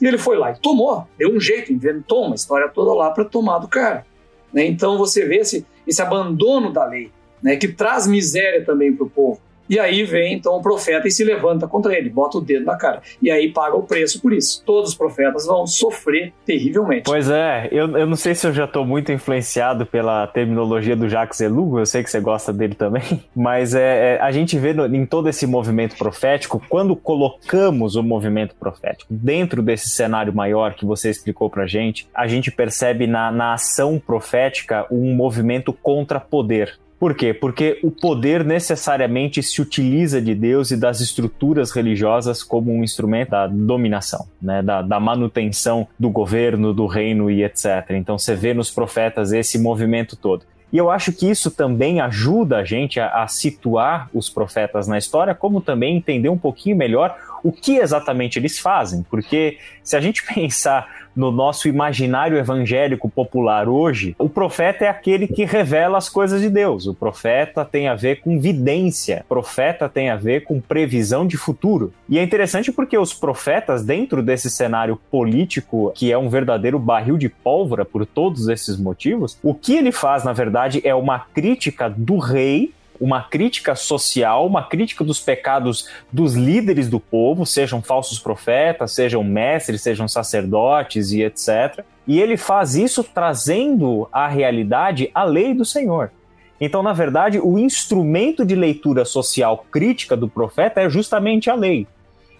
E 0.00 0.06
ele 0.06 0.18
foi 0.18 0.36
lá 0.36 0.50
e 0.50 0.58
tomou, 0.58 1.06
deu 1.16 1.34
um 1.34 1.40
jeito, 1.40 1.72
inventou 1.72 2.26
uma 2.26 2.34
história 2.34 2.68
toda 2.68 2.92
lá 2.92 3.10
para 3.10 3.24
tomar 3.24 3.58
do 3.58 3.68
cara. 3.68 4.04
Né? 4.52 4.66
Então 4.66 4.98
você 4.98 5.26
vê 5.26 5.36
esse, 5.36 5.66
esse 5.86 6.02
abandono 6.02 6.72
da 6.72 6.84
lei, 6.84 7.10
né? 7.42 7.56
que 7.56 7.68
traz 7.68 8.06
miséria 8.06 8.64
também 8.64 8.94
para 8.94 9.06
o 9.06 9.10
povo. 9.10 9.40
E 9.68 9.78
aí 9.78 10.04
vem 10.04 10.34
então 10.34 10.56
o 10.56 10.62
profeta 10.62 11.08
e 11.08 11.10
se 11.10 11.24
levanta 11.24 11.66
contra 11.66 11.96
ele, 11.96 12.10
bota 12.10 12.38
o 12.38 12.40
dedo 12.40 12.66
na 12.66 12.76
cara. 12.76 13.02
E 13.20 13.30
aí 13.30 13.50
paga 13.52 13.76
o 13.76 13.82
preço 13.82 14.20
por 14.20 14.32
isso. 14.32 14.62
Todos 14.64 14.90
os 14.90 14.96
profetas 14.96 15.46
vão 15.46 15.66
sofrer 15.66 16.32
terrivelmente. 16.44 17.04
Pois 17.04 17.30
é, 17.30 17.68
eu, 17.70 17.96
eu 17.96 18.06
não 18.06 18.16
sei 18.16 18.34
se 18.34 18.46
eu 18.46 18.52
já 18.52 18.64
estou 18.64 18.84
muito 18.84 19.12
influenciado 19.12 19.86
pela 19.86 20.26
terminologia 20.26 20.96
do 20.96 21.08
Jacques 21.08 21.40
Ellul, 21.40 21.78
eu 21.78 21.86
sei 21.86 22.02
que 22.02 22.10
você 22.10 22.20
gosta 22.20 22.52
dele 22.52 22.74
também, 22.74 23.22
mas 23.34 23.74
é, 23.74 24.16
é 24.16 24.20
a 24.20 24.30
gente 24.30 24.58
vê 24.58 24.72
no, 24.72 24.86
em 24.86 25.06
todo 25.06 25.28
esse 25.28 25.46
movimento 25.46 25.96
profético, 25.96 26.62
quando 26.68 26.94
colocamos 26.96 27.96
o 27.96 28.02
movimento 28.02 28.54
profético 28.54 29.12
dentro 29.12 29.62
desse 29.62 29.88
cenário 29.88 30.32
maior 30.34 30.74
que 30.74 30.84
você 30.84 31.10
explicou 31.10 31.48
pra 31.48 31.66
gente, 31.66 32.08
a 32.14 32.26
gente 32.26 32.50
percebe 32.50 33.06
na, 33.06 33.30
na 33.30 33.54
ação 33.54 33.98
profética 33.98 34.86
um 34.90 35.14
movimento 35.14 35.72
contra 35.72 36.20
poder. 36.20 36.78
Por 37.02 37.16
quê? 37.16 37.34
Porque 37.34 37.80
o 37.82 37.90
poder 37.90 38.44
necessariamente 38.44 39.42
se 39.42 39.60
utiliza 39.60 40.22
de 40.22 40.36
Deus 40.36 40.70
e 40.70 40.76
das 40.76 41.00
estruturas 41.00 41.72
religiosas 41.72 42.44
como 42.44 42.72
um 42.72 42.84
instrumento 42.84 43.30
da 43.30 43.48
dominação, 43.48 44.24
né? 44.40 44.62
da, 44.62 44.82
da 44.82 45.00
manutenção 45.00 45.88
do 45.98 46.08
governo, 46.08 46.72
do 46.72 46.86
reino 46.86 47.28
e 47.28 47.42
etc. 47.42 47.90
Então 47.90 48.16
você 48.16 48.36
vê 48.36 48.54
nos 48.54 48.70
profetas 48.70 49.32
esse 49.32 49.58
movimento 49.58 50.14
todo. 50.14 50.44
E 50.72 50.78
eu 50.78 50.92
acho 50.92 51.12
que 51.12 51.28
isso 51.28 51.50
também 51.50 52.00
ajuda 52.00 52.58
a 52.58 52.64
gente 52.64 53.00
a, 53.00 53.24
a, 53.24 53.26
situar 53.26 54.08
os 54.14 54.30
profetas 54.30 54.86
na 54.86 54.96
história, 54.96 55.34
como 55.34 55.60
também 55.60 55.96
entender 55.96 56.28
um 56.28 56.38
pouquinho 56.38 56.76
melhor 56.76 57.16
o 57.42 57.52
que 57.52 57.76
exatamente 57.76 58.38
eles 58.38 58.58
fazem. 58.58 59.04
Porque 59.10 59.58
se 59.82 59.96
a 59.96 60.00
gente 60.00 60.24
pensar 60.32 60.88
no 61.14 61.30
nosso 61.30 61.68
imaginário 61.68 62.38
evangélico 62.38 63.08
popular 63.08 63.68
hoje, 63.68 64.14
o 64.18 64.28
profeta 64.28 64.86
é 64.86 64.88
aquele 64.88 65.26
que 65.26 65.44
revela 65.44 65.98
as 65.98 66.08
coisas 66.08 66.40
de 66.40 66.48
Deus. 66.48 66.86
O 66.86 66.94
profeta 66.94 67.64
tem 67.64 67.88
a 67.88 67.94
ver 67.94 68.20
com 68.20 68.40
vidência, 68.40 69.22
o 69.26 69.28
profeta 69.28 69.88
tem 69.88 70.08
a 70.08 70.16
ver 70.16 70.44
com 70.44 70.60
previsão 70.60 71.26
de 71.26 71.36
futuro. 71.36 71.92
E 72.08 72.18
é 72.18 72.22
interessante 72.22 72.72
porque 72.72 72.96
os 72.96 73.12
profetas, 73.12 73.84
dentro 73.84 74.22
desse 74.22 74.50
cenário 74.50 74.98
político, 75.10 75.92
que 75.94 76.10
é 76.10 76.16
um 76.16 76.28
verdadeiro 76.28 76.78
barril 76.78 77.18
de 77.18 77.28
pólvora 77.28 77.84
por 77.84 78.06
todos 78.06 78.48
esses 78.48 78.78
motivos, 78.78 79.38
o 79.42 79.54
que 79.54 79.74
ele 79.74 79.92
faz, 79.92 80.24
na 80.24 80.32
verdade, 80.32 80.80
é 80.84 80.94
uma 80.94 81.18
crítica 81.18 81.90
do 81.90 82.16
rei 82.18 82.72
uma 83.02 83.20
crítica 83.20 83.74
social, 83.74 84.46
uma 84.46 84.62
crítica 84.62 85.02
dos 85.02 85.18
pecados 85.18 85.88
dos 86.12 86.34
líderes 86.34 86.88
do 86.88 87.00
povo, 87.00 87.44
sejam 87.44 87.82
falsos 87.82 88.20
profetas, 88.20 88.92
sejam 88.92 89.24
mestres, 89.24 89.82
sejam 89.82 90.06
sacerdotes 90.06 91.10
e 91.10 91.20
etc. 91.20 91.84
E 92.06 92.20
ele 92.20 92.36
faz 92.36 92.76
isso 92.76 93.02
trazendo 93.02 94.08
à 94.12 94.28
realidade 94.28 95.10
a 95.12 95.24
lei 95.24 95.52
do 95.52 95.64
Senhor. 95.64 96.12
Então, 96.60 96.80
na 96.80 96.92
verdade, 96.92 97.40
o 97.40 97.58
instrumento 97.58 98.44
de 98.44 98.54
leitura 98.54 99.04
social 99.04 99.66
crítica 99.68 100.16
do 100.16 100.28
profeta 100.28 100.80
é 100.80 100.88
justamente 100.88 101.50
a 101.50 101.56
lei. 101.56 101.88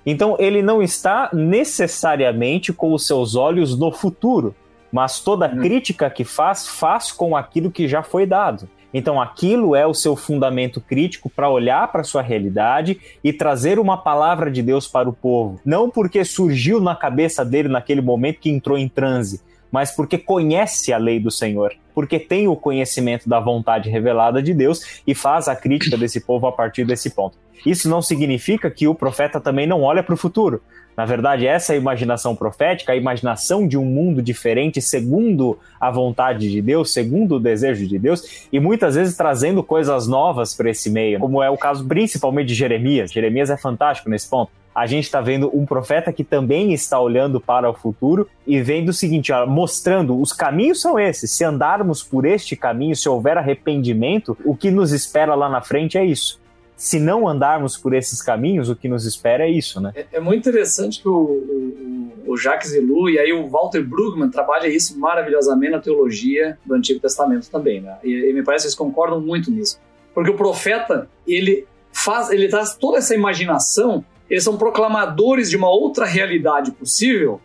Então, 0.07 0.37
ele 0.39 0.63
não 0.63 0.81
está 0.81 1.29
necessariamente 1.33 2.73
com 2.73 2.93
os 2.93 3.05
seus 3.05 3.35
olhos 3.35 3.77
no 3.77 3.91
futuro, 3.91 4.55
mas 4.93 5.19
toda 5.19 5.49
uhum. 5.49 5.61
crítica 5.61 6.09
que 6.09 6.23
faz, 6.23 6.69
faz 6.69 7.11
com 7.11 7.37
aquilo 7.37 7.69
que 7.69 7.89
já 7.89 8.05
foi 8.05 8.27
dado. 8.27 8.69
Então, 8.93 9.21
aquilo 9.21 9.75
é 9.75 9.87
o 9.87 9.95
seu 9.95 10.15
fundamento 10.15 10.81
crítico 10.81 11.31
para 11.31 11.49
olhar 11.49 11.91
para 11.91 12.03
a 12.03 12.05
sua 12.05 12.23
realidade 12.23 13.01
e 13.23 13.33
trazer 13.33 13.79
uma 13.79 13.97
palavra 13.97 14.51
de 14.51 14.63
Deus 14.63 14.87
para 14.87 15.09
o 15.09 15.13
povo. 15.13 15.61
Não 15.65 15.89
porque 15.89 16.25
surgiu 16.25 16.81
na 16.81 16.95
cabeça 16.95 17.45
dele 17.45 17.69
naquele 17.69 18.01
momento 18.01 18.41
que 18.41 18.51
entrou 18.51 18.77
em 18.77 18.89
transe, 18.89 19.41
mas 19.71 19.91
porque 19.91 20.19
conhece 20.19 20.93
a 20.93 20.99
lei 20.99 21.19
do 21.19 21.31
Senhor, 21.31 21.73
porque 21.95 22.19
tem 22.19 22.47
o 22.47 22.55
conhecimento 22.55 23.29
da 23.29 23.41
vontade 23.41 23.89
revelada 23.89 24.43
de 24.43 24.53
Deus 24.53 25.03
e 25.07 25.15
faz 25.15 25.49
a 25.49 25.57
crítica 25.57 25.97
desse 25.97 26.21
povo 26.21 26.47
a 26.47 26.53
partir 26.53 26.85
desse 26.85 27.11
ponto. 27.11 27.39
Isso 27.65 27.89
não 27.89 28.03
significa 28.03 28.71
que 28.71 28.89
o 28.89 28.95
profeta 28.95 29.41
também 29.41 29.67
não 29.67 29.83
olha 29.83 30.03
para 30.03 30.15
o 30.15 30.19
futuro. 30.19 30.61
Na 30.97 31.05
verdade, 31.05 31.47
essa 31.47 31.75
é 31.75 31.77
imaginação 31.77 32.37
profética, 32.37 32.93
a 32.93 32.97
imaginação 32.97 33.67
de 33.67 33.79
um 33.79 33.85
mundo 33.85 34.21
diferente, 34.21 34.81
segundo 34.81 35.59
a 35.81 35.91
vontade 35.91 36.51
de 36.51 36.61
Deus, 36.61 36.93
segundo 36.93 37.37
o 37.37 37.41
desejo 37.41 37.87
de 37.87 37.99
Deus, 37.99 38.47
e 38.53 38.61
muitas 38.61 38.95
vezes 38.95 39.17
trazendo 39.17 39.63
coisas 39.63 40.07
novas 40.07 40.55
para 40.55 40.71
esse 40.71 40.91
meio, 40.91 41.19
como 41.19 41.43
é 41.43 41.49
o 41.49 41.57
caso 41.57 41.87
principalmente 41.87 42.49
de 42.49 42.55
Jeremias. 42.55 43.11
Jeremias 43.11 43.51
é 43.51 43.57
fantástico 43.57 44.11
nesse 44.11 44.29
ponto. 44.29 44.51
A 44.75 44.87
gente 44.87 45.05
está 45.05 45.21
vendo 45.21 45.51
um 45.55 45.67
profeta 45.67 46.11
que 46.13 46.25
também 46.25 46.73
está 46.73 46.99
olhando 46.99 47.39
para 47.39 47.69
o 47.69 47.75
futuro 47.75 48.27
e 48.47 48.61
vendo 48.63 48.89
o 48.89 48.93
seguinte, 48.93 49.31
ó, 49.31 49.47
mostrando 49.47 50.19
os 50.19 50.33
caminhos 50.33 50.81
são 50.81 50.99
esses. 50.99 51.31
Se 51.31 51.45
andarmos 51.45 52.03
por 52.03 52.25
este 52.25 52.57
caminho, 52.57 52.97
se 52.97 53.07
houver 53.07 53.37
arrependimento, 53.37 54.37
o 54.47 54.57
que 54.57 54.71
nos 54.71 54.91
espera 54.93 55.35
lá 55.35 55.49
na 55.49 55.61
frente 55.61 55.99
é 55.99 56.05
isso 56.05 56.42
se 56.83 56.99
não 56.99 57.29
andarmos 57.29 57.77
por 57.77 57.95
esses 57.95 58.21
caminhos, 58.21 58.69
o 58.69 58.75
que 58.75 58.89
nos 58.89 59.07
espera 59.07 59.45
é 59.45 59.49
isso, 59.49 59.81
né? 59.81 59.93
É, 59.95 60.05
é 60.15 60.21
muito 60.21 60.49
interessante 60.49 61.01
que 61.01 61.07
o, 61.07 61.15
o, 61.15 62.23
o 62.27 62.37
Jacques 62.37 62.73
Ellul 62.73 63.09
e 63.09 63.21
aí 63.21 63.33
o 63.33 63.49
Walter 63.49 63.85
Brueggemann 63.85 64.29
trabalha 64.29 64.67
isso 64.67 64.99
maravilhosamente 64.99 65.71
na 65.71 65.79
teologia 65.79 66.59
do 66.67 66.75
Antigo 66.75 66.99
Testamento 66.99 67.49
também, 67.49 67.81
né? 67.81 67.99
E, 68.03 68.31
e 68.31 68.33
me 68.33 68.43
parece 68.43 68.65
que 68.65 68.67
eles 68.67 68.75
concordam 68.75 69.21
muito 69.21 69.49
nisso. 69.49 69.79
Porque 70.13 70.29
o 70.29 70.35
profeta, 70.35 71.09
ele 71.25 71.69
faz, 71.93 72.31
ele 72.31 72.49
traz 72.49 72.75
toda 72.75 72.99
essa 72.99 73.15
imaginação, 73.15 74.05
eles 74.29 74.43
são 74.43 74.59
proclamadores 74.59 75.49
de 75.49 75.57
uma 75.57 75.71
outra 75.71 76.05
realidade 76.05 76.73
possível, 76.73 77.41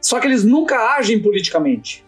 só 0.00 0.18
que 0.18 0.26
eles 0.26 0.42
nunca 0.42 0.96
agem 0.96 1.22
politicamente. 1.22 2.04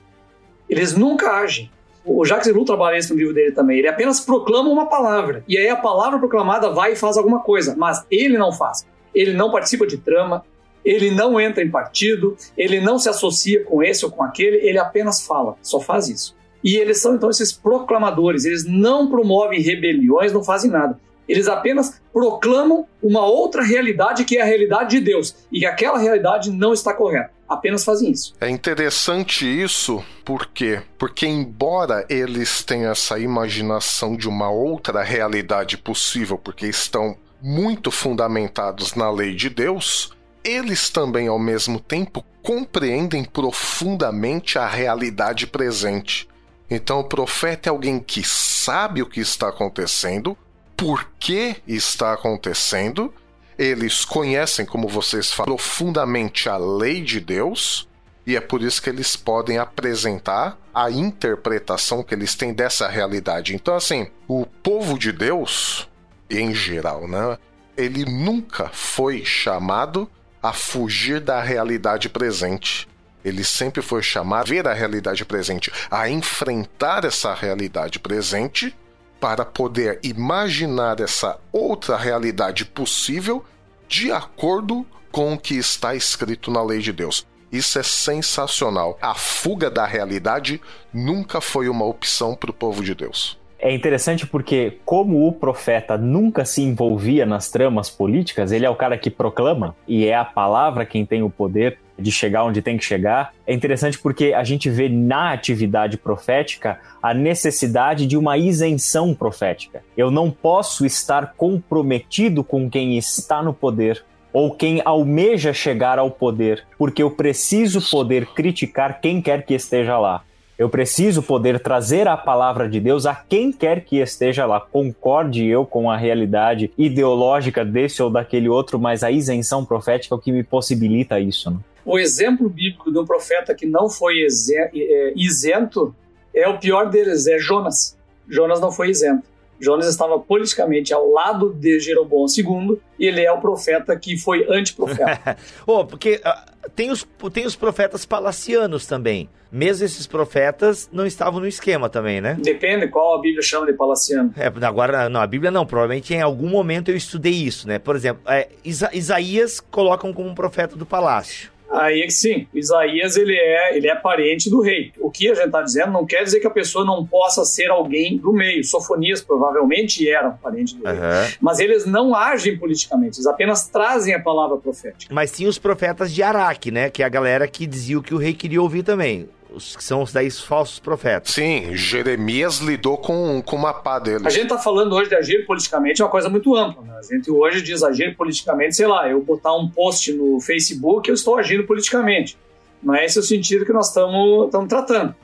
Eles 0.69 0.97
nunca 0.97 1.31
agem. 1.31 1.71
O 2.07 2.25
Jacques 2.25 2.47
Ellul 2.47 2.65
trabalha 2.65 2.97
isso 2.97 3.13
no 3.13 3.19
livro 3.19 3.35
dele 3.35 3.51
também. 3.51 3.79
Ele 3.79 3.89
apenas 3.89 4.21
proclama 4.21 4.71
uma 4.71 4.87
palavra. 4.87 5.43
E 5.49 5.59
aí 5.59 5.69
a 5.69 5.77
palavra 5.77 6.19
proclamada 6.19 6.71
vai 6.71 6.93
e 6.93 6.97
faz 6.97 7.17
alguma 7.17 7.41
coisa. 7.41 7.75
Mas 7.77 8.07
ele 8.11 8.39
não 8.39 8.53
faz. 8.53 8.87
Ele 9.13 9.33
não 9.33 9.51
participa 9.51 9.87
de 9.87 9.97
trama, 9.97 10.45
ele 10.85 11.11
não 11.11 11.41
entra 11.41 11.65
em 11.65 11.71
partido, 11.71 12.37
ele 12.57 12.81
não 12.81 12.97
se 12.97 13.09
associa 13.09 13.65
com 13.65 13.83
esse 13.83 14.05
ou 14.05 14.11
com 14.11 14.23
aquele, 14.23 14.59
ele 14.59 14.79
apenas 14.79 15.27
fala, 15.27 15.57
só 15.61 15.81
faz 15.81 16.09
isso. 16.09 16.37
E 16.63 16.77
eles 16.77 17.01
são 17.01 17.17
então 17.17 17.29
esses 17.29 17.53
proclamadores, 17.53 18.45
eles 18.45 18.65
não 18.65 19.09
promovem 19.09 19.61
rebeliões, 19.61 20.33
não 20.33 20.45
fazem 20.45 20.71
nada. 20.71 20.99
Eles 21.29 21.49
apenas 21.49 22.01
proclamam 22.13 22.87
uma 23.03 23.27
outra 23.27 23.65
realidade 23.65 24.25
que 24.25 24.37
é 24.37 24.43
a 24.43 24.45
realidade 24.45 24.91
de 24.91 25.05
Deus 25.05 25.35
e 25.51 25.61
que 25.61 25.67
aquela 25.67 25.99
realidade 25.99 26.53
não 26.53 26.73
está 26.73 26.95
correta. 26.95 27.31
Apenas 27.49 27.85
fazem 27.85 28.11
isso. 28.11 28.35
É 28.41 28.49
interessante 28.49 29.47
isso, 29.47 30.05
por 30.25 30.47
quê? 30.47 30.83
Porque, 30.99 31.27
embora 31.27 32.05
eles 32.09 32.65
tenham 32.65 32.91
essa 32.91 33.19
imaginação 33.19 34.17
de 34.17 34.29
uma 34.29 34.51
outra 34.51 35.03
realidade 35.03 35.79
possível, 35.79 36.37
porque 36.37 36.67
estão 36.67 37.17
muito 37.41 37.91
fundamentados 37.91 38.95
na 38.95 39.11
lei 39.11 39.35
de 39.35 39.49
Deus, 39.49 40.13
eles 40.43 40.91
também, 40.91 41.29
ao 41.29 41.39
mesmo 41.39 41.79
tempo, 41.79 42.25
compreendem 42.43 43.25
profundamente 43.25 44.59
a 44.59 44.67
realidade 44.67 45.47
presente. 45.47 46.29
Então, 46.71 47.01
o 47.01 47.05
profeta 47.05 47.69
é 47.69 47.71
alguém 47.71 47.99
que 48.01 48.23
sabe 48.25 49.03
o 49.03 49.07
que 49.07 49.21
está 49.21 49.49
acontecendo, 49.49 50.37
por 50.77 51.09
que 51.19 51.57
está 51.67 52.13
acontecendo, 52.13 53.13
eles 53.59 54.05
conhecem, 54.05 54.67
como 54.67 54.89
vocês 54.89 55.33
falam, 55.33 55.57
profundamente 55.57 56.49
a 56.49 56.57
lei 56.57 57.01
de 57.01 57.21
Deus, 57.21 57.89
e 58.27 58.37
é 58.37 58.41
por 58.41 58.61
isso 58.61 58.83
que 58.83 58.91
eles 58.91 59.15
podem 59.17 59.57
apresentar 59.59 60.59
a 60.75 60.91
interpretação 60.91 62.03
que 62.03 62.15
eles 62.15 62.35
têm 62.35 62.53
dessa 62.53 62.89
realidade. 62.89 63.55
Então, 63.55 63.75
assim, 63.75 64.09
o 64.27 64.45
povo 64.45 64.99
de 64.99 65.13
Deus, 65.13 65.89
em 66.29 66.53
geral, 66.55 67.07
né? 67.07 67.39
Ele 67.77 68.05
nunca 68.05 68.69
foi 68.69 69.25
chamado 69.25 70.11
a 70.43 70.53
fugir 70.53 71.21
da 71.21 71.41
realidade 71.41 72.09
presente. 72.09 72.89
Ele 73.25 73.45
sempre 73.45 73.83
foi 73.83 74.03
chamado 74.03 74.41
a 74.41 74.45
ver 74.45 74.69
a 74.69 74.73
realidade 74.73 75.25
presente, 75.25 75.73
a 75.91 76.09
enfrentar 76.09 77.05
essa 77.05 77.35
realidade 77.35 77.99
presente 77.99 78.75
para 79.21 79.45
poder 79.45 80.01
imaginar 80.03 81.01
essa 81.01 81.39
outra 81.53 81.97
realidade 81.97 82.65
possível 82.65 83.45
de 83.89 84.13
acordo 84.13 84.87
com 85.11 85.33
o 85.33 85.39
que 85.39 85.55
está 85.55 85.95
escrito 85.95 86.51
na 86.51 86.63
lei 86.63 86.81
de 86.81 86.93
Deus. 86.93 87.27
Isso 87.51 87.79
é 87.79 87.83
sensacional. 87.83 88.99
A 89.01 89.15
fuga 89.15 89.71
da 89.71 89.87
realidade 89.87 90.61
nunca 90.93 91.41
foi 91.41 91.69
uma 91.69 91.85
opção 91.85 92.35
para 92.35 92.51
o 92.51 92.55
povo 92.55 92.83
de 92.83 92.95
Deus. 92.95 93.39
É 93.59 93.73
interessante 93.75 94.27
porque, 94.27 94.79
como 94.85 95.27
o 95.27 95.33
profeta 95.33 95.97
nunca 95.97 96.45
se 96.45 96.61
envolvia 96.61 97.25
nas 97.25 97.51
tramas 97.51 97.89
políticas, 97.89 98.53
ele 98.53 98.67
é 98.67 98.71
o 98.71 98.77
cara 98.77 98.99
que 98.99 99.11
proclama 99.11 99.75
e 99.89 100.05
é 100.05 100.15
a 100.15 100.25
palavra 100.25 100.85
quem 100.85 101.07
tem 101.07 101.23
o 101.23 101.31
poder 101.31 101.79
de 101.99 102.13
chegar 102.13 102.45
onde 102.45 102.63
tem 102.63 102.77
que 102.77 102.85
chegar. 102.85 103.33
É 103.47 103.55
interessante 103.55 103.99
porque 103.99 104.33
a 104.33 104.45
gente 104.45 104.69
vê 104.69 104.89
na 104.89 105.33
atividade 105.33 105.97
profética 105.97 106.79
a 107.03 107.15
necessidade 107.15 108.07
de 108.07 108.17
uma 108.17 108.37
isenção 108.37 109.15
profética. 109.15 109.83
Eu 109.97 110.11
não 110.11 110.31
posso 110.31 110.85
estar 110.85 111.35
comprometido 111.37 112.45
com 112.45 112.69
quem 112.69 112.97
está 112.97 113.43
no 113.43 113.53
poder 113.55 114.05
ou 114.33 114.51
quem 114.51 114.83
almeja 114.85 115.53
chegar 115.55 115.99
ao 115.99 116.11
poder, 116.11 116.65
porque 116.79 117.03
eu 117.03 117.11
preciso 117.11 117.81
poder 117.91 118.27
criticar 118.27 119.01
quem 119.01 119.23
quer 119.23 119.47
que 119.47 119.55
esteja 119.55 119.99
lá. 119.99 120.23
Eu 120.59 120.71
preciso 120.71 121.23
poder 121.23 121.61
trazer 121.61 122.09
a 122.09 122.17
palavra 122.17 122.69
de 122.69 122.81
Deus 122.81 123.05
a 123.05 123.15
quem 123.15 123.53
quer 123.53 123.85
que 123.85 123.97
esteja 123.97 124.47
lá. 124.47 124.59
Concorde 124.59 125.45
eu 125.45 125.67
com 125.67 125.91
a 125.91 125.97
realidade 125.99 126.71
ideológica 126.79 127.63
desse 127.63 128.03
ou 128.03 128.09
daquele 128.09 128.49
outro, 128.49 128.79
mas 128.79 129.03
a 129.03 129.11
isenção 129.11 129.67
profética 129.67 130.15
é 130.15 130.17
o 130.17 130.21
que 130.21 130.33
me 130.33 130.43
possibilita 130.43 131.21
isso. 131.21 131.51
Né? 131.51 131.59
O 131.87 132.01
exemplo 132.01 132.49
bíblico 132.49 132.91
de 132.91 132.99
um 132.99 133.05
profeta 133.05 133.55
que 133.55 133.65
não 133.65 133.89
foi 133.89 134.27
é, 134.27 135.13
isento 135.15 135.95
é 136.35 136.49
o 136.49 136.59
pior 136.59 136.91
deles, 136.91 137.29
é 137.29 137.39
Jonas. 137.39 137.97
Jonas 138.29 138.61
não 138.61 138.73
foi 138.73 138.91
isento. 138.91 139.23
Jonas 139.61 139.87
estava 139.87 140.19
politicamente 140.19 140.93
ao 140.93 141.09
lado 141.11 141.55
de 141.55 141.79
Jeroboão 141.79 142.27
II 142.27 142.79
e 142.99 143.07
ele 143.07 143.23
é 143.23 143.31
o 143.33 143.41
profeta 143.41 143.97
que 143.97 144.19
foi 144.19 144.45
antiprofeta. 144.51 145.37
oh, 145.65 145.85
porque 145.85 146.21
uh, 146.27 146.71
tem, 146.75 146.91
os, 146.91 147.07
tem 147.33 147.47
os 147.47 147.55
profetas 147.55 148.05
palacianos 148.05 148.85
também. 148.85 149.31
Mesmo 149.51 149.87
esses 149.87 150.09
profetas 150.09 150.91
não 150.93 151.07
estavam 151.07 151.39
no 151.39 151.47
esquema 151.47 151.89
também, 151.89 152.21
né? 152.21 152.37
Depende 152.43 152.89
qual 152.89 153.17
a 153.17 153.21
Bíblia 153.21 153.43
chama 153.43 153.65
de 153.65 153.73
palaciano. 153.73 154.35
É, 154.37 154.53
agora, 154.67 155.09
não, 155.09 155.21
a 155.21 155.27
Bíblia 155.27 155.53
não. 155.53 155.65
Provavelmente 155.65 156.13
em 156.13 156.21
algum 156.21 156.49
momento 156.49 156.91
eu 156.91 156.97
estudei 156.97 157.33
isso, 157.33 157.67
né? 157.69 157.79
Por 157.79 157.95
exemplo, 157.95 158.21
é, 158.27 158.49
Isa 158.65 158.91
Isaías 158.93 159.61
colocam 159.61 160.13
como 160.13 160.29
um 160.29 160.35
profeta 160.35 160.77
do 160.77 160.85
palácio. 160.85 161.56
Aí 161.71 162.03
é 162.03 162.07
que 162.07 162.13
sim, 162.13 162.47
Isaías 162.55 163.17
ele 163.17 163.35
é, 163.35 163.77
ele 163.77 163.89
é 163.89 163.95
parente 163.95 164.49
do 164.49 164.61
rei. 164.61 164.93
O 165.01 165.11
que 165.11 165.29
a 165.29 165.35
gente 165.35 165.47
está 165.47 165.63
dizendo 165.63 165.93
não 165.93 166.07
quer 166.07 166.23
dizer 166.23 166.41
que 166.41 166.47
a 166.47 166.51
pessoa 166.51 166.85
não 166.85 167.05
possa 167.05 167.45
ser 167.45 167.71
alguém 167.71 168.17
do 168.17 168.33
meio. 168.33 168.63
Sofonias 168.65 169.21
provavelmente 169.21 170.09
era 170.09 170.31
parente 170.31 170.77
do 170.77 170.87
uhum. 170.87 170.93
rei. 170.93 171.35
Mas 171.41 171.59
eles 171.59 171.85
não 171.85 172.15
agem 172.15 172.57
politicamente, 172.57 173.19
eles 173.19 173.27
apenas 173.27 173.69
trazem 173.69 174.15
a 174.15 174.21
palavra 174.21 174.57
profética. 174.57 175.13
Mas 175.13 175.33
tinha 175.33 175.49
os 175.49 175.59
profetas 175.59 176.13
de 176.13 176.23
Araque, 176.23 176.71
né? 176.71 176.91
Que 176.91 177.03
é 177.03 177.07
a 177.07 177.09
galera 177.09 177.47
que 177.49 177.67
dizia 177.67 177.99
o 177.99 178.03
que 178.03 178.15
o 178.15 178.19
rei 178.19 178.33
queria 178.33 178.63
ouvir 178.63 178.83
também 178.83 179.29
os 179.57 179.75
que 179.75 179.83
são 179.83 180.03
os 180.03 180.13
dez 180.13 180.41
falsos 180.41 180.79
profetas. 180.79 181.33
Sim, 181.33 181.75
Jeremias 181.75 182.59
lidou 182.59 182.99
com, 182.99 183.43
com 183.43 183.57
uma 183.57 183.73
pá 183.73 183.99
deles. 183.99 184.27
A 184.27 184.31
gente 184.31 184.45
está 184.45 184.59
falando 184.59 184.95
hoje 184.95 185.09
de 185.09 185.17
agir 185.17 185.47
politicamente, 185.47 186.03
é 186.03 186.05
uma 186.05 186.11
coisa 186.11 186.29
muito 186.29 186.55
ampla. 186.55 186.83
Né? 186.83 186.95
A 186.99 187.03
gente 187.03 187.31
hoje 187.31 187.63
diz 187.63 187.83
agir 187.83 188.17
politicamente, 188.17 188.77
sei 188.77 188.87
lá, 188.87 189.09
eu 189.09 189.21
botar 189.23 189.55
um 189.55 189.69
post 189.69 190.13
no 190.13 190.41
Facebook, 190.41 191.09
eu 191.09 191.15
estou 191.15 191.37
agindo 191.39 191.65
politicamente. 191.65 192.37
Não 192.83 192.95
é 192.95 193.05
esse 193.05 193.19
o 193.19 193.23
sentido 193.23 193.65
que 193.65 193.73
nós 193.73 193.89
estamos 193.89 194.51
tratando. 194.69 195.15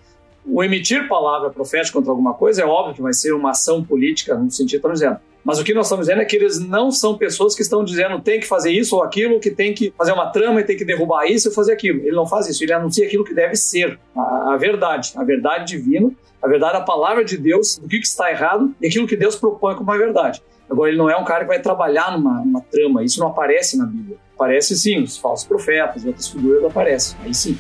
O 0.45 0.65
emitir 0.65 1.07
palavra 1.07 1.51
profética 1.51 1.93
contra 1.93 2.11
alguma 2.11 2.35
coisa 2.35 2.63
é 2.63 2.65
óbvio 2.65 2.95
que 2.95 3.03
vai 3.03 3.13
ser 3.13 3.33
uma 3.33 3.51
ação 3.51 3.85
política, 3.85 4.35
no 4.35 4.51
sentido 4.51 4.71
que 4.71 4.77
estamos 4.77 5.01
dizendo. 5.01 5.21
Mas 5.45 5.59
o 5.59 5.65
que 5.65 5.75
nós 5.75 5.87
estamos 5.87 6.07
dizendo 6.07 6.23
é 6.23 6.25
que 6.25 6.37
eles 6.37 6.61
não 6.61 6.91
são 6.91 7.17
pessoas 7.19 7.55
que 7.55 7.63
estão 7.63 7.85
dizendo 7.85 8.21
tem 8.21 8.39
que 8.39 8.47
fazer 8.47 8.71
isso 8.71 8.97
ou 8.97 9.03
aquilo, 9.03 9.41
que 9.41 9.51
tem 9.51 9.75
que 9.75 9.93
fazer 9.97 10.13
uma 10.13 10.31
trama 10.31 10.61
e 10.61 10.65
tem 10.65 10.77
que 10.77 10.85
derrubar 10.85 11.27
isso 11.27 11.49
e 11.49 11.55
fazer 11.55 11.73
aquilo. 11.73 12.01
Ele 12.01 12.15
não 12.15 12.27
faz 12.27 12.49
isso, 12.49 12.63
ele 12.63 12.73
anuncia 12.73 13.07
aquilo 13.07 13.25
que 13.25 13.35
deve 13.35 13.57
ser, 13.57 13.99
a, 14.17 14.55
a 14.55 14.57
verdade, 14.57 15.13
a 15.17 15.25
verdade 15.25 15.67
divina, 15.67 16.11
a 16.41 16.49
verdade, 16.49 16.77
a 16.77 16.81
palavra 16.81 17.25
de 17.25 17.37
Deus, 17.37 17.79
o 17.79 17.89
que, 17.89 17.99
que 17.99 18.07
está 18.07 18.31
errado 18.31 18.73
e 18.81 18.87
aquilo 18.87 19.07
que 19.07 19.17
Deus 19.17 19.37
propõe 19.37 19.75
como 19.75 19.91
uma 19.91 19.99
verdade. 19.99 20.43
Agora, 20.71 20.91
ele 20.91 20.99
não 20.99 21.11
é 21.11 21.17
um 21.17 21.25
cara 21.25 21.41
que 21.41 21.49
vai 21.49 21.61
trabalhar 21.61 22.17
numa, 22.17 22.41
numa 22.41 22.61
trama, 22.63 23.05
isso 23.05 23.21
não 23.21 23.29
aparece 23.29 23.77
na 23.77 23.85
Bíblia. 23.85 24.17
Aparece 24.35 24.77
sim, 24.77 25.03
os 25.03 25.19
falsos 25.19 25.47
profetas 25.47 26.05
e 26.05 26.09
outras 26.09 26.29
figuras 26.29 26.65
aparecem, 26.65 27.17
aí 27.23 27.35
sim. 27.35 27.59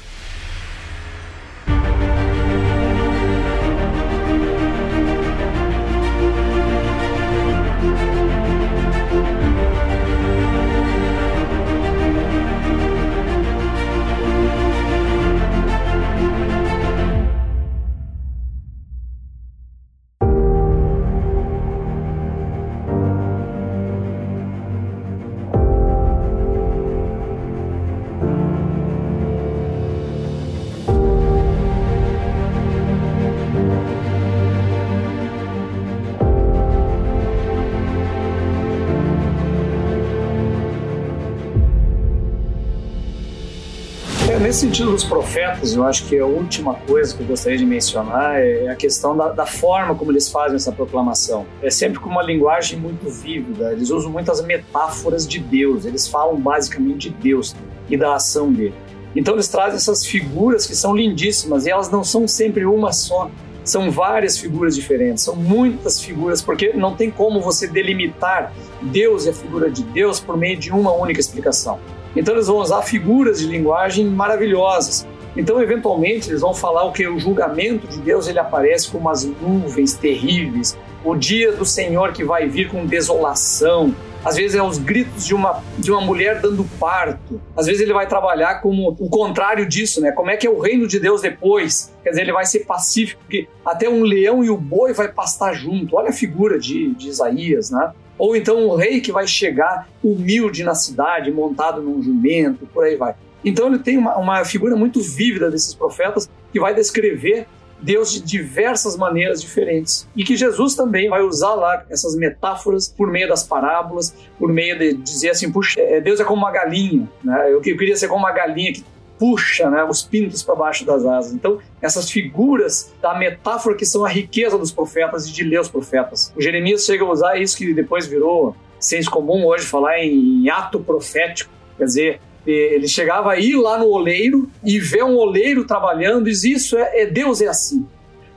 Nesse 44.53 44.66
sentido 44.66 44.90
dos 44.90 45.03
profetas, 45.03 45.74
eu 45.74 45.82
acho 45.82 46.05
que 46.05 46.18
a 46.18 46.26
última 46.26 46.74
coisa 46.74 47.16
que 47.16 47.22
eu 47.22 47.26
gostaria 47.26 47.57
de 47.57 47.64
mencionar 47.64 48.38
é 48.38 48.68
a 48.68 48.76
questão 48.76 49.16
da, 49.16 49.30
da 49.30 49.46
forma 49.46 49.94
como 49.94 50.12
eles 50.12 50.28
fazem 50.28 50.57
essa 50.57 50.70
proclamação. 50.70 51.46
É 51.62 51.70
sempre 51.70 51.98
com 51.98 52.11
uma 52.11 52.22
linguagem 52.22 52.78
muito 52.78 53.09
vívida, 53.09 53.72
eles 53.72 53.88
usam 53.88 54.12
muitas 54.12 54.44
metáforas 54.44 55.26
de 55.26 55.38
Deus, 55.38 55.86
eles 55.86 56.07
falam 56.07 56.38
basicamente 56.38 57.09
de 57.09 57.16
Deus 57.16 57.57
e 57.88 57.96
da 57.96 58.14
ação 58.14 58.53
dele. 58.53 58.74
Então 59.16 59.32
eles 59.32 59.48
trazem 59.48 59.76
essas 59.76 60.05
figuras 60.05 60.66
que 60.66 60.76
são 60.76 60.94
lindíssimas 60.94 61.64
e 61.64 61.70
elas 61.70 61.90
não 61.90 62.05
são 62.05 62.28
sempre 62.28 62.66
uma 62.66 62.92
só. 62.92 63.30
São 63.64 63.90
várias 63.90 64.36
figuras 64.36 64.76
diferentes, 64.76 65.24
são 65.24 65.34
muitas 65.34 65.98
figuras, 65.98 66.42
porque 66.42 66.74
não 66.74 66.94
tem 66.94 67.11
como 67.11 67.40
você 67.40 67.66
delimitar 67.66 68.53
Deus 68.82 69.24
e 69.24 69.30
a 69.30 69.32
figura 69.32 69.70
de 69.70 69.82
Deus 69.82 70.20
por 70.20 70.36
meio 70.36 70.59
de 70.59 70.70
uma 70.70 70.92
única 70.92 71.20
explicação. 71.20 71.80
Então 72.14 72.34
eles 72.34 72.46
vão 72.46 72.58
usar 72.58 72.82
figuras 72.82 73.40
de 73.40 73.46
linguagem 73.46 74.06
maravilhosas. 74.06 75.06
Então, 75.36 75.62
eventualmente, 75.62 76.28
eles 76.28 76.42
vão 76.42 76.52
falar 76.52 76.84
o 76.84 76.92
que 76.92 77.06
o 77.08 77.18
julgamento 77.18 77.86
de 77.86 77.98
Deus 77.98 78.28
ele 78.28 78.38
aparece 78.38 78.90
como 78.90 79.08
as 79.08 79.24
nuvens 79.24 79.94
terríveis, 79.94 80.76
o 81.04 81.14
dia 81.14 81.52
do 81.52 81.64
Senhor 81.64 82.12
que 82.12 82.22
vai 82.22 82.46
vir 82.46 82.68
com 82.68 82.84
desolação. 82.84 83.94
Às 84.24 84.36
vezes 84.36 84.54
é 84.54 84.62
os 84.62 84.78
gritos 84.78 85.26
de 85.26 85.34
uma, 85.34 85.60
de 85.78 85.90
uma 85.90 86.00
mulher 86.00 86.40
dando 86.40 86.64
parto. 86.78 87.40
Às 87.56 87.66
vezes 87.66 87.80
ele 87.80 87.92
vai 87.92 88.06
trabalhar 88.06 88.60
como 88.60 88.90
o 88.90 89.08
contrário 89.08 89.66
disso, 89.66 90.00
né? 90.00 90.12
Como 90.12 90.30
é 90.30 90.36
que 90.36 90.46
é 90.46 90.50
o 90.50 90.60
reino 90.60 90.86
de 90.86 91.00
Deus 91.00 91.22
depois? 91.22 91.92
Quer 92.04 92.10
dizer, 92.10 92.22
ele 92.22 92.32
vai 92.32 92.46
ser 92.46 92.60
pacífico, 92.60 93.20
porque 93.22 93.48
até 93.66 93.88
um 93.88 94.04
leão 94.04 94.44
e 94.44 94.50
o 94.50 94.56
boi 94.56 94.92
vai 94.92 95.08
pastar 95.08 95.54
junto. 95.54 95.96
Olha 95.96 96.10
a 96.10 96.12
figura 96.12 96.56
de, 96.56 96.94
de 96.94 97.08
Isaías, 97.08 97.70
né? 97.72 97.92
Ou 98.22 98.36
então 98.36 98.68
um 98.68 98.76
rei 98.76 99.00
que 99.00 99.10
vai 99.10 99.26
chegar 99.26 99.88
humilde 100.00 100.62
na 100.62 100.76
cidade, 100.76 101.32
montado 101.32 101.82
num 101.82 102.00
jumento, 102.00 102.68
por 102.72 102.84
aí 102.84 102.94
vai. 102.94 103.16
Então 103.44 103.66
ele 103.66 103.80
tem 103.80 103.98
uma, 103.98 104.16
uma 104.16 104.44
figura 104.44 104.76
muito 104.76 105.00
vívida 105.00 105.50
desses 105.50 105.74
profetas 105.74 106.30
que 106.52 106.60
vai 106.60 106.72
descrever 106.72 107.48
Deus 107.80 108.12
de 108.12 108.20
diversas 108.20 108.96
maneiras 108.96 109.42
diferentes. 109.42 110.06
E 110.14 110.22
que 110.22 110.36
Jesus 110.36 110.76
também 110.76 111.08
vai 111.08 111.20
usar 111.20 111.56
lá 111.56 111.84
essas 111.90 112.14
metáforas 112.14 112.86
por 112.86 113.10
meio 113.10 113.28
das 113.28 113.42
parábolas, 113.42 114.14
por 114.38 114.52
meio 114.52 114.78
de 114.78 114.92
dizer 114.92 115.30
assim, 115.30 115.50
puxa, 115.50 115.80
é, 115.80 116.00
Deus 116.00 116.20
é 116.20 116.24
como 116.24 116.42
uma 116.42 116.52
galinha, 116.52 117.10
né? 117.24 117.46
Eu, 117.46 117.54
eu 117.54 117.60
queria 117.60 117.96
ser 117.96 118.06
como 118.06 118.20
uma 118.20 118.30
galinha 118.30 118.72
que 118.72 118.84
puxa 119.22 119.70
né, 119.70 119.84
os 119.84 120.02
pintos 120.02 120.42
para 120.42 120.56
baixo 120.56 120.84
das 120.84 121.06
asas. 121.06 121.32
Então, 121.32 121.60
essas 121.80 122.10
figuras 122.10 122.92
da 123.00 123.16
metáfora 123.16 123.76
que 123.76 123.86
são 123.86 124.04
a 124.04 124.08
riqueza 124.08 124.58
dos 124.58 124.72
profetas 124.72 125.28
e 125.28 125.32
de 125.32 125.44
ler 125.44 125.60
os 125.60 125.68
profetas. 125.68 126.32
O 126.36 126.42
Jeremias 126.42 126.84
chega 126.84 127.04
a 127.04 127.08
usar 127.08 127.40
isso 127.40 127.56
que 127.56 127.72
depois 127.72 128.04
virou 128.04 128.56
senso 128.80 129.08
comum 129.08 129.46
hoje, 129.46 129.64
falar 129.64 130.00
em 130.00 130.50
ato 130.50 130.80
profético. 130.80 131.52
Quer 131.78 131.84
dizer, 131.84 132.20
ele 132.44 132.88
chegava 132.88 133.30
a 133.30 133.38
ir 133.38 133.54
lá 133.54 133.78
no 133.78 133.86
oleiro 133.86 134.50
e 134.64 134.80
ver 134.80 135.04
um 135.04 135.14
oleiro 135.14 135.64
trabalhando 135.64 136.28
e 136.28 136.32
diz, 136.32 136.42
isso 136.42 136.76
é, 136.76 137.02
é 137.02 137.06
Deus 137.06 137.40
é 137.40 137.46
assim. 137.46 137.86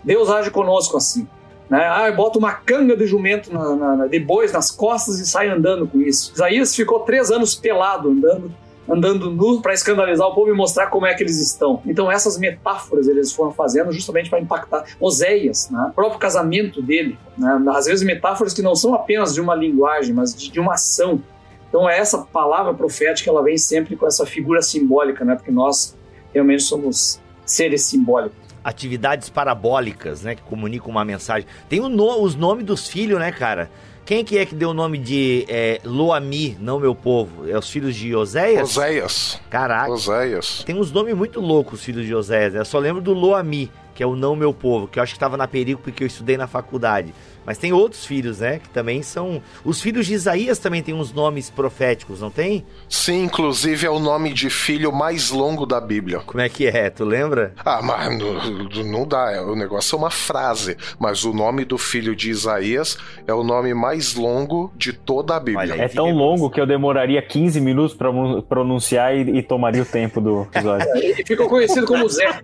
Deus 0.04 0.30
age 0.30 0.52
conosco 0.52 0.98
assim. 0.98 1.28
Né? 1.68 1.84
Ah, 1.84 2.12
bota 2.12 2.38
uma 2.38 2.54
canga 2.54 2.96
de 2.96 3.08
jumento 3.08 3.52
na, 3.52 3.96
na, 3.96 4.06
de 4.06 4.20
bois 4.20 4.52
nas 4.52 4.70
costas 4.70 5.18
e 5.18 5.26
sai 5.26 5.50
andando 5.50 5.88
com 5.88 6.00
isso. 6.00 6.32
Isaías 6.36 6.76
ficou 6.76 7.00
três 7.00 7.32
anos 7.32 7.56
pelado 7.56 8.12
andando, 8.12 8.54
andando 8.88 9.32
nu 9.32 9.62
para 9.62 9.74
escandalizar 9.74 10.28
o 10.28 10.34
povo 10.34 10.52
e 10.52 10.54
mostrar 10.54 10.88
como 10.88 11.06
é 11.06 11.14
que 11.14 11.24
eles 11.24 11.40
estão. 11.40 11.82
Então 11.86 12.12
essas 12.12 12.38
metáforas 12.38 13.08
eles 13.08 13.34
foram 13.34 13.52
fazendo 13.52 13.92
justamente 13.92 14.30
para 14.30 14.40
impactar 14.40 14.86
Oséias, 15.00 15.70
né? 15.70 15.88
o 15.90 15.94
próprio 15.94 16.20
casamento 16.20 16.82
dele. 16.82 17.18
Né? 17.38 17.64
Às 17.70 17.86
vezes 17.86 18.06
metáforas 18.06 18.54
que 18.54 18.62
não 18.62 18.76
são 18.76 18.94
apenas 18.94 19.34
de 19.34 19.42
uma 19.42 19.56
linguagem, 19.56 20.14
mas 20.14 20.36
de, 20.36 20.52
de 20.52 20.60
uma 20.60 20.74
ação. 20.74 21.22
Então 21.68 21.90
essa 21.90 22.20
palavra 22.20 22.74
profética 22.74 23.30
ela 23.30 23.44
vem 23.44 23.58
sempre 23.58 23.96
com 23.96 24.08
essa 24.08 24.26
figura 24.26 24.62
simbólica, 24.62 25.26
né? 25.26 25.36
Porque 25.36 25.52
nós 25.52 25.98
realmente 26.34 26.64
somos 26.64 27.20
seres 27.46 27.84
simbólicos. 27.84 28.38
Atividades 28.64 29.30
parabólicas, 29.30 30.22
né? 30.22 30.36
Que 30.36 30.42
comunicam 30.44 30.90
uma 30.90 31.04
mensagem. 31.04 31.48
Tem 31.68 31.80
no, 31.82 32.22
os 32.22 32.36
nomes 32.36 32.66
dos 32.66 32.88
filhos, 32.88 33.20
né, 33.20 33.32
cara? 33.32 33.70
Quem 34.06 34.24
que 34.24 34.38
é 34.38 34.46
que 34.46 34.54
deu 34.54 34.70
o 34.70 34.74
nome 34.74 35.00
de 35.00 35.48
é, 35.50 35.82
Loami, 35.84 36.56
não 36.60 36.80
meu 36.80 36.94
povo? 36.94 37.50
É 37.50 37.58
os 37.58 37.68
filhos 37.68 37.96
de 37.96 38.16
Oséias? 38.16 38.70
Oséias. 38.70 39.42
Caraca. 39.50 39.92
Oséias. 39.92 40.64
Tem 40.64 40.80
uns 40.80 40.92
nomes 40.92 41.16
muito 41.16 41.42
loucos, 41.42 41.80
os 41.80 41.86
filhos 41.86 42.06
de 42.06 42.14
Oséias. 42.14 42.54
Eu 42.54 42.64
só 42.66 42.78
lembro 42.78 43.02
do 43.02 43.14
Loami, 43.14 43.72
que 43.96 44.04
é 44.04 44.06
o 44.06 44.16
não 44.16 44.36
meu 44.36 44.54
povo, 44.54 44.88
que 44.88 45.00
eu 45.00 45.04
acho 45.04 45.14
que 45.14 45.18
estava 45.18 45.36
na 45.36 45.48
perigo 45.48 45.82
porque 45.84 46.04
eu 46.04 46.08
estudei 46.08 46.38
na 46.38 46.46
faculdade. 46.46 47.16
Mas 47.46 47.58
tem 47.58 47.72
outros 47.72 48.06
filhos, 48.06 48.40
né? 48.40 48.60
Que 48.60 48.70
também 48.70 49.02
são. 49.02 49.42
Os 49.64 49.82
filhos 49.82 50.08
de 50.08 50.14
Isaías 50.14 50.58
também 50.58 50.82
têm 50.82 50.94
uns 50.94 51.14
nomes 51.14 51.50
proféticos, 51.50 52.22
não 52.22 52.32
tem? 52.32 52.66
Sim, 52.90 53.24
inclusive 53.24 53.86
é 53.86 53.90
o 53.90 54.00
nome 54.00 54.34
de 54.34 54.50
filho 54.50 54.92
mais 54.92 55.30
longo 55.30 55.66
da 55.66 55.80
Bíblia. 55.80 56.20
Como 56.20 56.42
é 56.42 56.50
que 56.50 56.68
é? 56.68 56.90
Tu 56.90 57.06
lembra? 57.06 57.54
Ah, 57.64 57.82
mas 57.82 58.18
não, 58.18 58.84
não 58.84 59.08
dá. 59.08 59.32
É, 59.32 59.42
o 59.42 59.56
negócio 59.56 59.96
é 59.96 60.00
uma 60.00 60.10
frase. 60.10 60.78
Mas 61.00 61.24
o 61.24 61.34
nome 61.34 61.66
do 61.66 61.78
filho 61.78 62.16
de 62.16 62.30
Isaías 62.30 62.98
é 63.28 63.34
o 63.34 63.44
nome 63.44 63.74
mais 63.74 64.16
longo 64.16 64.72
de 64.76 64.94
toda 64.94 65.36
a 65.36 65.40
Bíblia. 65.40 65.74
Olha, 65.74 65.84
é 65.84 65.88
tão 65.88 66.12
longo 66.12 66.50
que 66.50 66.60
eu 66.60 66.66
demoraria 66.66 67.22
15 67.22 67.62
minutos 67.62 67.96
para 67.96 68.10
pronunciar 68.48 69.16
e, 69.16 69.38
e, 69.38 69.44
tomaria 69.44 69.82
o 69.82 69.86
tempo 69.86 70.20
do 70.20 70.44
episódio. 70.44 70.88
e 70.98 71.24
ficou 71.26 71.48
conhecido 71.48 71.86
como 71.86 72.08
Zé. 72.10 72.40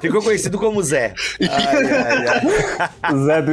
Ficou 0.00 0.22
conhecido 0.22 0.58
como 0.58 0.82
Zé. 0.82 1.14
Ai, 1.40 1.86
ai, 1.86 2.26
ai. 3.02 3.16
Zé 3.16 3.42
do 3.42 3.52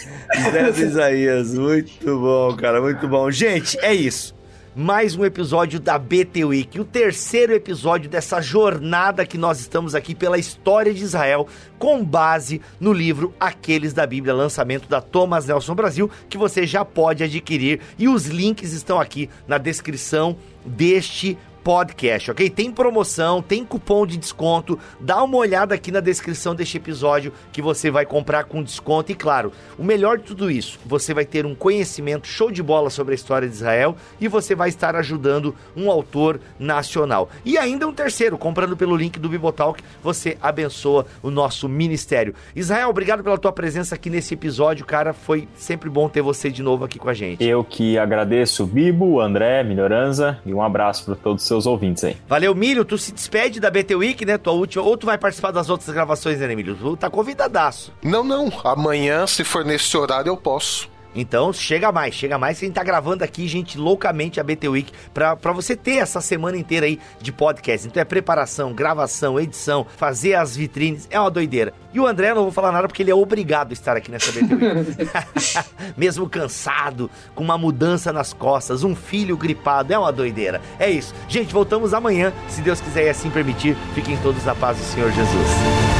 Isaías. 0.00 0.52
Zé 0.52 0.72
do 0.72 0.80
Isaías, 0.90 1.54
muito 1.54 2.18
bom, 2.18 2.56
cara, 2.56 2.80
muito 2.80 3.06
bom. 3.08 3.30
Gente, 3.30 3.78
é 3.80 3.94
isso. 3.94 4.34
Mais 4.74 5.16
um 5.16 5.24
episódio 5.24 5.80
da 5.80 5.98
BT 5.98 6.44
Week, 6.44 6.78
o 6.78 6.84
terceiro 6.84 7.52
episódio 7.52 8.08
dessa 8.08 8.40
jornada 8.40 9.26
que 9.26 9.36
nós 9.36 9.58
estamos 9.58 9.96
aqui 9.96 10.14
pela 10.14 10.38
história 10.38 10.94
de 10.94 11.02
Israel, 11.02 11.48
com 11.76 12.04
base 12.04 12.60
no 12.78 12.92
livro 12.92 13.34
Aqueles 13.40 13.92
da 13.92 14.06
Bíblia, 14.06 14.32
lançamento 14.32 14.88
da 14.88 15.00
Thomas 15.00 15.46
Nelson 15.46 15.74
Brasil, 15.74 16.08
que 16.28 16.38
você 16.38 16.68
já 16.68 16.84
pode 16.84 17.24
adquirir 17.24 17.80
e 17.98 18.08
os 18.08 18.26
links 18.26 18.72
estão 18.72 19.00
aqui 19.00 19.28
na 19.48 19.58
descrição 19.58 20.36
deste 20.64 21.36
podcast, 21.62 22.30
ok? 22.30 22.48
Tem 22.48 22.70
promoção, 22.70 23.42
tem 23.42 23.64
cupom 23.64 24.06
de 24.06 24.16
desconto. 24.16 24.78
Dá 24.98 25.22
uma 25.22 25.36
olhada 25.36 25.74
aqui 25.74 25.90
na 25.90 26.00
descrição 26.00 26.54
deste 26.54 26.76
episódio 26.76 27.32
que 27.52 27.60
você 27.60 27.90
vai 27.90 28.06
comprar 28.06 28.44
com 28.44 28.62
desconto. 28.62 29.12
E 29.12 29.14
claro, 29.14 29.52
o 29.78 29.84
melhor 29.84 30.18
de 30.18 30.24
tudo 30.24 30.50
isso, 30.50 30.78
você 30.86 31.12
vai 31.12 31.24
ter 31.24 31.44
um 31.44 31.54
conhecimento 31.54 32.26
show 32.26 32.50
de 32.50 32.62
bola 32.62 32.90
sobre 32.90 33.12
a 33.12 33.14
história 33.14 33.48
de 33.48 33.54
Israel 33.54 33.96
e 34.20 34.28
você 34.28 34.54
vai 34.54 34.68
estar 34.68 34.96
ajudando 34.96 35.54
um 35.76 35.90
autor 35.90 36.40
nacional. 36.58 37.28
E 37.44 37.58
ainda 37.58 37.86
um 37.86 37.92
terceiro, 37.92 38.38
comprando 38.38 38.76
pelo 38.76 38.96
link 38.96 39.18
do 39.18 39.28
Bibotalk, 39.28 39.82
você 40.02 40.36
abençoa 40.40 41.06
o 41.22 41.30
nosso 41.30 41.68
ministério. 41.68 42.34
Israel, 42.56 42.88
obrigado 42.88 43.22
pela 43.22 43.38
tua 43.38 43.52
presença 43.52 43.94
aqui 43.94 44.08
nesse 44.08 44.34
episódio, 44.34 44.86
cara. 44.86 45.12
Foi 45.12 45.46
sempre 45.54 45.90
bom 45.90 46.08
ter 46.08 46.22
você 46.22 46.50
de 46.50 46.62
novo 46.62 46.84
aqui 46.84 46.98
com 46.98 47.08
a 47.08 47.14
gente. 47.14 47.44
Eu 47.44 47.62
que 47.62 47.98
agradeço, 47.98 48.66
Bibo, 48.66 49.20
André, 49.20 49.62
Melhoranza 49.62 50.38
e 50.44 50.54
um 50.54 50.62
abraço 50.62 51.04
para 51.04 51.14
todos 51.14 51.49
seus 51.50 51.66
ouvintes 51.66 52.04
aí. 52.04 52.16
Valeu, 52.28 52.54
Milho. 52.54 52.84
Tu 52.84 52.96
se 52.96 53.12
despede 53.12 53.60
da 53.60 53.70
BT 53.70 53.94
Week, 53.96 54.24
né? 54.24 54.38
Tua 54.38 54.52
última. 54.52 54.84
Ou 54.84 54.96
tu 54.96 55.06
vai 55.06 55.18
participar 55.18 55.50
das 55.50 55.68
outras 55.68 55.92
gravações, 55.92 56.38
né, 56.38 56.54
Milho? 56.54 56.76
Tu 56.76 56.96
tá 56.96 57.10
convidadaço. 57.10 57.92
Não, 58.02 58.22
não. 58.22 58.50
Amanhã, 58.64 59.26
se 59.26 59.44
for 59.44 59.64
nesse 59.64 59.96
horário, 59.96 60.30
eu 60.30 60.36
posso. 60.36 60.88
Então, 61.14 61.52
chega 61.52 61.90
mais, 61.90 62.14
chega 62.14 62.38
mais. 62.38 62.58
A 62.58 62.60
gente 62.60 62.74
tá 62.74 62.84
gravando 62.84 63.24
aqui, 63.24 63.48
gente, 63.48 63.78
loucamente 63.78 64.40
a 64.40 64.44
BT 64.44 64.68
Week 64.68 64.92
pra, 65.12 65.36
pra 65.36 65.52
você 65.52 65.76
ter 65.76 65.96
essa 65.96 66.20
semana 66.20 66.56
inteira 66.56 66.86
aí 66.86 66.98
de 67.20 67.32
podcast. 67.32 67.86
Então 67.86 68.00
é 68.00 68.04
preparação, 68.04 68.72
gravação, 68.72 69.38
edição, 69.38 69.86
fazer 69.96 70.34
as 70.34 70.56
vitrines, 70.56 71.08
é 71.10 71.18
uma 71.18 71.30
doideira. 71.30 71.72
E 71.92 71.98
o 71.98 72.06
André, 72.06 72.32
não 72.32 72.44
vou 72.44 72.52
falar 72.52 72.70
nada 72.70 72.86
porque 72.86 73.02
ele 73.02 73.10
é 73.10 73.14
obrigado 73.14 73.70
a 73.70 73.72
estar 73.72 73.96
aqui 73.96 74.10
nessa 74.10 74.30
BT 74.32 74.54
Week. 74.54 75.10
Mesmo 75.96 76.28
cansado, 76.28 77.10
com 77.34 77.42
uma 77.42 77.58
mudança 77.58 78.12
nas 78.12 78.32
costas, 78.32 78.84
um 78.84 78.94
filho 78.94 79.36
gripado, 79.36 79.92
é 79.92 79.98
uma 79.98 80.12
doideira. 80.12 80.60
É 80.78 80.88
isso. 80.88 81.14
Gente, 81.28 81.52
voltamos 81.52 81.92
amanhã, 81.92 82.32
se 82.48 82.62
Deus 82.62 82.80
quiser 82.80 83.06
e 83.06 83.08
assim 83.08 83.30
permitir. 83.30 83.76
Fiquem 83.94 84.16
todos 84.18 84.44
na 84.44 84.54
paz 84.54 84.78
do 84.78 84.84
Senhor 84.84 85.10
Jesus. 85.10 85.99